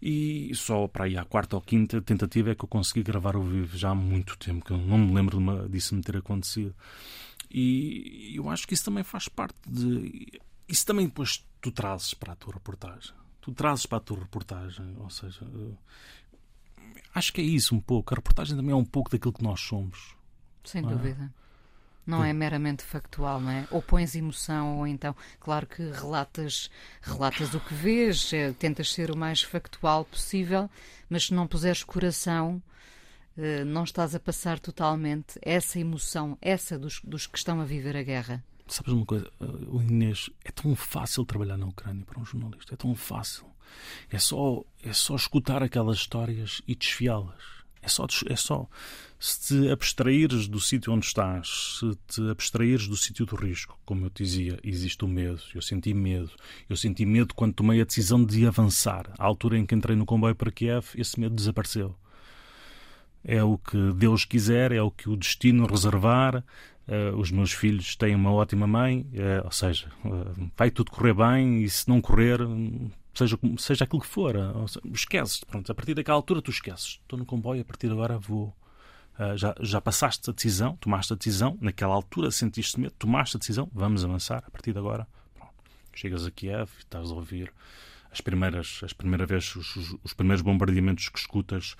E 0.00 0.50
só 0.54 0.88
para 0.88 1.04
aí 1.04 1.18
à 1.18 1.24
quarta 1.26 1.56
ou 1.56 1.60
quinta 1.60 2.00
tentativa 2.00 2.52
é 2.52 2.54
que 2.54 2.64
eu 2.64 2.68
consegui 2.68 3.02
gravar 3.02 3.36
ao 3.36 3.42
vivo, 3.42 3.76
já 3.76 3.90
há 3.90 3.94
muito 3.94 4.38
tempo, 4.38 4.64
que 4.64 4.70
eu 4.70 4.78
não 4.78 4.96
me 4.96 5.12
lembro 5.12 5.36
de 5.36 5.44
uma, 5.44 5.68
disso 5.68 5.94
me 5.94 6.00
ter 6.00 6.16
acontecido. 6.16 6.74
E 7.50 8.32
eu 8.34 8.48
acho 8.48 8.66
que 8.66 8.72
isso 8.72 8.86
também 8.86 9.04
faz 9.04 9.28
parte 9.28 9.56
de. 9.68 10.40
Isso 10.66 10.86
também 10.86 11.04
depois 11.04 11.44
tu 11.60 11.70
trazes 11.70 12.14
para 12.14 12.32
a 12.32 12.36
tua 12.36 12.54
reportagem 12.54 13.12
tu 13.44 13.52
trazes 13.52 13.84
para 13.84 13.98
a 13.98 14.00
tua 14.00 14.20
reportagem. 14.20 14.96
Ou 14.98 15.10
seja, 15.10 15.46
acho 17.14 17.32
que 17.32 17.42
é 17.42 17.44
isso 17.44 17.74
um 17.74 17.80
pouco. 17.80 18.14
A 18.14 18.16
reportagem 18.16 18.56
também 18.56 18.72
é 18.72 18.76
um 18.76 18.84
pouco 18.84 19.10
daquilo 19.10 19.34
que 19.34 19.42
nós 19.42 19.60
somos. 19.60 20.16
Sem 20.64 20.80
não 20.80 20.90
é? 20.90 20.92
dúvida. 20.94 21.24
É? 21.24 21.44
Não 22.06 22.24
é 22.24 22.32
meramente 22.32 22.82
factual, 22.82 23.40
não 23.40 23.50
é? 23.50 23.66
Ou 23.70 23.82
pões 23.82 24.14
emoção, 24.14 24.78
ou 24.78 24.86
então, 24.86 25.14
claro 25.40 25.66
que 25.66 25.82
relatas, 25.90 26.70
relatas 27.02 27.54
o 27.54 27.60
que 27.60 27.74
vês, 27.74 28.32
é, 28.32 28.52
tentas 28.52 28.92
ser 28.92 29.10
o 29.10 29.16
mais 29.16 29.42
factual 29.42 30.04
possível, 30.04 30.70
mas 31.08 31.26
se 31.26 31.34
não 31.34 31.46
puseres 31.46 31.82
coração, 31.82 32.62
eh, 33.38 33.64
não 33.64 33.84
estás 33.84 34.14
a 34.14 34.20
passar 34.20 34.60
totalmente 34.60 35.38
essa 35.40 35.78
emoção, 35.78 36.36
essa 36.42 36.78
dos, 36.78 37.00
dos 37.02 37.26
que 37.26 37.38
estão 37.38 37.58
a 37.60 37.64
viver 37.64 37.96
a 37.96 38.02
guerra. 38.02 38.44
Sabes 38.66 38.92
uma 38.92 39.04
coisa, 39.04 39.30
o 39.68 39.82
Inês, 39.82 40.30
é 40.44 40.50
tão 40.50 40.74
fácil 40.74 41.24
trabalhar 41.24 41.56
na 41.56 41.66
Ucrânia 41.66 42.04
para 42.04 42.18
um 42.18 42.24
jornalista, 42.24 42.74
é 42.74 42.76
tão 42.76 42.94
fácil. 42.94 43.46
É 44.10 44.18
só, 44.18 44.64
é 44.82 44.92
só 44.92 45.16
escutar 45.16 45.62
aquelas 45.62 45.98
histórias 45.98 46.62
e 46.66 46.74
desfiá-las. 46.74 47.42
É 47.82 47.88
só, 47.88 48.06
é 48.26 48.36
só 48.36 48.66
se 49.24 49.40
te 49.40 49.70
abstraíres 49.70 50.46
do 50.46 50.60
sítio 50.60 50.92
onde 50.92 51.06
estás, 51.06 51.78
se 51.78 51.94
te 52.08 52.30
abstraíres 52.30 52.86
do 52.86 52.94
sítio 52.94 53.24
do 53.24 53.36
risco, 53.36 53.78
como 53.86 54.04
eu 54.04 54.10
te 54.10 54.22
dizia, 54.22 54.58
existe 54.62 55.02
o 55.02 55.08
medo. 55.08 55.40
Eu 55.54 55.62
senti 55.62 55.94
medo. 55.94 56.30
Eu 56.68 56.76
senti 56.76 57.06
medo 57.06 57.34
quando 57.34 57.54
tomei 57.54 57.80
a 57.80 57.84
decisão 57.84 58.22
de 58.22 58.46
avançar. 58.46 59.10
À 59.18 59.24
altura 59.24 59.56
em 59.56 59.64
que 59.64 59.74
entrei 59.74 59.96
no 59.96 60.04
comboio 60.04 60.34
para 60.34 60.52
Kiev, 60.52 60.88
esse 60.94 61.18
medo 61.18 61.34
desapareceu. 61.34 61.96
É 63.24 63.42
o 63.42 63.56
que 63.56 63.94
Deus 63.94 64.26
quiser, 64.26 64.72
é 64.72 64.82
o 64.82 64.90
que 64.90 65.08
o 65.08 65.16
destino 65.16 65.66
reservar, 65.66 66.44
Uh, 66.86 67.16
os 67.16 67.30
meus 67.30 67.50
filhos 67.50 67.96
têm 67.96 68.14
uma 68.14 68.30
ótima 68.30 68.66
mãe, 68.66 69.08
uh, 69.14 69.44
ou 69.44 69.50
seja, 69.50 69.90
uh, 70.04 70.50
vai 70.54 70.70
tudo 70.70 70.90
correr 70.90 71.14
bem 71.14 71.62
e 71.62 71.70
se 71.70 71.88
não 71.88 71.98
correr, 71.98 72.40
seja, 73.14 73.38
seja 73.56 73.84
aquilo 73.84 74.02
que 74.02 74.06
for, 74.06 74.36
esqueces, 74.92 75.42
pronto, 75.44 75.72
a 75.72 75.74
partir 75.74 75.94
daquela 75.94 76.16
altura 76.16 76.42
tu 76.42 76.50
esqueces. 76.50 77.00
Estou 77.02 77.18
no 77.18 77.24
comboio, 77.24 77.62
a 77.62 77.64
partir 77.64 77.86
de 77.86 77.94
agora 77.94 78.18
vou, 78.18 78.54
já, 79.34 79.54
já 79.60 79.80
passaste 79.80 80.28
a 80.28 80.32
decisão, 80.34 80.76
tomaste 80.76 81.14
a 81.14 81.16
decisão, 81.16 81.56
naquela 81.58 81.94
altura 81.94 82.30
sentiste 82.30 82.78
medo, 82.78 82.92
tomaste 82.98 83.36
a 83.36 83.38
decisão, 83.38 83.70
vamos 83.72 84.04
avançar 84.04 84.44
a 84.46 84.50
partir 84.50 84.74
de 84.74 84.78
agora. 84.78 85.06
Pronto. 85.34 85.54
Chegas 85.94 86.26
a 86.26 86.30
Kiev 86.30 86.68
e 86.76 86.80
estás 86.80 87.10
a 87.10 87.14
ouvir 87.14 87.50
as 88.12 88.20
primeiras, 88.20 88.80
as 88.84 88.92
primeiras 88.92 89.28
vezes, 89.28 89.56
os, 89.56 89.96
os 90.04 90.12
primeiros 90.12 90.42
bombardeamentos 90.42 91.08
que 91.08 91.18
escutas, 91.18 91.76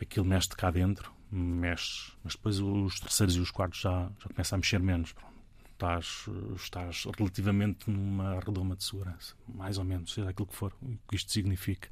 aquilo 0.00 0.26
mexe 0.26 0.48
cá 0.48 0.72
dentro, 0.72 1.12
mexe, 1.30 2.12
mas 2.24 2.34
depois 2.34 2.58
os 2.58 3.00
terceiros 3.00 3.36
e 3.36 3.40
os 3.40 3.50
quartos 3.50 3.80
já, 3.80 4.10
já 4.18 4.28
começam 4.28 4.56
a 4.56 4.58
mexer 4.58 4.80
menos. 4.80 5.12
Pronto. 5.12 5.30
Estás, 5.72 6.26
estás 6.56 7.06
relativamente 7.16 7.90
numa 7.90 8.38
redoma 8.40 8.76
de 8.76 8.84
segurança, 8.84 9.34
mais 9.48 9.78
ou 9.78 9.84
menos, 9.84 10.12
seja 10.12 10.28
aquilo 10.28 10.46
que 10.46 10.54
for, 10.54 10.74
o 10.82 10.98
que 11.08 11.16
isto 11.16 11.32
significa. 11.32 11.88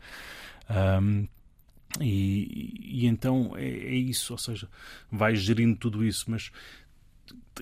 Um, 1.01 1.27
e, 1.99 2.83
e, 2.85 3.07
então 3.07 3.57
é, 3.57 3.67
é, 3.67 3.95
isso, 3.95 4.35
ou 4.35 4.39
seja, 4.39 4.69
vais 5.11 5.41
gerindo 5.41 5.75
tudo 5.75 6.05
isso, 6.05 6.31
mas 6.31 6.53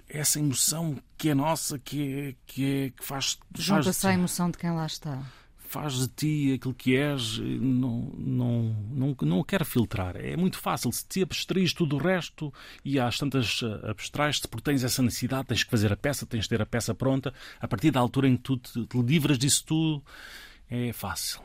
essa 0.09 0.41
emoção 0.41 1.01
que 1.17 1.29
é 1.29 1.35
nossa, 1.35 1.79
que 1.79 2.13
é 2.13 2.35
que, 2.45 2.65
é, 2.65 2.91
que 2.91 3.05
faz. 3.05 3.39
Junta-se 3.57 4.07
à 4.07 4.13
emoção 4.13 4.51
de 4.51 4.59
quem 4.59 4.73
lá 4.73 4.87
está. 4.87 5.23
Faz 5.77 5.93
de 5.99 6.09
ti 6.09 6.53
aquilo 6.55 6.73
que 6.73 6.97
és, 6.97 7.39
não, 7.39 8.11
não, 8.17 8.77
não, 8.91 9.17
não 9.21 9.45
quero 9.45 9.63
filtrar. 9.63 10.17
É 10.17 10.35
muito 10.35 10.59
fácil. 10.59 10.91
Se 10.91 11.07
te 11.07 11.23
abstraís 11.23 11.75
tudo 11.75 11.97
o 11.97 11.99
resto 11.99 12.51
e 12.83 12.99
às 12.99 13.19
tantas 13.19 13.61
eh, 13.63 13.91
abstrais-te 13.91 14.49
porque 14.49 14.71
tens 14.71 14.83
essa 14.83 15.03
necessidade, 15.03 15.49
tens 15.49 15.65
que 15.65 15.71
fazer 15.71 15.93
a 15.93 15.97
peça, 15.97 16.25
tens 16.25 16.45
de 16.45 16.49
ter 16.49 16.63
a 16.63 16.67
peça 16.67 16.95
pronta. 16.95 17.35
A 17.61 17.69
partir 17.69 17.91
da 17.91 18.01
altura 18.01 18.27
em 18.27 18.39
que 18.39 18.43
tu 18.43 18.57
te, 18.57 18.87
te 18.87 19.03
livras 19.03 19.39
disso 19.39 19.67
tudo, 19.67 20.03
é 20.71 20.95
fácil. 20.95 21.43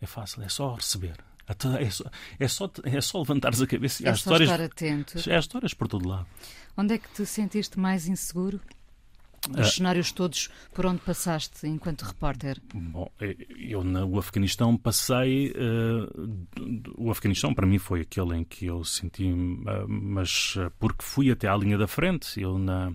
É 0.00 0.06
fácil, 0.06 0.42
é 0.42 0.48
só 0.48 0.74
receber. 0.74 1.16
É 1.46 1.90
só, 1.90 2.06
é 2.38 2.48
só, 2.48 2.70
é 2.84 3.00
só 3.02 3.18
levantares 3.18 3.60
a 3.60 3.66
cabeça 3.66 4.02
e 4.02 4.06
é 4.06 4.08
há 4.08 4.14
histórias. 4.14 4.50
Estar 4.50 4.64
atento. 4.64 5.30
Há 5.30 5.38
histórias 5.38 5.74
por 5.74 5.88
todo 5.88 6.08
lado. 6.08 6.26
Onde 6.74 6.94
é 6.94 6.98
que 6.98 7.08
te 7.10 7.26
sentiste 7.26 7.78
mais 7.78 8.08
inseguro? 8.08 8.62
Os 9.50 9.68
uh, 9.68 9.70
cenários 9.70 10.12
todos 10.12 10.48
por 10.72 10.86
onde 10.86 11.00
passaste 11.00 11.66
enquanto 11.66 12.02
repórter? 12.02 12.60
Bom, 12.72 13.10
eh, 13.20 13.36
eu 13.58 13.84
no 13.84 14.18
Afeganistão 14.18 14.76
passei. 14.76 15.52
Uh, 15.52 16.94
o 16.96 17.10
Afeganistão 17.10 17.54
para 17.54 17.66
mim 17.66 17.78
foi 17.78 18.00
aquele 18.00 18.36
em 18.36 18.44
que 18.44 18.66
eu 18.66 18.84
senti, 18.84 19.30
uh, 19.32 19.88
mas 19.88 20.56
porque 20.78 21.02
fui 21.02 21.30
até 21.30 21.48
à 21.48 21.56
linha 21.56 21.78
da 21.78 21.86
frente. 21.86 22.40
Eu, 22.40 22.58
na, 22.58 22.92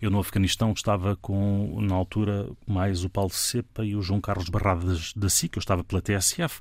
eu 0.00 0.10
no 0.10 0.18
Afeganistão 0.18 0.72
estava 0.72 1.16
com, 1.16 1.80
na 1.80 1.94
altura, 1.94 2.48
mais 2.66 3.04
o 3.04 3.10
Paulo 3.10 3.30
Cepa 3.30 3.84
e 3.84 3.94
o 3.94 4.02
João 4.02 4.20
Carlos 4.20 4.48
Barradas 4.48 5.12
da 5.14 5.28
SIC, 5.28 5.56
eu 5.56 5.60
estava 5.60 5.84
pela 5.84 6.00
TSF, 6.00 6.60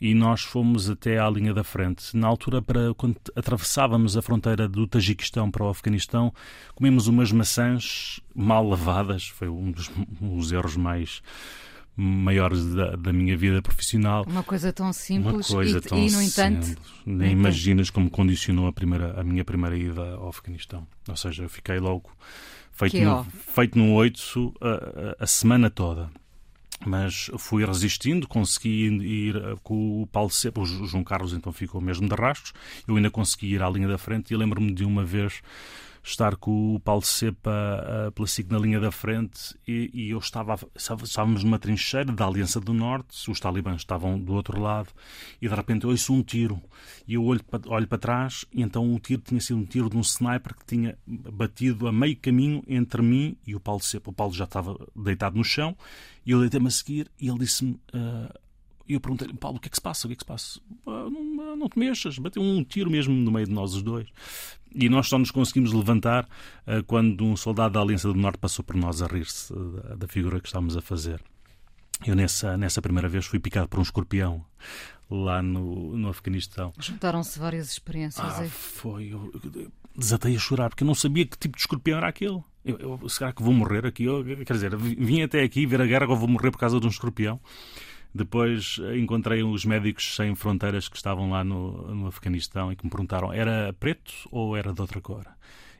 e 0.00 0.14
nós 0.14 0.42
fomos 0.42 0.88
até 0.90 1.18
à 1.18 1.28
linha 1.28 1.54
da 1.54 1.64
frente. 1.64 2.16
Na 2.16 2.26
altura, 2.26 2.60
para, 2.62 2.94
quando 2.94 3.16
atravessávamos 3.34 4.16
a 4.16 4.22
fronteira 4.22 4.68
do 4.68 4.86
Tajiquistão 4.86 5.50
para 5.50 5.64
o 5.64 5.68
Afeganistão, 5.68 6.32
comemos 6.74 7.06
umas 7.06 7.32
maçãs 7.32 8.20
mal 8.34 8.72
lavadas, 8.84 9.28
foi 9.28 9.48
um 9.48 9.70
dos, 9.70 9.90
um 10.20 10.36
dos 10.36 10.52
erros 10.52 10.76
mais 10.76 11.22
maiores 11.94 12.74
da, 12.74 12.96
da, 12.96 13.12
minha 13.12 13.36
vida 13.36 13.60
profissional. 13.60 14.24
Uma 14.26 14.42
coisa 14.42 14.72
tão 14.72 14.92
simples 14.92 15.48
coisa 15.48 15.78
e, 15.78 15.80
tão 15.80 15.98
e, 15.98 16.10
no 16.10 16.22
entanto... 16.22 16.64
Simples. 16.64 16.92
Nem 17.04 17.32
imaginas 17.32 17.90
como 17.90 18.08
condicionou 18.08 18.66
a, 18.66 18.72
primeira, 18.72 19.20
a 19.20 19.22
minha 19.22 19.44
primeira 19.44 19.76
ida 19.76 20.14
ao 20.14 20.28
Afeganistão. 20.28 20.86
Ou 21.08 21.16
seja, 21.16 21.42
eu 21.42 21.48
fiquei 21.48 21.78
logo 21.78 22.10
feito, 22.72 22.98
no, 22.98 23.24
feito 23.24 23.78
no 23.78 23.92
8 23.92 24.54
a, 24.60 25.24
a, 25.24 25.26
semana 25.26 25.70
toda. 25.70 26.10
Mas 26.84 27.30
fui 27.38 27.64
resistindo, 27.64 28.26
consegui 28.26 28.88
ir 28.88 29.36
com 29.62 30.02
o 30.02 30.06
Paulo 30.06 30.30
Cepa, 30.30 30.60
o 30.60 30.66
João 30.66 31.04
Carlos 31.04 31.32
então 31.32 31.52
ficou 31.52 31.80
mesmo 31.80 32.08
de 32.08 32.14
rastros, 32.14 32.52
eu 32.88 32.96
ainda 32.96 33.08
consegui 33.08 33.54
ir 33.54 33.62
à 33.62 33.70
linha 33.70 33.86
da 33.86 33.96
frente 33.96 34.34
e 34.34 34.36
lembro-me 34.36 34.72
de 34.72 34.84
uma 34.84 35.04
vez 35.04 35.42
estar 36.02 36.36
com 36.36 36.74
o 36.74 36.80
Paulo 36.80 37.02
Cepa 37.02 38.08
uh, 38.08 38.12
pela 38.12 38.26
SIC 38.26 38.50
na 38.50 38.58
linha 38.58 38.80
da 38.80 38.90
frente 38.90 39.54
e, 39.66 39.90
e, 39.94 40.10
eu 40.10 40.18
estava, 40.18 40.58
estávamos 40.74 41.44
numa 41.44 41.58
trincheira 41.58 42.10
da 42.12 42.26
Aliança 42.26 42.60
do 42.60 42.74
Norte, 42.74 43.30
os 43.30 43.38
talibãs 43.38 43.76
estavam 43.76 44.18
do 44.18 44.32
outro 44.32 44.60
lado 44.60 44.88
e 45.40 45.48
de 45.48 45.54
repente 45.54 45.84
eu 45.84 45.90
ouço 45.90 46.12
um 46.12 46.22
tiro 46.22 46.60
e 47.06 47.14
eu 47.14 47.24
olho 47.24 47.42
para, 47.44 47.60
olho 47.68 47.86
para 47.86 47.98
trás 47.98 48.44
e 48.52 48.62
então 48.62 48.92
o 48.92 48.98
tiro 48.98 49.22
tinha 49.22 49.40
sido 49.40 49.58
um 49.58 49.64
tiro 49.64 49.88
de 49.88 49.96
um 49.96 50.00
sniper 50.00 50.54
que 50.56 50.66
tinha 50.66 50.98
batido 51.06 51.86
a 51.86 51.92
meio 51.92 52.16
caminho 52.16 52.64
entre 52.66 53.00
mim 53.00 53.36
e 53.46 53.54
o 53.54 53.60
Paulo 53.60 53.80
Cepa. 53.80 54.10
O 54.10 54.12
Paulo 54.12 54.34
já 54.34 54.44
estava 54.44 54.76
deitado 54.96 55.36
no 55.36 55.44
chão 55.44 55.76
e 56.26 56.32
eu 56.32 56.40
deitei-me 56.40 56.66
a 56.66 56.70
seguir 56.70 57.10
e 57.20 57.28
ele 57.28 57.38
disse-me 57.38 57.72
uh, 57.94 58.41
e 58.88 58.94
eu 58.94 59.00
perguntei-lhe, 59.00 59.34
Paulo, 59.34 59.58
o 59.58 59.60
que 59.60 59.68
é 59.68 59.70
que 59.70 59.76
se 59.76 59.82
passa? 59.82 60.06
O 60.06 60.08
que 60.08 60.14
é 60.14 60.16
que 60.16 60.22
se 60.22 60.26
passa? 60.26 60.60
Ah, 60.86 61.08
não, 61.10 61.56
não 61.56 61.68
te 61.68 61.78
mexas, 61.78 62.18
bateu 62.18 62.42
um 62.42 62.64
tiro 62.64 62.90
mesmo 62.90 63.14
no 63.14 63.30
meio 63.30 63.46
de 63.46 63.52
nós 63.52 63.74
os 63.74 63.82
dois. 63.82 64.08
E 64.74 64.88
nós 64.88 65.08
só 65.08 65.18
nos 65.18 65.30
conseguimos 65.30 65.72
levantar 65.72 66.24
uh, 66.66 66.82
quando 66.86 67.24
um 67.24 67.36
soldado 67.36 67.74
da 67.74 67.80
Aliança 67.80 68.08
do 68.08 68.14
Norte 68.14 68.38
passou 68.38 68.64
por 68.64 68.74
nós 68.74 69.02
a 69.02 69.06
rir-se 69.06 69.52
da, 69.52 69.96
da, 69.96 70.08
figura 70.08 70.40
que 70.40 70.46
estávamos 70.46 70.76
a 70.76 70.80
fazer. 70.80 71.22
Eu, 72.06 72.16
nessa, 72.16 72.56
nessa 72.56 72.80
primeira 72.80 73.08
vez, 73.08 73.26
fui 73.26 73.38
picado 73.38 73.68
por 73.68 73.78
um 73.78 73.82
escorpião 73.82 74.44
lá 75.10 75.42
no, 75.42 75.96
no 75.96 76.08
Afeganistão. 76.08 76.72
Juntaram-se 76.80 77.38
várias 77.38 77.70
experiências 77.70 78.26
ah, 78.26 78.40
aí. 78.40 78.48
Foi. 78.48 79.12
Eu, 79.12 79.30
eu 79.54 79.70
desatei 79.96 80.34
a 80.34 80.38
chorar, 80.38 80.70
porque 80.70 80.82
eu 80.82 80.86
não 80.86 80.94
sabia 80.94 81.26
que 81.26 81.36
tipo 81.36 81.54
de 81.54 81.60
escorpião 81.60 81.98
era 81.98 82.08
aquele. 82.08 82.42
Eu, 82.64 82.78
eu, 83.02 83.08
será 83.08 83.32
que 83.32 83.42
vou 83.42 83.52
morrer 83.52 83.86
aqui? 83.86 84.04
Eu, 84.04 84.24
quer 84.24 84.54
dizer, 84.54 84.76
vim 84.76 85.22
até 85.22 85.42
aqui 85.42 85.66
ver 85.66 85.82
a 85.82 85.86
guerra, 85.86 86.04
agora 86.04 86.18
vou 86.18 86.28
morrer 86.28 86.50
por 86.50 86.58
causa 86.58 86.80
de 86.80 86.86
um 86.86 86.90
escorpião. 86.90 87.40
Depois 88.14 88.78
eh, 88.82 88.98
encontrei 88.98 89.42
os 89.42 89.64
médicos 89.64 90.14
sem 90.14 90.34
fronteiras 90.34 90.88
que 90.88 90.96
estavam 90.96 91.30
lá 91.30 91.42
no, 91.42 91.94
no 91.94 92.06
Afeganistão 92.08 92.70
e 92.70 92.76
que 92.76 92.84
me 92.84 92.90
perguntaram 92.90 93.32
era 93.32 93.72
preto 93.78 94.12
ou 94.30 94.56
era 94.56 94.72
de 94.72 94.80
outra 94.80 95.00
cor? 95.00 95.26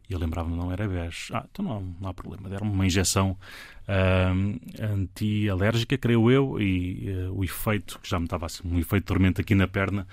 E 0.08 0.14
eu 0.14 0.18
lembrava-me, 0.18 0.56
não 0.56 0.72
era 0.72 0.88
bege. 0.88 1.32
Ah, 1.32 1.46
então 1.50 1.64
não, 1.64 1.94
não 2.00 2.10
há 2.10 2.14
problema. 2.14 2.48
Deram-me 2.48 2.72
uma 2.72 2.86
injeção 2.86 3.36
uh, 3.88 4.82
anti-alérgica, 4.82 5.96
creio 5.96 6.30
eu, 6.30 6.60
e 6.60 7.10
uh, 7.10 7.38
o 7.38 7.44
efeito, 7.44 7.98
que 7.98 8.08
já 8.08 8.18
me 8.18 8.26
estava 8.26 8.46
assim, 8.46 8.62
um 8.64 8.78
efeito 8.78 9.04
de 9.04 9.06
tormento 9.06 9.40
aqui 9.40 9.54
na 9.54 9.68
perna, 9.68 10.06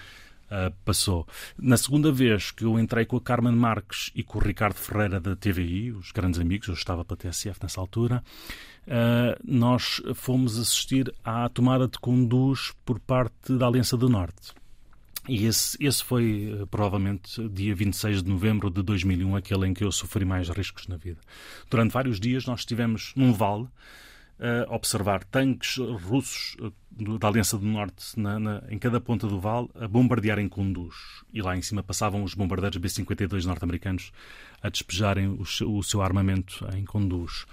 uh, 0.46 0.74
passou. 0.86 1.28
Na 1.58 1.76
segunda 1.76 2.12
vez 2.12 2.52
que 2.52 2.64
eu 2.64 2.80
entrei 2.80 3.06
com 3.06 3.18
a 3.18 3.22
Carmen 3.22 3.54
Marques 3.54 4.12
e 4.16 4.24
com 4.24 4.38
o 4.38 4.42
Ricardo 4.42 4.76
Ferreira 4.76 5.20
da 5.20 5.36
TVI, 5.36 5.92
os 5.92 6.12
grandes 6.12 6.40
amigos, 6.40 6.68
eu 6.68 6.76
estava 6.76 7.04
para 7.04 7.16
a 7.16 7.18
TSF 7.18 7.60
nessa 7.62 7.82
altura, 7.82 8.24
uh, 8.90 9.40
nós 9.44 10.02
fomos 10.16 10.58
assistir 10.58 11.14
à 11.24 11.48
tomada 11.48 11.88
de 11.88 12.00
conduz 12.00 12.74
por 12.84 13.00
parte 13.00 13.54
da 13.54 13.68
Aliança 13.68 13.96
do 13.96 14.10
Norte. 14.10 14.52
E 15.28 15.46
esse, 15.46 15.78
esse 15.80 16.04
foi 16.04 16.52
uh, 16.62 16.68
provavelmente 16.68 17.48
dia 17.50 17.76
26 17.76 18.24
de 18.24 18.30
novembro 18.30 18.70
de 18.70 18.82
2001, 18.82 19.36
aquele 19.36 19.68
em 19.68 19.74
que 19.74 19.84
eu 19.84 19.92
sofri 19.92 20.26
mais 20.26 20.50
riscos 20.50 20.88
na 20.88 20.98
vida. 20.98 21.20
Durante 21.70 21.92
vários 21.92 22.20
dias 22.20 22.46
nós 22.46 22.62
estivemos 22.62 23.14
num 23.16 23.32
vale 23.32 23.68
a 24.42 24.74
observar 24.74 25.22
tanques 25.26 25.78
russos 25.78 26.56
da 27.20 27.28
Aliança 27.28 27.58
do 27.58 27.66
Norte 27.66 28.18
na, 28.18 28.40
na, 28.40 28.64
em 28.70 28.78
cada 28.78 29.00
ponta 29.02 29.28
do 29.28 29.40
vale 29.40 29.68
a 29.76 29.86
bombardearem 29.86 30.48
Kunduz. 30.48 30.96
E 31.34 31.42
lá 31.42 31.58
em 31.58 31.62
cima 31.62 31.84
passavam 31.84 32.24
os 32.24 32.34
bombardeiros 32.34 32.78
B-52 32.78 33.46
norte-americanos 33.46 34.12
a 34.62 34.70
despejarem 34.70 35.28
o, 35.28 35.42
o, 35.42 35.84
seu 35.84 36.02
armamento 36.02 36.66
em 36.74 36.86
Kunduz. 36.86 37.46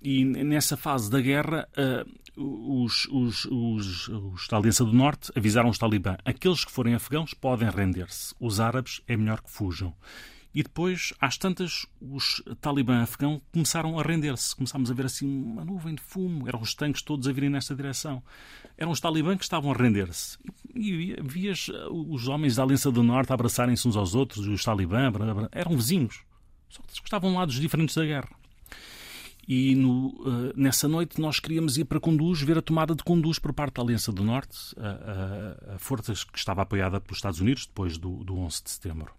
E 0.00 0.24
nessa 0.24 0.76
fase 0.76 1.10
da 1.10 1.20
guerra, 1.20 1.68
uh, 1.76 2.84
os, 2.84 3.06
os, 3.10 3.44
os, 3.46 4.08
os, 4.08 4.48
da 4.48 4.56
Aliança 4.56 4.84
do 4.84 4.92
Norte 4.92 5.32
avisaram 5.36 5.68
os 5.68 5.78
talibã: 5.78 6.16
aqueles 6.24 6.64
que 6.64 6.70
forem 6.70 6.94
afegãos 6.94 7.34
podem 7.34 7.68
render-se, 7.68 8.34
os 8.38 8.60
árabes 8.60 9.00
é 9.08 9.16
melhor 9.16 9.40
que 9.40 9.50
fujam. 9.50 9.94
E 10.54 10.62
depois, 10.62 11.12
às 11.20 11.36
tantas, 11.36 11.86
os 12.00 12.42
talibã 12.60 13.02
afegãos 13.02 13.40
começaram 13.52 13.98
a 13.98 14.02
render-se. 14.02 14.56
Começámos 14.56 14.90
a 14.90 14.94
ver 14.94 15.04
assim 15.04 15.26
uma 15.26 15.64
nuvem 15.64 15.94
de 15.94 16.02
fumo. 16.02 16.48
Eram 16.48 16.60
os 16.60 16.74
tanques 16.74 17.02
todos 17.02 17.28
a 17.28 17.32
virem 17.32 17.50
nesta 17.50 17.74
direção. 17.74 18.22
Eram 18.76 18.90
os 18.90 18.98
talibã 18.98 19.36
que 19.36 19.44
estavam 19.44 19.70
a 19.70 19.74
render-se. 19.76 20.38
E, 20.74 21.12
e 21.12 21.16
vias 21.22 21.70
os 21.90 22.28
homens 22.28 22.56
da 22.56 22.62
Aliança 22.62 22.90
do 22.90 23.02
Norte 23.02 23.32
abraçarem-se 23.32 23.86
uns 23.86 23.96
aos 23.96 24.14
outros, 24.14 24.46
os 24.48 24.64
talibã, 24.64 25.12
eram 25.52 25.76
vizinhos. 25.76 26.22
Só 26.68 26.82
que 26.82 26.92
estavam 26.92 27.34
lados 27.34 27.54
diferentes 27.56 27.94
da 27.94 28.04
guerra. 28.04 28.37
E 29.48 29.74
no, 29.74 30.08
uh, 30.08 30.52
nessa 30.54 30.86
noite 30.86 31.18
nós 31.18 31.40
queríamos 31.40 31.78
ir 31.78 31.86
para 31.86 31.98
Conduz, 31.98 32.42
ver 32.42 32.58
a 32.58 32.62
tomada 32.62 32.94
de 32.94 33.02
Conduz 33.02 33.38
por 33.38 33.54
parte 33.54 33.76
da 33.76 33.82
Aliança 33.82 34.12
do 34.12 34.22
Norte, 34.22 34.58
a, 34.76 35.72
a, 35.72 35.74
a 35.76 35.78
força 35.78 36.12
que 36.30 36.38
estava 36.38 36.60
apoiada 36.60 37.00
pelos 37.00 37.16
Estados 37.16 37.40
Unidos 37.40 37.64
depois 37.64 37.96
do, 37.96 38.22
do 38.22 38.36
11 38.36 38.62
de 38.62 38.70
setembro 38.70 39.10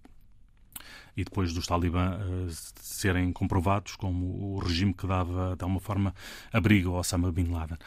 e 1.18 1.24
depois 1.24 1.54
dos 1.54 1.68
talibã 1.68 2.18
uh, 2.18 2.48
serem 2.76 3.34
comprovados 3.34 3.96
como 3.96 4.56
o 4.56 4.60
regime 4.60 4.94
que 4.94 5.08
dava, 5.08 5.56
de 5.56 5.64
alguma 5.64 5.80
forma, 5.80 6.14
abrigo 6.54 6.92
ao 6.92 7.00
Osama 7.00 7.32
Bin 7.32 7.48
Laden. 7.48 7.78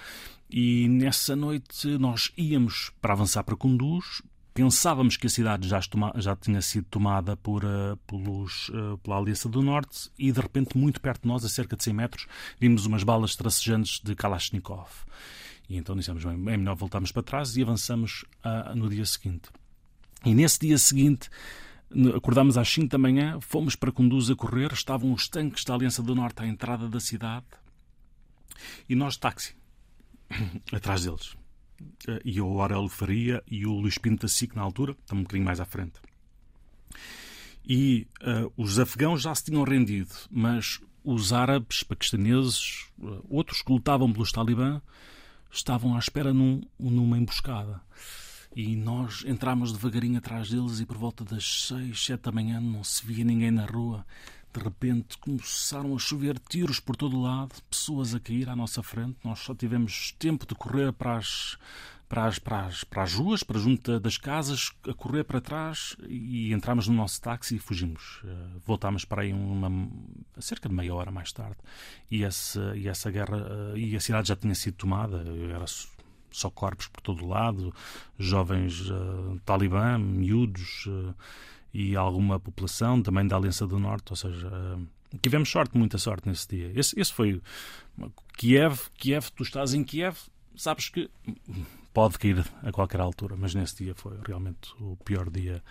E 0.51 0.87
nessa 0.89 1.35
noite 1.35 1.97
nós 1.99 2.33
íamos 2.37 2.93
para 3.01 3.15
avançar 3.15 3.43
para 3.43 3.57
Kunduz, 3.57 4.21
pensávamos 4.55 5.17
que 5.17 5.27
a 5.27 5.31
cidade 5.31 5.69
já, 5.69 5.81
já 6.17 6.37
tinha 6.37 6.61
sido 6.61 6.87
tomada 6.91 7.37
por, 7.37 7.65
uh, 7.65 7.97
pelos, 8.07 8.69
uh, 8.71 8.99
pela 8.99 9.19
Aliança 9.19 9.49
do 9.49 9.63
Norte 9.63 10.11
e, 10.19 10.31
de 10.31 10.41
repente, 10.41 10.77
muito 10.77 11.01
perto 11.01 11.23
de 11.23 11.29
nós, 11.29 11.45
a 11.45 11.49
cerca 11.49 11.77
de 11.77 11.85
100 11.85 11.95
metros, 11.95 12.27
vimos 12.59 12.87
umas 12.87 13.03
balas 13.03 13.37
tracejantes 13.37 14.01
de 14.01 14.15
Kalashnikov. 14.15 14.91
E 15.69 15.77
então 15.77 15.97
dissemos, 15.97 16.25
bem, 16.25 16.35
é 16.35 16.57
melhor 16.57 16.77
voltarmos 16.77 17.13
para 17.13 17.23
trás 17.23 17.57
e 17.57 17.63
avançamos 17.63 18.25
uh, 18.45 18.75
no 18.77 18.89
dia 18.89 19.07
seguinte. 19.07 19.49
E 20.25 20.35
nesse 20.35 20.59
dia 20.61 20.79
seguinte 20.79 21.31
Acordámos 22.17 22.57
às 22.57 22.69
5 22.71 22.89
da 22.89 22.97
manhã, 22.97 23.39
fomos 23.41 23.77
para 23.77 23.93
Conduz 23.93 24.31
a 24.31 24.35
correr, 24.35 24.73
estavam 24.73 25.13
os 25.13 25.29
tanques 25.29 25.63
da 25.63 25.75
Aliança 25.75 26.03
do 26.03 26.15
Norte 26.15 26.43
à 26.43 26.47
entrada 26.47 26.89
da 26.89 26.99
cidade 26.99 27.45
e 28.89 28.95
nós 28.95 29.17
táxi, 29.17 29.55
atrás 30.73 31.05
deles. 31.05 31.42
Eh, 32.09 32.21
e 32.25 32.41
o 32.41 32.61
Aurélio 32.61 32.89
Faria 32.89 33.43
e 33.47 33.67
o 33.67 33.73
Luís 33.73 33.99
Pinto 33.99 34.23
da 34.23 34.29
SIC 34.29 34.55
na 34.55 34.63
altura, 34.63 34.93
estão 34.93 35.19
um 35.19 35.23
bocadinho 35.23 35.45
mais 35.45 35.61
à 35.61 35.65
frente. 35.65 36.01
E 37.65 38.07
uh, 38.23 38.53
os 38.57 38.79
afegãos 38.79 39.23
já 39.23 39.35
se 39.35 39.45
tinham 39.45 39.63
rendido, 39.63 40.13
mas 40.31 40.81
os 41.05 41.33
árabes, 41.33 41.83
paquistaneses, 41.83 42.87
uh, 42.99 43.25
outros 43.29 43.63
que 43.63 43.73
lutavam 43.73 44.13
pelos 44.13 44.33
talibã, 44.33 44.83
estavam 45.51 45.95
à 45.95 45.99
espera 45.99 46.33
num, 46.33 46.63
numa 46.79 47.19
emboscada. 47.19 47.81
E 48.55 48.77
nós 48.77 49.25
entramos 49.27 49.73
devagarinho 49.73 50.19
atrás 50.19 50.51
deles 50.51 50.81
e 50.81 50.87
por 50.87 50.99
volta 50.99 51.25
das 51.25 51.67
seis, 51.69 52.05
sete 52.05 52.23
da 52.23 52.33
manhã 52.33 52.61
não 52.61 52.85
se 52.85 53.07
via 53.07 53.25
ninguém 53.25 53.51
na 53.51 53.65
rua. 53.65 54.05
De 54.53 54.63
repente 54.63 55.17
começaram 55.17 55.95
a 55.95 55.99
chover 55.99 56.39
tiros 56.39 56.79
por 56.79 56.95
todo 56.95 57.17
o 57.17 57.23
lado, 57.23 57.55
pessoas 57.71 58.15
a 58.15 58.21
cair 58.21 58.51
à 58.51 58.57
nossa 58.57 58.83
frente. 58.83 59.17
Nós 59.25 59.39
só 59.39 59.55
tivemos 59.55 60.13
tempo 60.19 60.47
de 60.47 60.55
correr 60.55 60.93
para 60.93 61.17
as, 61.17 61.57
para 62.07 62.27
as, 62.27 62.39
para 62.39 62.67
as, 62.67 62.85
para 62.85 63.03
as 63.03 63.15
ruas, 63.15 63.43
para 63.43 63.59
junto 63.59 63.99
das 63.99 64.19
casas, 64.19 64.71
a 64.87 64.93
correr 64.93 65.25
para 65.25 65.41
trás 65.41 65.97
e 66.07 66.53
entramos 66.53 66.87
no 66.87 66.95
nosso 66.95 67.19
táxi 67.23 67.57
e 67.57 67.59
fugimos. 67.59 68.21
Uh, 68.25 68.61
voltámos 68.67 69.07
para 69.07 69.23
aí 69.23 69.33
uma, 69.33 69.89
cerca 70.39 70.69
de 70.69 70.75
meia 70.75 70.95
hora 70.95 71.11
mais 71.11 71.33
tarde. 71.33 71.57
E 72.11 72.23
essa, 72.23 72.77
e 72.77 72.87
essa 72.87 73.11
guerra, 73.11 73.39
uh, 73.39 73.79
e 73.79 73.97
a 73.97 74.01
cidade 74.01 74.29
já 74.29 74.37
tinha 74.37 74.55
sido 74.55 74.75
tomada, 74.75 75.25
era 75.51 75.65
só 76.31 76.51
corpos 76.51 76.89
por 76.89 77.01
todo 77.01 77.27
lado, 77.27 77.75
jovens 78.19 78.91
uh, 78.91 79.41
talibã, 79.47 79.97
miúdos 79.97 80.87
e 81.73 81.97
alguma 81.97 82.39
população 82.39 83.03
também 83.03 83.27
da 83.27 83.37
Aliança 83.37 83.67
do 83.67 83.79
Norte, 83.79 84.11
ou 84.11 84.17
seja, 84.17 84.51
tivemos 85.21 85.51
sorte, 85.51 85.77
muita 85.77 85.99
sorte 85.99 86.29
nesse 86.29 86.49
dia. 86.49 86.73
Esse, 86.75 86.99
esse 86.99 87.13
foi 87.13 87.41
Kiev, 88.37 88.79
Kiev, 88.97 89.29
tu 89.35 89.43
estás 89.43 89.75
em 89.75 89.85
Kiev, 89.85 90.17
sabes 90.57 90.89
que 90.89 91.11
pode 91.93 92.19
cair 92.19 92.45
a 92.63 92.73
qualquer 92.73 93.01
altura, 93.01 93.37
mas 93.37 93.55
nesse 93.55 93.85
dia 93.85 93.95
foi 93.95 94.19
realmente 94.27 94.73
o 94.81 94.97
pior 95.05 95.31
dia 95.31 95.63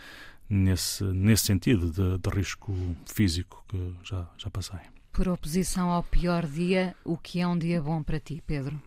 nesse, 0.49 1.03
nesse 1.03 1.45
sentido 1.45 1.89
de, 1.91 2.17
de 2.17 2.29
risco 2.35 2.73
físico 3.05 3.63
que 3.67 3.95
já, 4.03 4.27
já 4.37 4.49
passei. 4.49 4.79
Por 5.11 5.27
oposição 5.27 5.89
ao 5.89 6.03
pior 6.03 6.45
dia, 6.45 6.95
o 7.03 7.17
que 7.17 7.39
é 7.39 7.47
um 7.47 7.57
dia 7.57 7.81
bom 7.81 8.01
para 8.01 8.19
ti, 8.19 8.41
Pedro? 8.45 8.81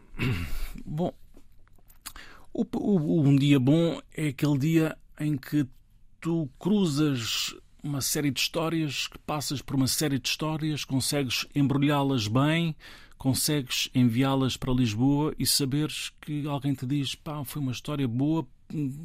Bom, 0.84 1.12
o, 2.52 2.64
o, 2.72 3.20
um 3.22 3.36
dia 3.36 3.58
bom 3.58 4.00
é 4.16 4.28
aquele 4.28 4.58
dia 4.58 4.96
em 5.18 5.36
que 5.36 5.66
tu 6.24 6.48
cruzas 6.58 7.54
uma 7.82 8.00
série 8.00 8.30
de 8.30 8.40
histórias, 8.40 9.06
que 9.06 9.18
passas 9.18 9.60
por 9.60 9.76
uma 9.76 9.86
série 9.86 10.18
de 10.18 10.26
histórias, 10.26 10.82
consegues 10.82 11.46
embrulhá-las 11.54 12.26
bem, 12.26 12.74
consegues 13.18 13.90
enviá-las 13.94 14.56
para 14.56 14.72
Lisboa 14.72 15.34
e 15.38 15.46
saberes 15.46 16.12
que 16.22 16.46
alguém 16.46 16.72
te 16.72 16.86
diz, 16.86 17.14
pá, 17.14 17.44
foi 17.44 17.60
uma 17.60 17.72
história 17.72 18.08
boa, 18.08 18.48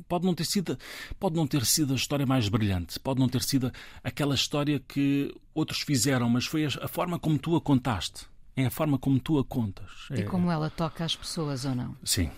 pode 0.08 0.26
não 0.26 0.34
ter 0.34 0.46
sido, 0.46 0.80
pode 1.20 1.36
não 1.36 1.46
ter 1.46 1.66
sido 1.66 1.92
a 1.92 1.98
história 1.98 2.26
mais 2.26 2.48
brilhante, 2.48 2.98
pode 3.02 3.20
não 3.20 3.28
ter 3.28 3.44
sido 3.44 3.70
aquela 4.02 4.34
história 4.34 4.80
que 4.80 5.36
outros 5.54 5.82
fizeram, 5.82 6.30
mas 6.30 6.46
foi 6.46 6.68
a, 6.68 6.88
forma 6.88 7.20
como 7.20 7.38
tu 7.38 7.58
a 7.58 7.60
contaste. 7.60 8.28
É 8.56 8.66
a 8.66 8.72
forma 8.72 8.98
como 8.98 9.20
tu 9.20 9.38
a 9.38 9.44
contas. 9.44 10.08
E 10.12 10.22
é... 10.22 10.24
como 10.24 10.50
ela 10.50 10.70
toca 10.70 11.04
as 11.04 11.18
pessoas 11.18 11.66
ou 11.66 11.76
não? 11.76 11.98
Sim, 12.02 12.32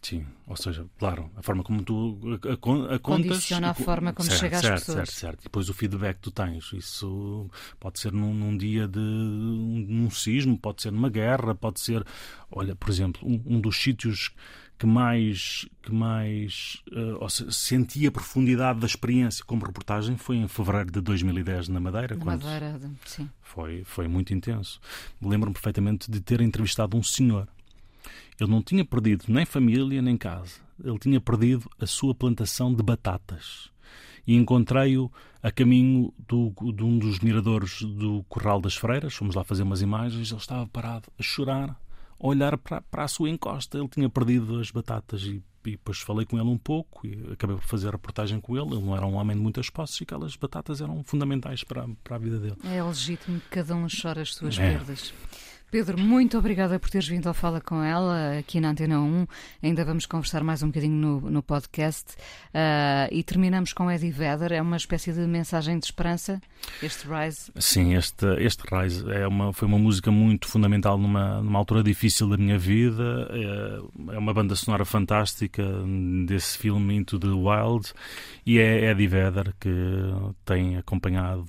Sim, 0.00 0.24
ou 0.46 0.56
seja, 0.56 0.86
claro, 0.96 1.30
a 1.36 1.42
forma 1.42 1.64
como 1.64 1.82
tu 1.82 2.18
a, 2.24 2.50
a, 2.50 2.52
a 2.52 2.56
contas. 2.56 3.00
Condiciona 3.00 3.70
a 3.70 3.74
forma 3.74 4.12
como 4.12 4.28
certo, 4.28 4.40
chega 4.40 4.56
às 4.56 4.62
certo, 4.62 4.78
pessoas. 4.78 4.96
Certo, 4.96 5.12
certo. 5.12 5.40
E 5.40 5.42
depois 5.44 5.68
o 5.68 5.74
feedback 5.74 6.16
que 6.16 6.22
tu 6.22 6.30
tens. 6.30 6.72
Isso 6.72 7.50
pode 7.80 7.98
ser 7.98 8.12
num, 8.12 8.32
num 8.32 8.56
dia 8.56 8.86
de 8.86 8.98
um, 8.98 10.08
sismo, 10.10 10.56
pode 10.56 10.82
ser 10.82 10.92
numa 10.92 11.10
guerra, 11.10 11.54
pode 11.54 11.80
ser. 11.80 12.06
Olha, 12.50 12.76
por 12.76 12.88
exemplo, 12.88 13.26
um, 13.28 13.42
um 13.44 13.60
dos 13.60 13.76
sítios 13.76 14.32
que 14.78 14.86
mais, 14.86 15.68
que 15.82 15.92
mais 15.92 16.80
uh, 16.92 17.28
seja, 17.28 17.50
senti 17.50 18.06
a 18.06 18.12
profundidade 18.12 18.78
da 18.78 18.86
experiência 18.86 19.44
como 19.44 19.66
reportagem 19.66 20.16
foi 20.16 20.36
em 20.36 20.46
fevereiro 20.46 20.92
de 20.92 21.00
2010 21.00 21.68
na 21.68 21.80
Madeira. 21.80 22.14
Na 22.14 22.24
Madeira, 22.24 22.80
sim. 23.04 23.28
Foi, 23.42 23.82
foi 23.84 24.06
muito 24.06 24.32
intenso. 24.32 24.80
Lembro-me 25.20 25.54
perfeitamente 25.54 26.08
de 26.08 26.20
ter 26.20 26.40
entrevistado 26.40 26.96
um 26.96 27.02
senhor 27.02 27.48
ele 28.40 28.50
não 28.50 28.62
tinha 28.62 28.84
perdido 28.84 29.24
nem 29.28 29.44
família 29.44 30.00
nem 30.00 30.16
casa. 30.16 30.60
Ele 30.82 30.98
tinha 30.98 31.20
perdido 31.20 31.68
a 31.80 31.86
sua 31.86 32.14
plantação 32.14 32.72
de 32.72 32.82
batatas. 32.82 33.70
E 34.26 34.34
encontrei-o 34.36 35.10
a 35.42 35.50
caminho 35.50 36.12
do, 36.28 36.52
de 36.72 36.84
um 36.84 36.98
dos 36.98 37.18
miradores 37.18 37.82
do 37.82 38.24
Corral 38.28 38.60
das 38.60 38.76
Freiras. 38.76 39.14
Fomos 39.14 39.34
lá 39.34 39.42
fazer 39.42 39.62
umas 39.62 39.82
imagens. 39.82 40.30
Ele 40.30 40.40
estava 40.40 40.66
parado 40.68 41.08
a 41.18 41.22
chorar, 41.22 41.70
a 41.70 42.26
olhar 42.26 42.56
para, 42.58 42.80
para 42.80 43.04
a 43.04 43.08
sua 43.08 43.28
encosta. 43.28 43.78
Ele 43.78 43.88
tinha 43.88 44.08
perdido 44.08 44.60
as 44.60 44.70
batatas 44.70 45.22
e, 45.22 45.42
e 45.64 45.70
depois 45.72 45.98
falei 45.98 46.24
com 46.24 46.38
ele 46.38 46.48
um 46.48 46.58
pouco 46.58 47.06
e 47.06 47.32
acabei 47.32 47.56
por 47.56 47.64
fazer 47.64 47.88
a 47.88 47.92
reportagem 47.92 48.40
com 48.40 48.56
ele. 48.56 48.76
Ele 48.76 48.84
não 48.84 48.94
era 48.94 49.06
um 49.06 49.14
homem 49.14 49.36
de 49.36 49.42
muitas 49.42 49.68
posses 49.70 50.00
e 50.00 50.04
aquelas 50.04 50.36
batatas 50.36 50.80
eram 50.80 51.02
fundamentais 51.02 51.64
para, 51.64 51.88
para 52.04 52.16
a 52.16 52.18
vida 52.18 52.38
dele. 52.38 52.56
É 52.64 52.82
legítimo 52.82 53.40
que 53.40 53.48
cada 53.48 53.74
um 53.74 53.88
chore 53.88 54.20
as 54.20 54.34
suas 54.34 54.56
é. 54.58 54.72
perdas. 54.74 55.12
Pedro, 55.70 55.98
muito 55.98 56.38
obrigada 56.38 56.78
por 56.78 56.88
teres 56.88 57.06
vindo 57.06 57.26
ao 57.26 57.34
Fala 57.34 57.60
com 57.60 57.82
ela 57.82 58.38
aqui 58.38 58.58
na 58.58 58.70
Antena 58.70 59.00
1. 59.00 59.26
Ainda 59.62 59.84
vamos 59.84 60.06
conversar 60.06 60.42
mais 60.42 60.62
um 60.62 60.68
bocadinho 60.68 60.94
no, 60.94 61.30
no 61.30 61.42
podcast. 61.42 62.14
Uh, 62.54 63.12
e 63.12 63.22
terminamos 63.22 63.74
com 63.74 63.90
Eddie 63.90 64.10
Vedder. 64.10 64.52
É 64.52 64.62
uma 64.62 64.78
espécie 64.78 65.12
de 65.12 65.20
mensagem 65.26 65.78
de 65.78 65.84
esperança, 65.84 66.40
este 66.82 67.06
Rise? 67.06 67.52
Sim, 67.56 67.94
este, 67.94 68.24
este 68.38 68.62
Rise 68.62 69.12
é 69.12 69.28
uma, 69.28 69.52
foi 69.52 69.68
uma 69.68 69.78
música 69.78 70.10
muito 70.10 70.48
fundamental 70.48 70.96
numa, 70.96 71.42
numa 71.42 71.58
altura 71.58 71.82
difícil 71.82 72.30
da 72.30 72.38
minha 72.38 72.58
vida. 72.58 73.28
É, 73.30 74.14
é 74.14 74.18
uma 74.18 74.32
banda 74.32 74.56
sonora 74.56 74.86
fantástica 74.86 75.62
desse 76.26 76.56
filme 76.56 76.96
Into 76.96 77.18
the 77.18 77.26
Wild. 77.26 77.92
E 78.46 78.58
é 78.58 78.90
Eddie 78.90 79.06
Vedder 79.06 79.54
que, 79.60 79.70
tem 80.46 80.78
acompanhado, 80.78 81.46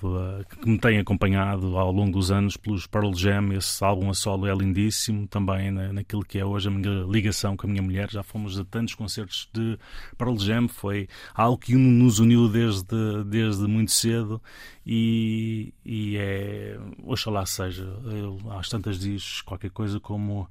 que 0.61 0.69
me 0.69 0.77
tem 0.77 0.99
acompanhado 0.99 1.77
ao 1.77 1.89
longo 1.89 2.11
dos 2.11 2.31
anos 2.31 2.57
pelos 2.57 2.85
Pearl 2.85 3.13
Jam, 3.13 3.53
esse 3.53 3.81
álbum 3.81 4.08
a 4.09 4.13
solo 4.13 4.47
é 4.47 4.53
lindíssimo, 4.53 5.27
também 5.27 5.71
na, 5.71 5.93
naquilo 5.93 6.23
que 6.23 6.39
é 6.39 6.45
hoje 6.45 6.67
a 6.67 6.71
minha 6.71 7.03
ligação 7.03 7.55
com 7.55 7.67
a 7.67 7.69
minha 7.69 7.81
mulher. 7.81 8.09
Já 8.09 8.23
fomos 8.23 8.59
a 8.59 8.65
tantos 8.65 8.95
concertos 8.95 9.49
de 9.53 9.77
Pearl 10.17 10.37
Jam, 10.37 10.67
foi 10.67 11.07
algo 11.33 11.57
que 11.57 11.75
nos 11.75 12.19
uniu 12.19 12.49
desde, 12.49 13.23
desde 13.25 13.67
muito 13.67 13.91
cedo 13.91 14.41
e, 14.85 15.73
e 15.85 16.17
é, 16.17 16.79
oxalá 17.03 17.45
seja, 17.45 17.83
eu, 17.83 18.39
às 18.51 18.69
tantas 18.69 18.99
diz 18.99 19.41
qualquer 19.41 19.71
coisa 19.71 19.99
como 19.99 20.49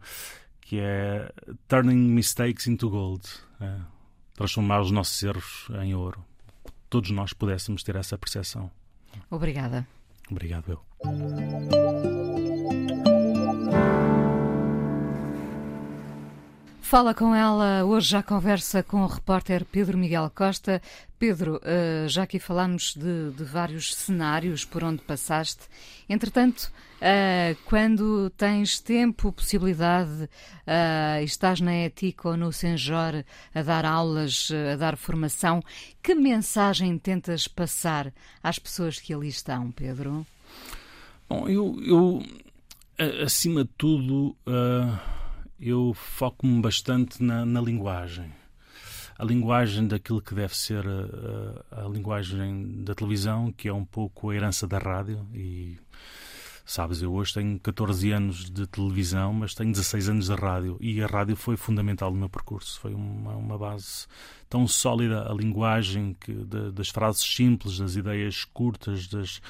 que 0.61 0.79
é 0.79 1.33
turning 1.67 1.97
mistakes 1.97 2.67
into 2.67 2.91
gold, 2.91 3.27
é, 3.61 3.77
transformar 4.35 4.81
os 4.81 4.91
nossos 4.91 5.23
erros 5.23 5.69
em 5.83 5.95
ouro. 5.95 6.23
Todos 6.91 7.11
nós 7.11 7.33
pudéssemos 7.33 7.83
ter 7.83 7.97
essa 7.97 8.19
percepção. 8.19 8.71
Obrigada. 9.31 9.87
Obrigado, 10.31 10.71
eu. 10.71 12.18
Fala 16.89 17.13
com 17.13 17.35
ela, 17.35 17.85
hoje 17.85 18.09
já 18.09 18.23
conversa 18.23 18.83
com 18.83 19.03
o 19.03 19.07
repórter 19.07 19.63
Pedro 19.67 19.99
Miguel 19.99 20.33
Costa. 20.35 20.81
Pedro, 21.19 21.61
eh, 21.63 22.07
já 22.09 22.23
aqui 22.23 22.39
falámos 22.39 22.95
de, 22.95 23.31
de 23.33 23.45
vários 23.45 23.95
cenários 23.95 24.65
por 24.65 24.83
onde 24.83 25.03
passaste. 25.03 25.69
Entretanto, 26.09 26.73
eh, 26.99 27.57
quando 27.67 28.31
tens 28.31 28.81
tempo, 28.81 29.31
possibilidade, 29.31 30.31
eh, 30.67 31.23
estás 31.23 31.61
na 31.61 31.75
Ética 31.75 32.31
ou 32.31 32.39
no 32.39 32.51
Senjor 32.55 33.23
a 33.55 33.63
dar 33.63 33.85
aulas, 33.85 34.49
a 34.73 34.75
dar 34.77 34.97
formação, 34.97 35.63
que 36.03 36.15
mensagem 36.15 36.97
tentas 36.97 37.47
passar 37.47 38.11
às 38.43 38.59
pessoas 38.59 38.99
que 38.99 39.13
ali 39.13 39.29
estão, 39.29 39.71
Pedro? 39.73 40.27
Bom, 41.29 41.47
eu, 41.51 41.79
eu 41.85 42.23
acima 43.23 43.65
de 43.65 43.71
tudo. 43.77 44.35
Uh 44.47 45.18
eu 45.61 45.93
foco-me 45.95 46.61
bastante 46.61 47.23
na, 47.23 47.45
na, 47.45 47.61
linguagem. 47.61 48.33
A 49.19 49.25
linguagem 49.25 49.89
daquilo 49.89 50.23
que 50.23 50.35
deve 50.35 50.57
ser 50.57 50.85
a, 50.87 51.81
a, 51.81 51.85
a, 51.87 51.89
linguagem 51.89 52.85
da 52.85 52.95
televisão, 52.95 53.53
que 53.53 53.69
é 53.69 53.73
um 53.73 53.85
pouco 53.85 54.31
a 54.31 54.37
herança 54.37 54.67
da 54.67 54.79
rádio. 54.79 55.27
E 55.35 55.77
sabes, 56.65 57.03
eu 57.03 57.13
hoje 57.13 57.35
tenho 57.35 57.59
14 57.59 58.13
anos 58.13 58.51
de 58.51 58.67
televisão, 58.69 59.33
mas 59.33 59.55
tenho 59.55 59.73
16 59.73 60.09
anos 60.11 60.27
de 60.27 60.35
rádio. 60.35 60.77
E 60.81 61.03
a 61.03 61.07
rádio 61.07 61.35
foi 61.35 61.57
fundamental 61.57 62.13
no 62.13 62.19
meu 62.19 62.29
percurso. 62.29 62.79
Foi 62.79 62.95
uma, 62.95 63.35
uma 63.35 63.59
base 63.59 64.07
tão 64.49 64.69
sólida, 64.69 65.29
a 65.29 65.35
linguagem 65.35 66.15
que, 66.21 66.33
de, 66.33 66.71
das 66.71 66.89
frases 66.89 67.23
simples, 67.23 67.79
das 67.79 67.97
ideias 67.97 68.45
curtas, 68.45 69.09
das 69.09 69.41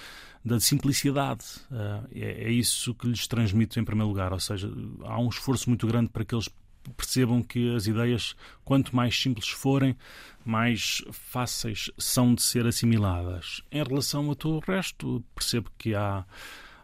da 0.44 0.60
simplicidade. 0.60 1.44
Uh, 1.70 2.06
é, 2.12 2.44
é, 2.44 2.50
isso 2.50 2.94
que 2.94 3.06
lhes 3.06 3.26
transmito 3.26 3.78
em 3.78 3.84
primeiro 3.84 4.08
lugar, 4.08 4.32
ou 4.32 4.40
seja, 4.40 4.70
há 5.04 5.18
um 5.20 5.28
esforço 5.28 5.68
muito 5.68 5.86
grande 5.86 6.08
para 6.08 6.24
que 6.24 6.34
eles 6.34 6.48
percebam 6.96 7.42
que 7.42 7.74
as 7.74 7.86
ideias, 7.86 8.34
quanto 8.64 8.96
mais 8.96 9.20
simples 9.20 9.48
forem, 9.48 9.96
mais 10.44 11.02
fáceis 11.10 11.90
são 11.98 12.34
de 12.34 12.42
ser 12.42 12.66
assimiladas. 12.66 13.62
Em 13.70 13.82
relação 13.82 14.30
a 14.30 14.34
todo 14.34 14.56
o 14.56 14.60
resto, 14.60 15.22
percebo 15.34 15.70
que 15.76 15.94
há 15.94 16.24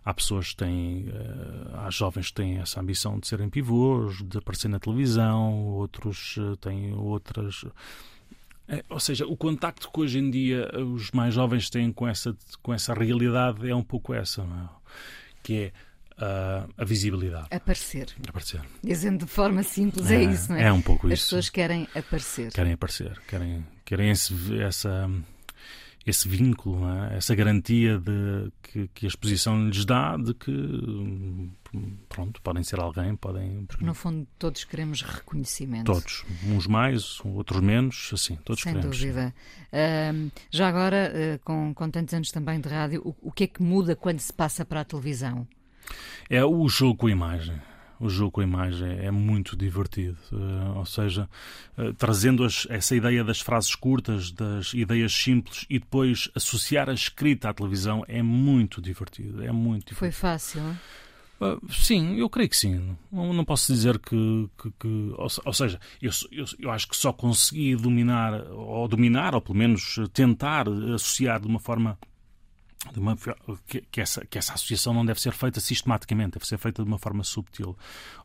há 0.05 0.13
pessoas 0.13 0.51
que 0.51 0.57
têm, 0.57 1.09
uh, 1.09 1.79
há 1.79 1.91
jovens 1.91 2.27
que 2.29 2.35
têm 2.35 2.59
essa 2.59 2.81
ambição 2.81 3.19
de 3.19 3.27
serem 3.27 3.49
pivôs, 3.49 4.23
de 4.23 4.37
aparecer 4.37 4.69
na 4.69 4.79
televisão, 4.79 5.65
outros 5.69 6.37
uh, 6.37 6.57
têm 6.59 6.93
outras. 6.93 7.65
É, 8.67 8.83
ou 8.89 8.99
seja, 8.99 9.27
o 9.27 9.37
contacto 9.37 9.91
que 9.93 10.01
hoje 10.01 10.19
em 10.19 10.31
dia 10.31 10.71
os 10.79 11.11
mais 11.11 11.35
jovens 11.35 11.69
têm 11.69 11.93
com 11.93 12.09
essa, 12.09 12.35
com 12.63 12.73
essa 12.73 12.95
realidade 12.95 13.69
é 13.69 13.75
um 13.75 13.83
pouco 13.83 14.15
essa, 14.15 14.43
é? 14.43 14.69
que 15.43 15.55
é 15.55 15.73
uh, 16.23 16.73
a 16.77 16.85
visibilidade. 16.85 17.49
Aparecer. 17.51 18.09
Aparecer. 18.27 18.61
Dizendo 18.83 19.25
de 19.25 19.31
forma 19.31 19.63
simples, 19.63 20.11
é, 20.11 20.17
é 20.17 20.25
isso, 20.25 20.51
não 20.51 20.59
é? 20.59 20.65
É 20.65 20.73
um 20.73 20.81
pouco 20.81 21.07
As 21.07 21.13
isso. 21.13 21.23
As 21.23 21.25
pessoas 21.25 21.49
querem 21.51 21.89
aparecer. 21.95 22.53
Querem 22.53 22.73
aparecer, 22.73 23.21
querem, 23.29 23.67
querem 23.85 24.11
esse, 24.11 24.59
essa, 24.61 25.11
esse 26.07 26.29
vínculo, 26.29 26.87
é? 26.89 27.17
essa 27.17 27.35
garantia 27.35 27.99
de, 27.99 28.53
que, 28.63 28.89
que 28.89 29.07
a 29.07 29.09
exposição 29.09 29.69
lhes 29.69 29.85
dá 29.85 30.17
de 30.17 30.35
que 30.35 30.53
pronto, 32.09 32.41
podem 32.43 32.63
ser 32.63 32.79
alguém, 32.79 33.17
podem. 33.17 33.65
Porque 33.67 33.85
no 33.85 33.95
fundo 33.95 34.27
todos 34.39 34.65
queremos 34.65 35.03
reconhecimento. 35.03 35.87
Todos, 35.87 36.25
uns 36.47 36.67
mais, 36.67 37.21
outros 37.25 37.61
menos, 37.61 38.11
assim, 38.13 38.37
todos 38.45 38.63
Sem 38.63 38.75
queremos. 38.75 38.99
Sem 38.99 39.09
dúvida. 39.09 39.35
Uh, 39.73 40.31
já 40.51 40.69
agora, 40.69 41.13
uh, 41.13 41.45
com, 41.45 41.75
com 41.75 41.91
tantos 41.91 42.15
anos 42.15 42.31
também 42.31 42.61
de 42.61 42.69
rádio, 42.69 43.03
o, 43.05 43.29
o 43.29 43.33
que 43.33 43.45
é 43.45 43.47
que 43.47 43.63
muda 43.63 43.97
quando 43.97 44.21
se 44.21 44.33
passa 44.33 44.65
para 44.65 44.81
a 44.81 44.85
televisão? 44.85 45.47
É 46.29 46.45
o 46.45 46.69
jogo 46.69 46.97
com 46.97 47.07
a 47.07 47.11
imagem. 47.11 47.61
O 48.05 48.11
jogo 48.11 48.33
com 48.33 48.41
a 48.43 48.45
imagem 48.45 48.99
é 48.99 49.11
muito 49.11 49.57
divertido, 49.57 50.19
uh, 50.31 50.77
ou 50.77 50.85
seja, 50.85 51.27
uh, 51.79 51.95
trazendo 51.95 52.45
as, 52.45 52.67
essa 52.69 52.95
ideia 52.95 53.25
das 53.25 53.41
frases 53.41 53.75
curtas, 53.75 54.31
das 54.31 54.75
ideias 54.75 55.11
simples 55.11 55.65
e 55.71 55.79
depois 55.79 56.31
associar 56.35 56.91
a 56.91 56.93
escrita 56.93 57.49
à 57.49 57.55
televisão 57.55 58.05
é 58.07 58.23
muito 58.23 58.83
divertido. 58.83 59.43
É 59.43 59.51
muito 59.51 59.87
divertido. 59.87 59.99
Foi 60.01 60.11
fácil? 60.11 60.61
Uh, 61.41 61.59
sim, 61.73 62.17
eu 62.19 62.29
creio 62.29 62.51
que 62.51 62.59
sim. 62.59 62.95
Não, 63.11 63.33
não 63.33 63.43
posso 63.43 63.73
dizer 63.73 63.99
que. 63.99 64.51
que, 64.61 64.71
que 64.79 65.15
ou, 65.17 65.27
ou, 65.43 65.53
seja, 65.55 65.81
eu, 66.03 66.11
eu, 66.31 66.45
eu, 66.59 66.71
acho 66.71 66.87
que 66.87 66.97
só 66.99 67.11
consegui 67.11 67.75
dominar, 67.75 68.35
ou 68.51 68.87
dominar, 68.87 69.35
ou 69.35 69.41
pelo 69.41 69.57
menos 69.57 69.99
tentar 70.13 70.69
associar 70.95 71.41
de 71.41 71.47
uma 71.47 71.59
forma 71.59 71.99
uma, 72.97 73.17
que, 73.67 73.83
que, 73.91 74.01
essa, 74.01 74.25
que 74.25 74.39
essa 74.39 74.55
associação 74.55 74.93
não 74.95 75.05
deve 75.05 75.21
ser 75.21 75.33
feita 75.33 75.61
sistematicamente, 75.61 76.33
deve 76.33 76.47
ser 76.47 76.59
feita 76.59 76.83
de 76.83 76.89
uma 76.89 76.99
forma 76.99 77.25
subtil. 77.25 77.77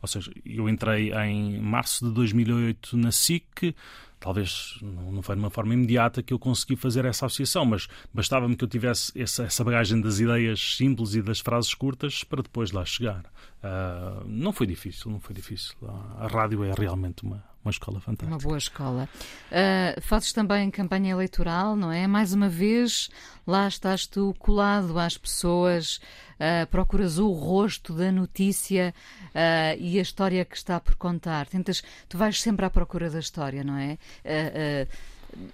Ou 0.01 0.07
seja, 0.07 0.31
eu 0.45 0.67
entrei 0.69 1.11
em 1.13 1.59
março 1.59 2.05
de 2.05 2.13
2008 2.13 2.97
na 2.97 3.11
SIC, 3.11 3.75
talvez 4.19 4.77
não 4.81 5.21
foi 5.21 5.35
de 5.35 5.41
uma 5.41 5.49
forma 5.49 5.73
imediata 5.73 6.21
que 6.21 6.33
eu 6.33 6.39
consegui 6.39 6.75
fazer 6.75 7.05
essa 7.05 7.25
associação, 7.25 7.65
mas 7.65 7.87
bastava-me 8.13 8.55
que 8.55 8.63
eu 8.63 8.67
tivesse 8.67 9.11
essa, 9.19 9.43
essa, 9.43 9.63
bagagem 9.63 10.01
das 10.01 10.19
ideias 10.19 10.75
simples 10.75 11.13
e 11.15 11.21
das 11.21 11.39
frases 11.39 11.73
curtas 11.73 12.23
para 12.23 12.41
depois 12.41 12.71
lá 12.71 12.83
chegar. 12.85 13.23
Uh, 13.61 14.23
não 14.25 14.53
foi 14.53 14.65
difícil, 14.65 15.11
não 15.11 15.19
foi 15.19 15.35
difícil. 15.35 15.75
A 16.17 16.27
rádio 16.27 16.63
é 16.63 16.73
realmente 16.73 17.23
uma, 17.23 17.43
uma 17.63 17.71
escola 17.71 17.99
fantástica. 17.99 18.31
Uma 18.31 18.37
boa 18.37 18.57
escola. 18.57 19.09
Uh, 19.51 20.01
fazes 20.01 20.31
também 20.31 20.71
campanha 20.71 21.11
eleitoral, 21.11 21.75
não 21.75 21.91
é? 21.91 22.07
Mais 22.07 22.33
uma 22.33 22.47
vez, 22.47 23.09
lá 23.45 23.67
estás 23.67 24.07
tu 24.07 24.33
colado 24.39 24.97
às 24.97 25.17
pessoas, 25.17 25.99
uh, 26.35 26.65
procuras 26.71 27.17
o 27.17 27.31
rosto 27.31 27.93
da 27.93 28.11
notícia 28.11 28.93
uh, 29.27 29.77
e 29.77 29.99
a 29.99 30.01
história 30.01 30.45
que 30.45 30.55
está 30.55 30.79
por 30.79 30.95
contar. 30.95 31.45
Tentas, 31.47 31.83
tu 32.07 32.17
vais 32.17 32.41
sempre 32.41 32.65
à 32.65 32.69
procura 32.69 33.09
da 33.09 33.19
história, 33.19 33.63
não 33.63 33.75
é? 33.77 33.97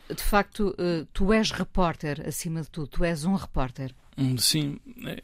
de 0.09 0.23
facto, 0.23 0.73
tu 1.11 1.33
és 1.33 1.51
repórter, 1.51 2.23
acima 2.25 2.61
de 2.61 2.69
tudo, 2.69 2.87
tu 2.87 3.03
és 3.03 3.25
um 3.25 3.35
repórter. 3.35 3.93
Sim, 4.37 4.79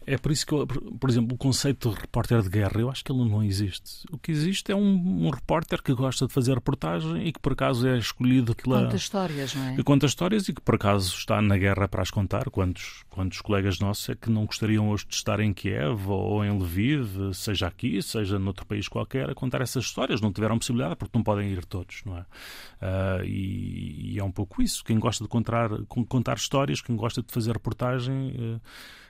é 0.06 0.18
por 0.18 0.34
isso 0.34 0.46
que, 0.46 0.54
eu, 0.54 0.68
por 0.68 1.10
exemplo, 1.10 1.36
o 1.36 1.38
conceito 1.38 1.90
de 1.90 2.02
repórter 2.02 2.42
de 2.42 2.50
guerra, 2.50 2.82
eu 2.82 2.90
acho 2.90 3.06
que 3.06 3.12
ele 3.12 3.24
não 3.24 3.42
existe. 3.42 4.06
O 4.12 4.18
que 4.18 4.32
existe 4.32 4.70
é 4.70 4.76
um, 4.76 5.28
um 5.28 5.30
repórter 5.30 5.82
que 5.82 5.94
gosta 5.94 6.28
de 6.28 6.34
fazer 6.34 6.56
reportagem 6.56 7.26
e 7.26 7.32
que 7.32 7.40
por 7.40 7.54
acaso 7.54 7.88
é 7.88 7.98
escolhido 7.98 8.54
que 8.54 8.64
pela. 8.64 8.84
Conta 8.84 8.98
histórias, 8.98 9.56
não 9.56 9.64
é? 9.66 9.76
Que 9.78 9.84
conta 9.84 10.06
histórias 10.06 10.50
e 10.50 10.54
que 10.54 10.60
por 10.60 10.76
acaso 10.76 11.16
está 11.16 11.42
na 11.42 11.58
guerra 11.58 11.88
para 11.88 12.02
as 12.02 12.12
contar. 12.12 12.50
Quantos, 12.50 13.06
quantos 13.10 13.40
colegas 13.40 13.80
nossos 13.80 14.10
é 14.10 14.16
que 14.16 14.30
não 14.30 14.46
gostariam 14.46 14.90
hoje 14.90 15.06
de 15.08 15.16
estar 15.16 15.40
em 15.40 15.54
Kiev 15.54 16.10
ou 16.10 16.44
em 16.44 16.52
Lviv, 16.60 17.34
seja 17.34 17.68
aqui, 17.68 18.02
seja 18.02 18.38
noutro 18.38 18.66
país 18.66 18.90
qualquer, 18.90 19.30
a 19.30 19.34
contar 19.34 19.62
essas 19.62 19.86
histórias? 19.86 20.20
Não 20.20 20.34
tiveram 20.34 20.58
possibilidade 20.58 20.98
porque 20.98 21.18
não 21.18 21.24
podem 21.24 21.50
ir 21.50 21.64
todos, 21.64 22.02
não 22.06 22.18
é? 22.18 22.22
Uh, 22.22 23.24
e, 23.24 24.16
e, 24.16 24.20
é 24.20 24.24
um 24.24 24.32
pouco 24.32 24.62
isso. 24.62 24.84
Quem 24.84 25.00
gosta 25.00 25.24
de 25.24 25.30
contar, 25.30 25.70
contar 26.10 26.36
histórias, 26.36 26.82
quem 26.82 26.96
gosta 26.98 27.22
de 27.22 27.32
fazer 27.32 27.54
reportagem. 27.54 28.32
Uh, 28.32 28.62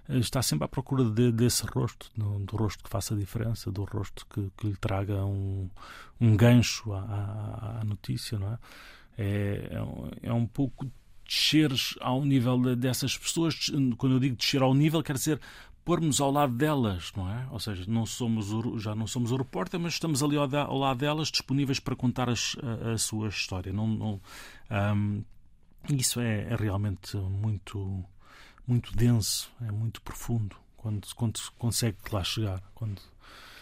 está 0.10 0.42
sempre 0.42 0.66
à 0.66 0.68
procura 0.68 1.04
de, 1.04 1.32
desse 1.32 1.66
rosto, 1.66 2.10
do, 2.16 2.40
do, 2.40 2.58
rosto 2.58 2.84
que 2.84 2.90
faça 2.90 3.16
diferença, 3.16 3.72
do 3.72 3.84
rosto 3.84 4.26
que, 4.28 4.52
que 4.58 4.68
lhe 4.68 4.76
traga 4.76 5.26
um, 5.26 5.70
um 6.20 6.36
gancho 6.36 6.94
à, 6.94 7.00
à, 7.00 7.80
à, 7.82 7.84
notícia, 7.84 8.38
não 8.38 8.54
é? 8.54 8.58
É, 9.18 9.70
é, 10.24 10.30
é 10.30 10.34
um 10.34 10.48
pouco 10.48 10.90
desceres 11.26 11.96
ao 12.02 12.26
nível 12.26 12.60
de, 12.60 12.76
dessas 12.76 13.18
pessoas. 13.18 13.72
Quando 13.98 14.16
eu 14.16 14.20
digo 14.20 14.36
descer 14.36 14.62
ao 14.62 14.74
nível, 14.74 15.02
quer 15.04 15.14
dizer 15.14 15.40
pormos 15.84 16.22
ao 16.22 16.32
lado 16.32 16.54
delas, 16.54 17.12
não 17.16 17.30
é? 17.30 17.48
Ou 17.52 17.60
seja, 17.60 17.84
não 17.88 18.06
somos 18.06 18.52
o, 18.52 18.78
já 18.78 18.94
não 18.94 19.08
somos 19.08 19.32
o 19.32 19.38
repórter, 19.38 19.80
mas 19.80 19.94
estamos 19.94 20.22
ali 20.22 20.38
ao, 20.38 20.44
ao 20.56 20.78
lado 20.78 20.98
delas, 20.98 21.30
disponíveis 21.30 21.80
para 21.80 21.96
contar 21.96 22.30
as, 22.30 22.56
a, 22.62 22.92
a, 22.92 22.98
sua 22.98 23.30
história. 23.30 23.74
Não, 23.74 23.88
não 23.88 24.22
um, 24.96 25.24
isso 25.90 26.20
é, 26.20 26.44
é 26.50 26.56
realmente 26.56 27.18
muito 27.18 28.04
muito 28.72 28.96
denso, 28.96 29.52
é 29.68 29.70
muito 29.70 30.02
profundo 30.02 30.56
quando, 30.78 31.06
quando 31.14 31.38
se 31.38 31.52
consegue 31.60 31.98
lá 32.10 32.24
chegar. 32.24 32.64
Quando... 32.74 33.02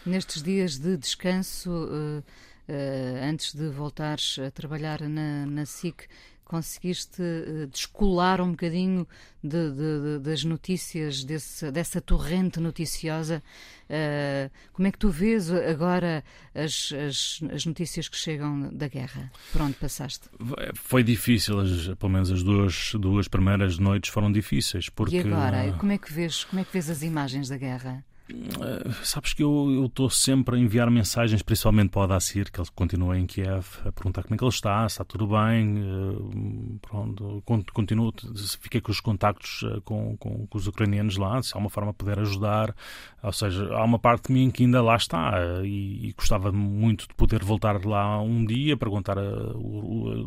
Nestes 0.06 0.40
dias 0.40 0.78
de 0.78 0.96
descanso, 0.96 1.68
uh, 1.68 2.20
uh, 2.20 3.28
antes 3.28 3.52
de 3.52 3.68
voltares 3.70 4.38
a 4.38 4.52
trabalhar 4.52 5.00
na, 5.08 5.44
na 5.46 5.66
SIC, 5.66 6.06
conseguiste 6.50 7.22
uh, 7.22 7.68
descolar 7.68 8.40
um 8.40 8.50
bocadinho 8.50 9.06
de, 9.40 9.70
de, 9.70 10.00
de, 10.00 10.18
das 10.18 10.42
notícias, 10.42 11.22
desse, 11.22 11.70
dessa 11.70 12.00
torrente 12.00 12.58
noticiosa. 12.58 13.40
Uh, 13.88 14.50
como 14.72 14.88
é 14.88 14.90
que 14.90 14.98
tu 14.98 15.10
vês 15.10 15.48
agora 15.48 16.24
as, 16.52 16.92
as, 16.92 17.40
as, 17.54 17.64
notícias 17.64 18.08
que 18.08 18.16
chegam 18.16 18.68
da 18.74 18.88
guerra? 18.88 19.30
Por 19.52 19.62
onde 19.62 19.74
passaste? 19.74 20.28
Foi 20.74 21.04
difícil, 21.04 21.60
as, 21.60 21.86
pelo 21.94 22.10
menos 22.10 22.32
as 22.32 22.42
duas, 22.42 22.92
duas 22.94 23.28
primeiras 23.28 23.78
noites 23.78 24.10
foram 24.10 24.32
difíceis. 24.32 24.88
Porque... 24.88 25.18
E 25.18 25.20
agora, 25.20 25.72
como 25.78 25.92
é, 25.92 25.98
que 25.98 26.12
vês, 26.12 26.42
como 26.42 26.60
é 26.60 26.64
que 26.64 26.72
vês 26.72 26.90
as 26.90 27.02
imagens 27.02 27.48
da 27.48 27.56
guerra? 27.56 28.04
Uh, 28.32 28.92
sabes 29.04 29.32
que 29.32 29.42
eu 29.42 29.86
estou 29.86 30.08
sempre 30.10 30.56
a 30.56 30.58
enviar 30.58 30.90
mensagens, 30.90 31.42
principalmente 31.42 31.90
para 31.90 32.00
o 32.00 32.02
Adacir, 32.04 32.50
que 32.50 32.60
ele 32.60 32.68
continua 32.74 33.18
em 33.18 33.26
Kiev, 33.26 33.66
a 33.84 33.92
perguntar 33.92 34.22
como 34.22 34.34
é 34.34 34.38
que 34.38 34.44
ele 34.44 34.50
está, 34.50 34.88
se 34.88 34.94
está 34.94 35.04
tudo 35.04 35.26
bem. 35.26 35.78
Uh, 35.78 36.78
pronto, 36.80 37.42
continuo, 37.72 38.12
fiquei 38.60 38.80
com 38.80 38.90
os 38.90 39.00
contactos 39.00 39.62
uh, 39.62 39.80
com, 39.82 40.16
com, 40.16 40.46
com, 40.46 40.58
os 40.58 40.66
ucranianos 40.66 41.16
lá, 41.16 41.42
se 41.42 41.56
há 41.56 41.58
uma 41.58 41.70
forma 41.70 41.92
de 41.92 41.98
poder 41.98 42.18
ajudar. 42.20 42.74
Ou 43.22 43.32
seja, 43.32 43.72
há 43.74 43.84
uma 43.84 43.98
parte 43.98 44.28
de 44.28 44.32
mim 44.32 44.50
que 44.50 44.64
ainda 44.64 44.82
lá 44.82 44.96
está 44.96 45.34
e, 45.64 46.08
e 46.08 46.12
gostava 46.12 46.52
muito 46.52 47.08
de 47.08 47.14
poder 47.14 47.42
voltar 47.44 47.84
lá 47.84 48.20
um 48.20 48.44
dia 48.44 48.76
para 48.76 48.88
contar 48.88 49.16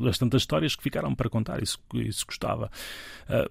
as 0.08 0.18
tantas 0.18 0.42
histórias 0.42 0.76
que 0.76 0.84
ficaram 0.84 1.16
para 1.16 1.30
contar. 1.30 1.62
Isso, 1.62 1.80
isso 1.94 2.26
gostava. 2.26 2.70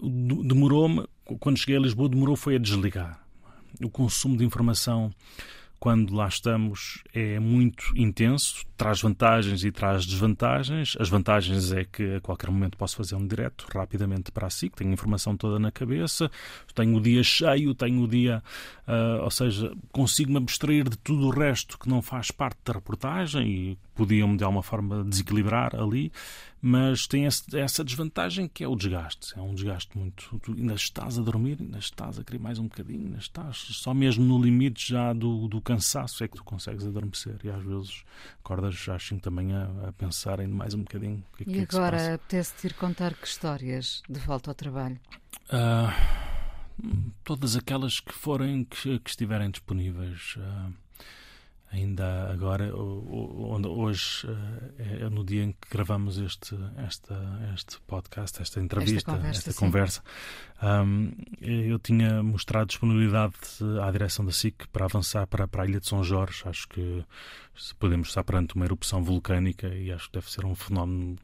demorou-me, 0.01 1.05
quando 1.39 1.57
cheguei 1.57 1.77
a 1.77 1.79
Lisboa, 1.79 2.09
demorou 2.09 2.35
foi 2.35 2.55
a 2.55 2.59
desligar 2.59 3.22
o 3.81 3.89
consumo 3.89 4.37
de 4.37 4.43
informação 4.43 5.11
quando 5.83 6.15
lá 6.15 6.29
estamos 6.29 7.03
é 7.13 7.37
muito 7.39 7.91
intenso, 7.97 8.65
traz 8.77 9.01
vantagens 9.01 9.65
e 9.65 9.69
traz 9.69 10.05
desvantagens. 10.05 10.95
As 10.97 11.09
vantagens 11.09 11.73
é 11.73 11.83
que 11.83 12.15
a 12.15 12.21
qualquer 12.21 12.49
momento 12.49 12.77
posso 12.77 12.95
fazer 12.95 13.15
um 13.15 13.27
direto 13.27 13.67
rapidamente 13.69 14.31
para 14.31 14.47
a 14.47 14.49
SIC, 14.49 14.77
tenho 14.77 14.91
a 14.91 14.93
informação 14.93 15.35
toda 15.35 15.59
na 15.59 15.73
cabeça, 15.73 16.31
tenho 16.73 16.95
o 16.95 17.01
dia 17.01 17.21
cheio, 17.21 17.75
tenho 17.75 18.01
o 18.01 18.07
dia, 18.07 18.41
uh, 18.87 19.23
ou 19.25 19.29
seja, 19.29 19.73
consigo-me 19.91 20.37
abstrair 20.37 20.87
de 20.87 20.97
tudo 20.97 21.27
o 21.27 21.31
resto 21.31 21.77
que 21.77 21.89
não 21.89 22.01
faz 22.01 22.31
parte 22.31 22.59
da 22.63 22.71
reportagem 22.71 23.45
e 23.45 23.77
podiam-me 23.93 24.37
de 24.37 24.43
alguma 24.43 24.63
forma 24.63 25.03
desequilibrar 25.03 25.75
ali, 25.75 26.11
mas 26.61 27.07
tem 27.07 27.25
essa 27.25 27.83
desvantagem 27.83 28.47
que 28.47 28.63
é 28.63 28.67
o 28.67 28.75
desgaste. 28.75 29.37
É 29.37 29.41
um 29.41 29.53
desgaste 29.53 29.97
muito. 29.97 30.39
Tu 30.39 30.53
ainda 30.53 30.73
estás 30.73 31.19
a 31.19 31.21
dormir, 31.21 31.57
ainda 31.59 31.77
estás 31.77 32.17
a 32.17 32.23
querer 32.23 32.39
mais 32.39 32.57
um 32.57 32.63
bocadinho, 32.63 33.05
ainda 33.05 33.17
estás 33.17 33.57
só 33.57 33.93
mesmo 33.93 34.23
no 34.23 34.41
limite 34.41 34.87
já 34.87 35.11
do, 35.11 35.47
do 35.49 35.59
cansaço 35.61 36.23
é 36.23 36.27
que 36.27 36.37
tu 36.37 36.43
consegues 36.43 36.85
adormecer 36.85 37.37
e 37.43 37.49
às 37.49 37.63
vezes 37.63 38.03
acordas 38.39 38.87
às 38.87 39.03
5 39.03 39.21
da 39.21 39.31
manhã 39.31 39.69
a 39.87 39.91
pensar 39.91 40.39
ainda 40.39 40.55
mais 40.55 40.73
um 40.73 40.79
bocadinho. 40.79 41.23
Que, 41.35 41.43
e 41.43 41.65
que 41.65 41.75
agora 41.75 42.01
é 42.01 42.13
apetece-te 42.13 42.67
ir 42.67 42.73
contar 42.75 43.13
que 43.13 43.27
histórias 43.27 44.01
de 44.07 44.19
volta 44.19 44.51
ao 44.51 44.55
trabalho? 44.55 44.99
Uh, 45.49 45.91
todas 47.23 47.55
aquelas 47.55 47.99
que 47.99 48.13
forem 48.13 48.63
que, 48.63 48.99
que 48.99 49.09
estiverem 49.09 49.51
disponíveis. 49.51 50.35
Uh, 50.37 50.82
ainda 51.73 52.31
agora, 52.31 52.71
onde 52.75 53.67
hoje 53.67 54.27
eh, 54.77 55.05
é 55.05 55.09
no 55.09 55.25
dia 55.25 55.43
em 55.43 55.51
que 55.51 55.69
gravamos 55.71 56.19
este, 56.19 56.55
esta, 56.77 57.15
este 57.55 57.81
podcast, 57.81 58.41
esta 58.41 58.59
entrevista, 58.59 59.11
esta 59.11 59.11
conversa, 59.11 59.49
esta 59.49 59.59
conversa 59.59 60.03
um, 60.63 61.11
eu 61.41 61.77
tinha 61.79 62.23
mostrado 62.23 62.67
disponibilidade 62.67 63.33
à 63.81 63.91
direção 63.91 64.23
da 64.23 64.31
SIC 64.31 64.67
para 64.71 64.85
avançar 64.85 65.27
para, 65.27 65.47
para 65.47 65.63
a 65.63 65.65
Ilha 65.65 65.79
de 65.79 65.87
São 65.87 66.03
Jorge. 66.03 66.43
Acho 66.45 66.67
que 66.69 67.03
podemos 67.77 68.07
estar 68.07 68.23
perante 68.23 68.55
uma 68.55 68.65
erupção 68.65 69.03
vulcânica 69.03 69.67
e 69.67 69.91
acho 69.91 70.07
que 70.07 70.13
deve 70.13 70.31
ser 70.31 70.45
um 70.45 70.55
fenómeno 70.55 71.17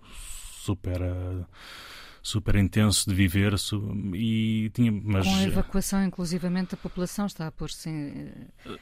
super. 0.63 1.01
Uh, 1.01 1.45
super 2.21 2.55
intenso 2.55 3.09
de 3.09 3.15
viver 3.15 3.53
e 4.13 4.71
tinha 4.73 4.91
mas 4.91 5.25
com 5.25 5.35
a 5.35 5.43
evacuação 5.43 6.03
inclusivamente 6.03 6.73
a 6.75 6.77
população 6.77 7.25
está 7.25 7.47
a 7.47 7.51
pôr-se 7.51 7.89
em, 7.89 8.31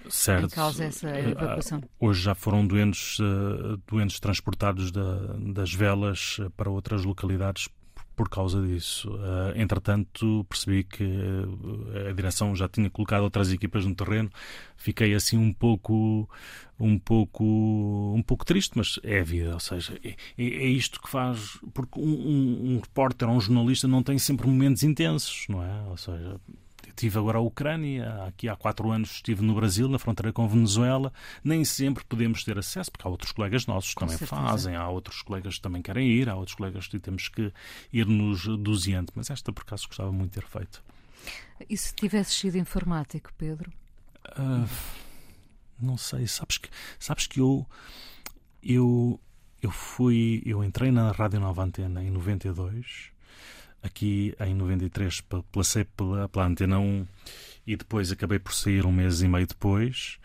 certo. 0.10 0.46
em 0.46 0.50
causa 0.50 0.86
essa 0.86 1.10
eh, 1.10 1.30
evacuação 1.30 1.82
hoje 2.00 2.22
já 2.22 2.36
foram 2.36 2.66
doentes 2.66 3.20
uh, 3.20 3.78
doentes 3.88 4.20
transportados 4.20 4.92
da, 4.92 5.36
das 5.54 5.74
velas 5.74 6.40
para 6.56 6.70
outras 6.70 7.04
localidades 7.04 7.68
por 8.18 8.28
causa 8.28 8.60
disso. 8.66 9.10
Uh, 9.12 9.56
entretanto, 9.56 10.44
percebi 10.50 10.84
que 10.84 11.04
uh, 11.04 12.10
a 12.10 12.12
direção 12.12 12.56
já 12.56 12.68
tinha 12.68 12.90
colocado 12.90 13.22
outras 13.22 13.54
equipas 13.54 13.86
no 13.86 13.94
terreno. 13.94 14.30
Fiquei 14.76 15.14
assim 15.14 15.38
um 15.38 15.54
pouco, 15.54 16.28
um 16.80 16.98
pouco, 16.98 17.44
um 17.46 18.24
pouco 18.24 18.44
triste, 18.44 18.72
mas 18.76 19.00
é 19.04 19.20
a 19.20 19.24
vida. 19.24 19.54
Ou 19.54 19.60
seja, 19.60 20.00
é, 20.04 20.10
é, 20.10 20.16
é 20.44 20.66
isto 20.66 21.00
que 21.00 21.08
faz. 21.08 21.60
Porque 21.76 22.00
um, 22.00 22.04
um, 22.04 22.74
um 22.74 22.80
repórter 22.80 23.30
um 23.30 23.40
jornalista 23.40 23.88
não 23.88 24.02
tem 24.02 24.18
sempre 24.18 24.48
momentos 24.48 24.82
intensos, 24.82 25.46
não 25.48 25.64
é? 25.64 25.84
Ou 25.88 25.98
seja, 25.98 26.42
Tive 26.98 27.20
agora 27.20 27.38
a 27.38 27.42
Ucrânia, 27.42 28.26
aqui 28.26 28.50
há 28.50 28.56
quatro 28.56 28.90
anos 28.90 29.12
estive 29.12 29.44
no 29.44 29.54
Brasil, 29.54 29.88
na 29.88 30.00
fronteira 30.00 30.34
com 30.34 30.48
Venezuela. 30.48 31.14
Nem 31.44 31.64
sempre 31.64 32.04
podemos 32.04 32.44
ter 32.44 32.58
acesso, 32.58 32.92
porque 32.92 33.08
há 33.08 33.12
outros 33.12 33.32
colegas 33.32 33.68
nossos 33.68 33.94
que 33.94 34.00
também 34.00 34.18
certeza. 34.18 34.42
fazem, 34.42 34.76
há 34.76 34.90
outros 34.90 35.22
colegas 35.22 35.58
que 35.58 35.62
também 35.62 35.84
querem 35.84 36.10
ir, 36.10 36.28
há 36.28 36.36
outros 36.36 36.56
colegas 36.56 36.88
que 36.88 36.98
temos 36.98 37.30
que 37.30 37.54
ir 37.94 38.08
nos 38.08 38.48
doziando. 38.58 39.14
Mas 39.14 39.30
esta, 39.30 39.54
por 39.54 39.62
acaso, 39.62 39.88
gostava 39.88 40.12
muito 40.12 40.32
de 40.32 40.42
ter 40.42 40.48
feito. 40.48 40.84
E 41.70 41.78
se 41.78 41.94
tivesse 41.94 42.34
sido 42.34 42.58
informático, 42.58 43.32
Pedro? 43.38 43.72
Uh, 44.30 44.68
não 45.80 45.98
sei. 45.98 46.26
Sabes 46.26 46.58
que, 46.58 46.68
sabes 47.00 47.28
que 47.28 47.40
eu, 47.40 47.64
eu, 48.64 49.20
eu 49.62 49.70
fui. 49.70 50.42
Eu 50.48 50.64
entrei 50.64 50.92
na 50.92 51.12
Rádio 51.12 51.40
Nova 51.40 51.64
Antena 51.64 52.04
em 52.04 52.10
92 52.10 53.16
aqui 53.88 54.36
em 54.40 54.54
93 54.54 55.22
placei 55.52 55.84
pela, 55.84 56.30
pela 56.30 56.46
Antena 56.46 56.80
1 56.80 57.06
e 57.66 57.76
depois 57.76 58.12
acabei 58.12 58.40
por 58.40 58.54
sair 58.54 58.86
um 58.86 58.92
mês 58.92 59.22
e 59.22 59.28
meio 59.28 59.48
depois. 59.48 60.20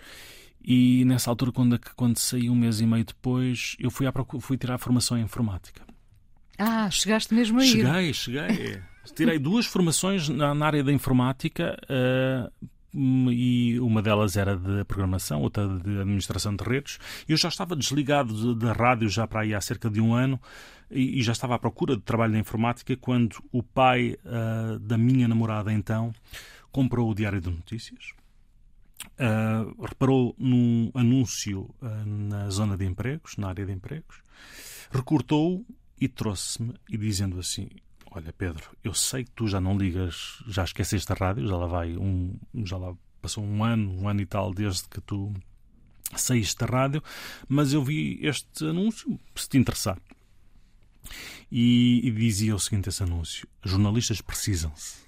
E 0.65 1.05
nessa 1.05 1.29
altura, 1.29 1.51
quando, 1.51 1.79
quando 1.97 2.19
saí 2.19 2.49
um 2.49 2.55
mês 2.55 2.81
e 2.81 2.87
meio 2.87 3.05
depois, 3.05 3.77
eu 3.81 3.91
fui, 3.91 4.07
à, 4.07 4.13
fui 4.41 4.57
tirar 4.57 4.77
a 4.77 4.79
formação 4.79 5.19
em 5.19 5.23
informática. 5.23 5.83
Ah, 6.57 6.89
chegaste 6.91 7.35
mesmo 7.35 7.59
a 7.61 7.65
ir? 7.65 7.69
Cheguei, 7.69 8.13
cheguei. 8.15 8.83
Tirei 9.17 9.39
duas 9.39 9.67
formações 9.67 10.29
na, 10.29 10.55
na 10.55 10.67
área 10.67 10.85
da 10.85 10.93
informática 10.93 11.77
uh, 11.85 12.69
e 12.95 13.81
uma 13.81 14.03
delas 14.03 14.37
era 14.37 14.57
de 14.57 14.85
programação, 14.85 15.41
outra 15.41 15.67
de 15.67 16.01
administração 16.01 16.55
de 16.55 16.63
redes. 16.63 16.99
Eu 17.29 17.37
já 17.37 17.49
estava 17.49 17.75
desligado 17.75 18.55
da 18.55 18.73
rádio 18.73 19.09
já 19.09 19.27
para 19.27 19.41
aí 19.41 19.55
há 19.55 19.61
cerca 19.61 19.89
de 19.89 20.01
um 20.01 20.15
ano 20.15 20.41
e, 20.91 21.19
e 21.19 21.23
já 21.23 21.33
estava 21.33 21.55
à 21.55 21.59
procura 21.59 21.97
de 21.97 22.03
trabalho 22.03 22.33
na 22.33 22.39
informática 22.39 22.97
quando 22.97 23.43
o 23.51 23.63
pai 23.63 24.17
uh, 24.25 24.79
da 24.79 24.99
minha 24.99 25.27
namorada 25.27 25.73
então 25.73 26.13
comprou 26.71 27.11
o 27.11 27.15
Diário 27.15 27.41
de 27.41 27.51
Notícias. 27.51 28.13
Uh, 29.19 29.83
reparou 29.83 30.35
num 30.39 30.91
anúncio 30.95 31.63
uh, 31.81 32.07
na 32.07 32.49
zona 32.51 32.77
de 32.77 32.85
empregos, 32.85 33.37
na 33.37 33.49
área 33.49 33.67
de 33.67 33.73
empregos, 33.73 34.23
recortou 34.91 35.65
e 36.01 36.09
trouxe-me 36.09 36.75
e 36.89 36.97
dizendo 36.97 37.39
assim: 37.39 37.69
Olha, 38.15 38.31
Pedro, 38.31 38.77
eu 38.85 38.93
sei 38.93 39.25
que 39.25 39.31
tu 39.31 39.49
já 39.49 39.59
não 39.59 39.77
ligas, 39.77 40.43
já 40.47 40.65
esqueceste 40.65 41.11
a 41.11 41.17
rádio, 41.17 41.49
já 41.49 41.57
lá 41.57 41.67
vai 41.67 41.97
um, 41.97 42.39
já 42.63 42.77
lá 42.77 42.95
passou 43.23 43.43
um 43.43 43.65
ano, 43.65 43.91
um 43.91 44.07
ano 44.07 44.21
e 44.21 44.27
tal 44.27 44.53
desde 44.53 44.87
que 44.87 45.01
tu 45.01 45.33
saíste 46.15 46.59
da 46.59 46.67
rádio, 46.67 47.03
mas 47.49 47.73
eu 47.73 47.83
vi 47.83 48.19
este 48.21 48.67
anúncio, 48.67 49.19
se 49.35 49.49
te 49.49 49.57
interessar. 49.57 49.99
E, 51.51 52.07
e 52.07 52.11
dizia 52.11 52.55
o 52.55 52.59
seguinte: 52.59 52.91
esse 52.91 53.03
anúncio: 53.03 53.49
jornalistas 53.65 54.21
precisam-se. 54.21 55.01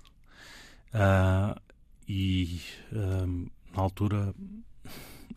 Uh, 0.95 1.61
e 2.09 2.59
uh, 2.91 3.51
na 3.77 3.83
altura 3.83 4.35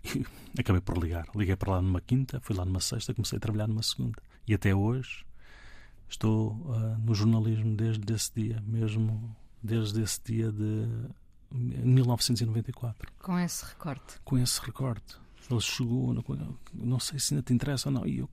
acabei 0.57 0.82
por 0.82 0.97
ligar. 0.97 1.28
Liguei 1.36 1.57
para 1.57 1.74
lá 1.74 1.82
numa 1.82 1.99
quinta, 1.99 2.39
fui 2.39 2.55
lá 2.55 2.63
numa 2.63 2.80
sexta, 2.80 3.13
comecei 3.13 3.38
a 3.38 3.41
trabalhar 3.41 3.68
numa 3.68 3.84
segunda. 3.84 4.22
E 4.47 4.53
até 4.53 4.74
hoje 4.74 5.26
estou 6.09 6.51
uh, 6.51 6.97
no 6.99 7.13
jornalismo 7.13 7.75
desde 7.75 8.13
esse 8.13 8.31
dia, 8.33 8.63
mesmo 8.65 9.35
desde 9.61 10.01
esse 10.01 10.21
dia 10.23 10.51
de 10.51 10.87
1994. 11.51 13.11
Com 13.19 13.39
esse 13.39 13.65
recorte? 13.65 14.19
Com 14.23 14.37
esse 14.37 14.61
recorte. 14.61 15.15
Ele 15.49 15.61
chegou, 15.61 16.13
não, 16.13 16.57
não 16.73 16.99
sei 16.99 17.19
se 17.19 17.33
ainda 17.33 17.43
te 17.43 17.53
interessa 17.53 17.87
ou 17.87 17.93
não, 17.93 18.05
e 18.05 18.19
eu 18.19 18.29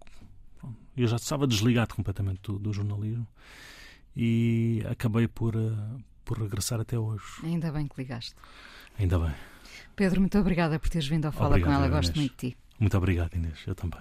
eu 0.96 1.08
já 1.08 1.16
estava 1.16 1.46
desligado 1.46 1.94
completamente 1.94 2.40
do, 2.42 2.58
do 2.58 2.72
jornalismo 2.72 3.26
e 4.16 4.82
acabei 4.88 5.26
por, 5.26 5.56
uh, 5.56 5.98
por 6.24 6.40
regressar 6.40 6.80
até 6.80 6.98
hoje. 6.98 7.24
Ainda 7.42 7.72
bem 7.72 7.88
que 7.88 8.00
ligaste. 8.00 8.34
Ainda 8.98 9.18
bem. 9.18 9.34
Pedro, 9.96 10.20
muito 10.20 10.38
obrigada 10.38 10.78
por 10.78 10.88
teres 10.88 11.08
vindo 11.08 11.26
ao 11.26 11.32
Fala 11.32 11.50
obrigado, 11.50 11.70
com 11.70 11.84
ela. 11.84 11.88
Gosto 11.88 12.14
muito 12.16 12.30
de 12.32 12.50
ti. 12.50 12.56
Muito 12.78 12.96
obrigado, 12.96 13.34
Inês. 13.34 13.58
Eu 13.66 13.74
também. 13.74 14.00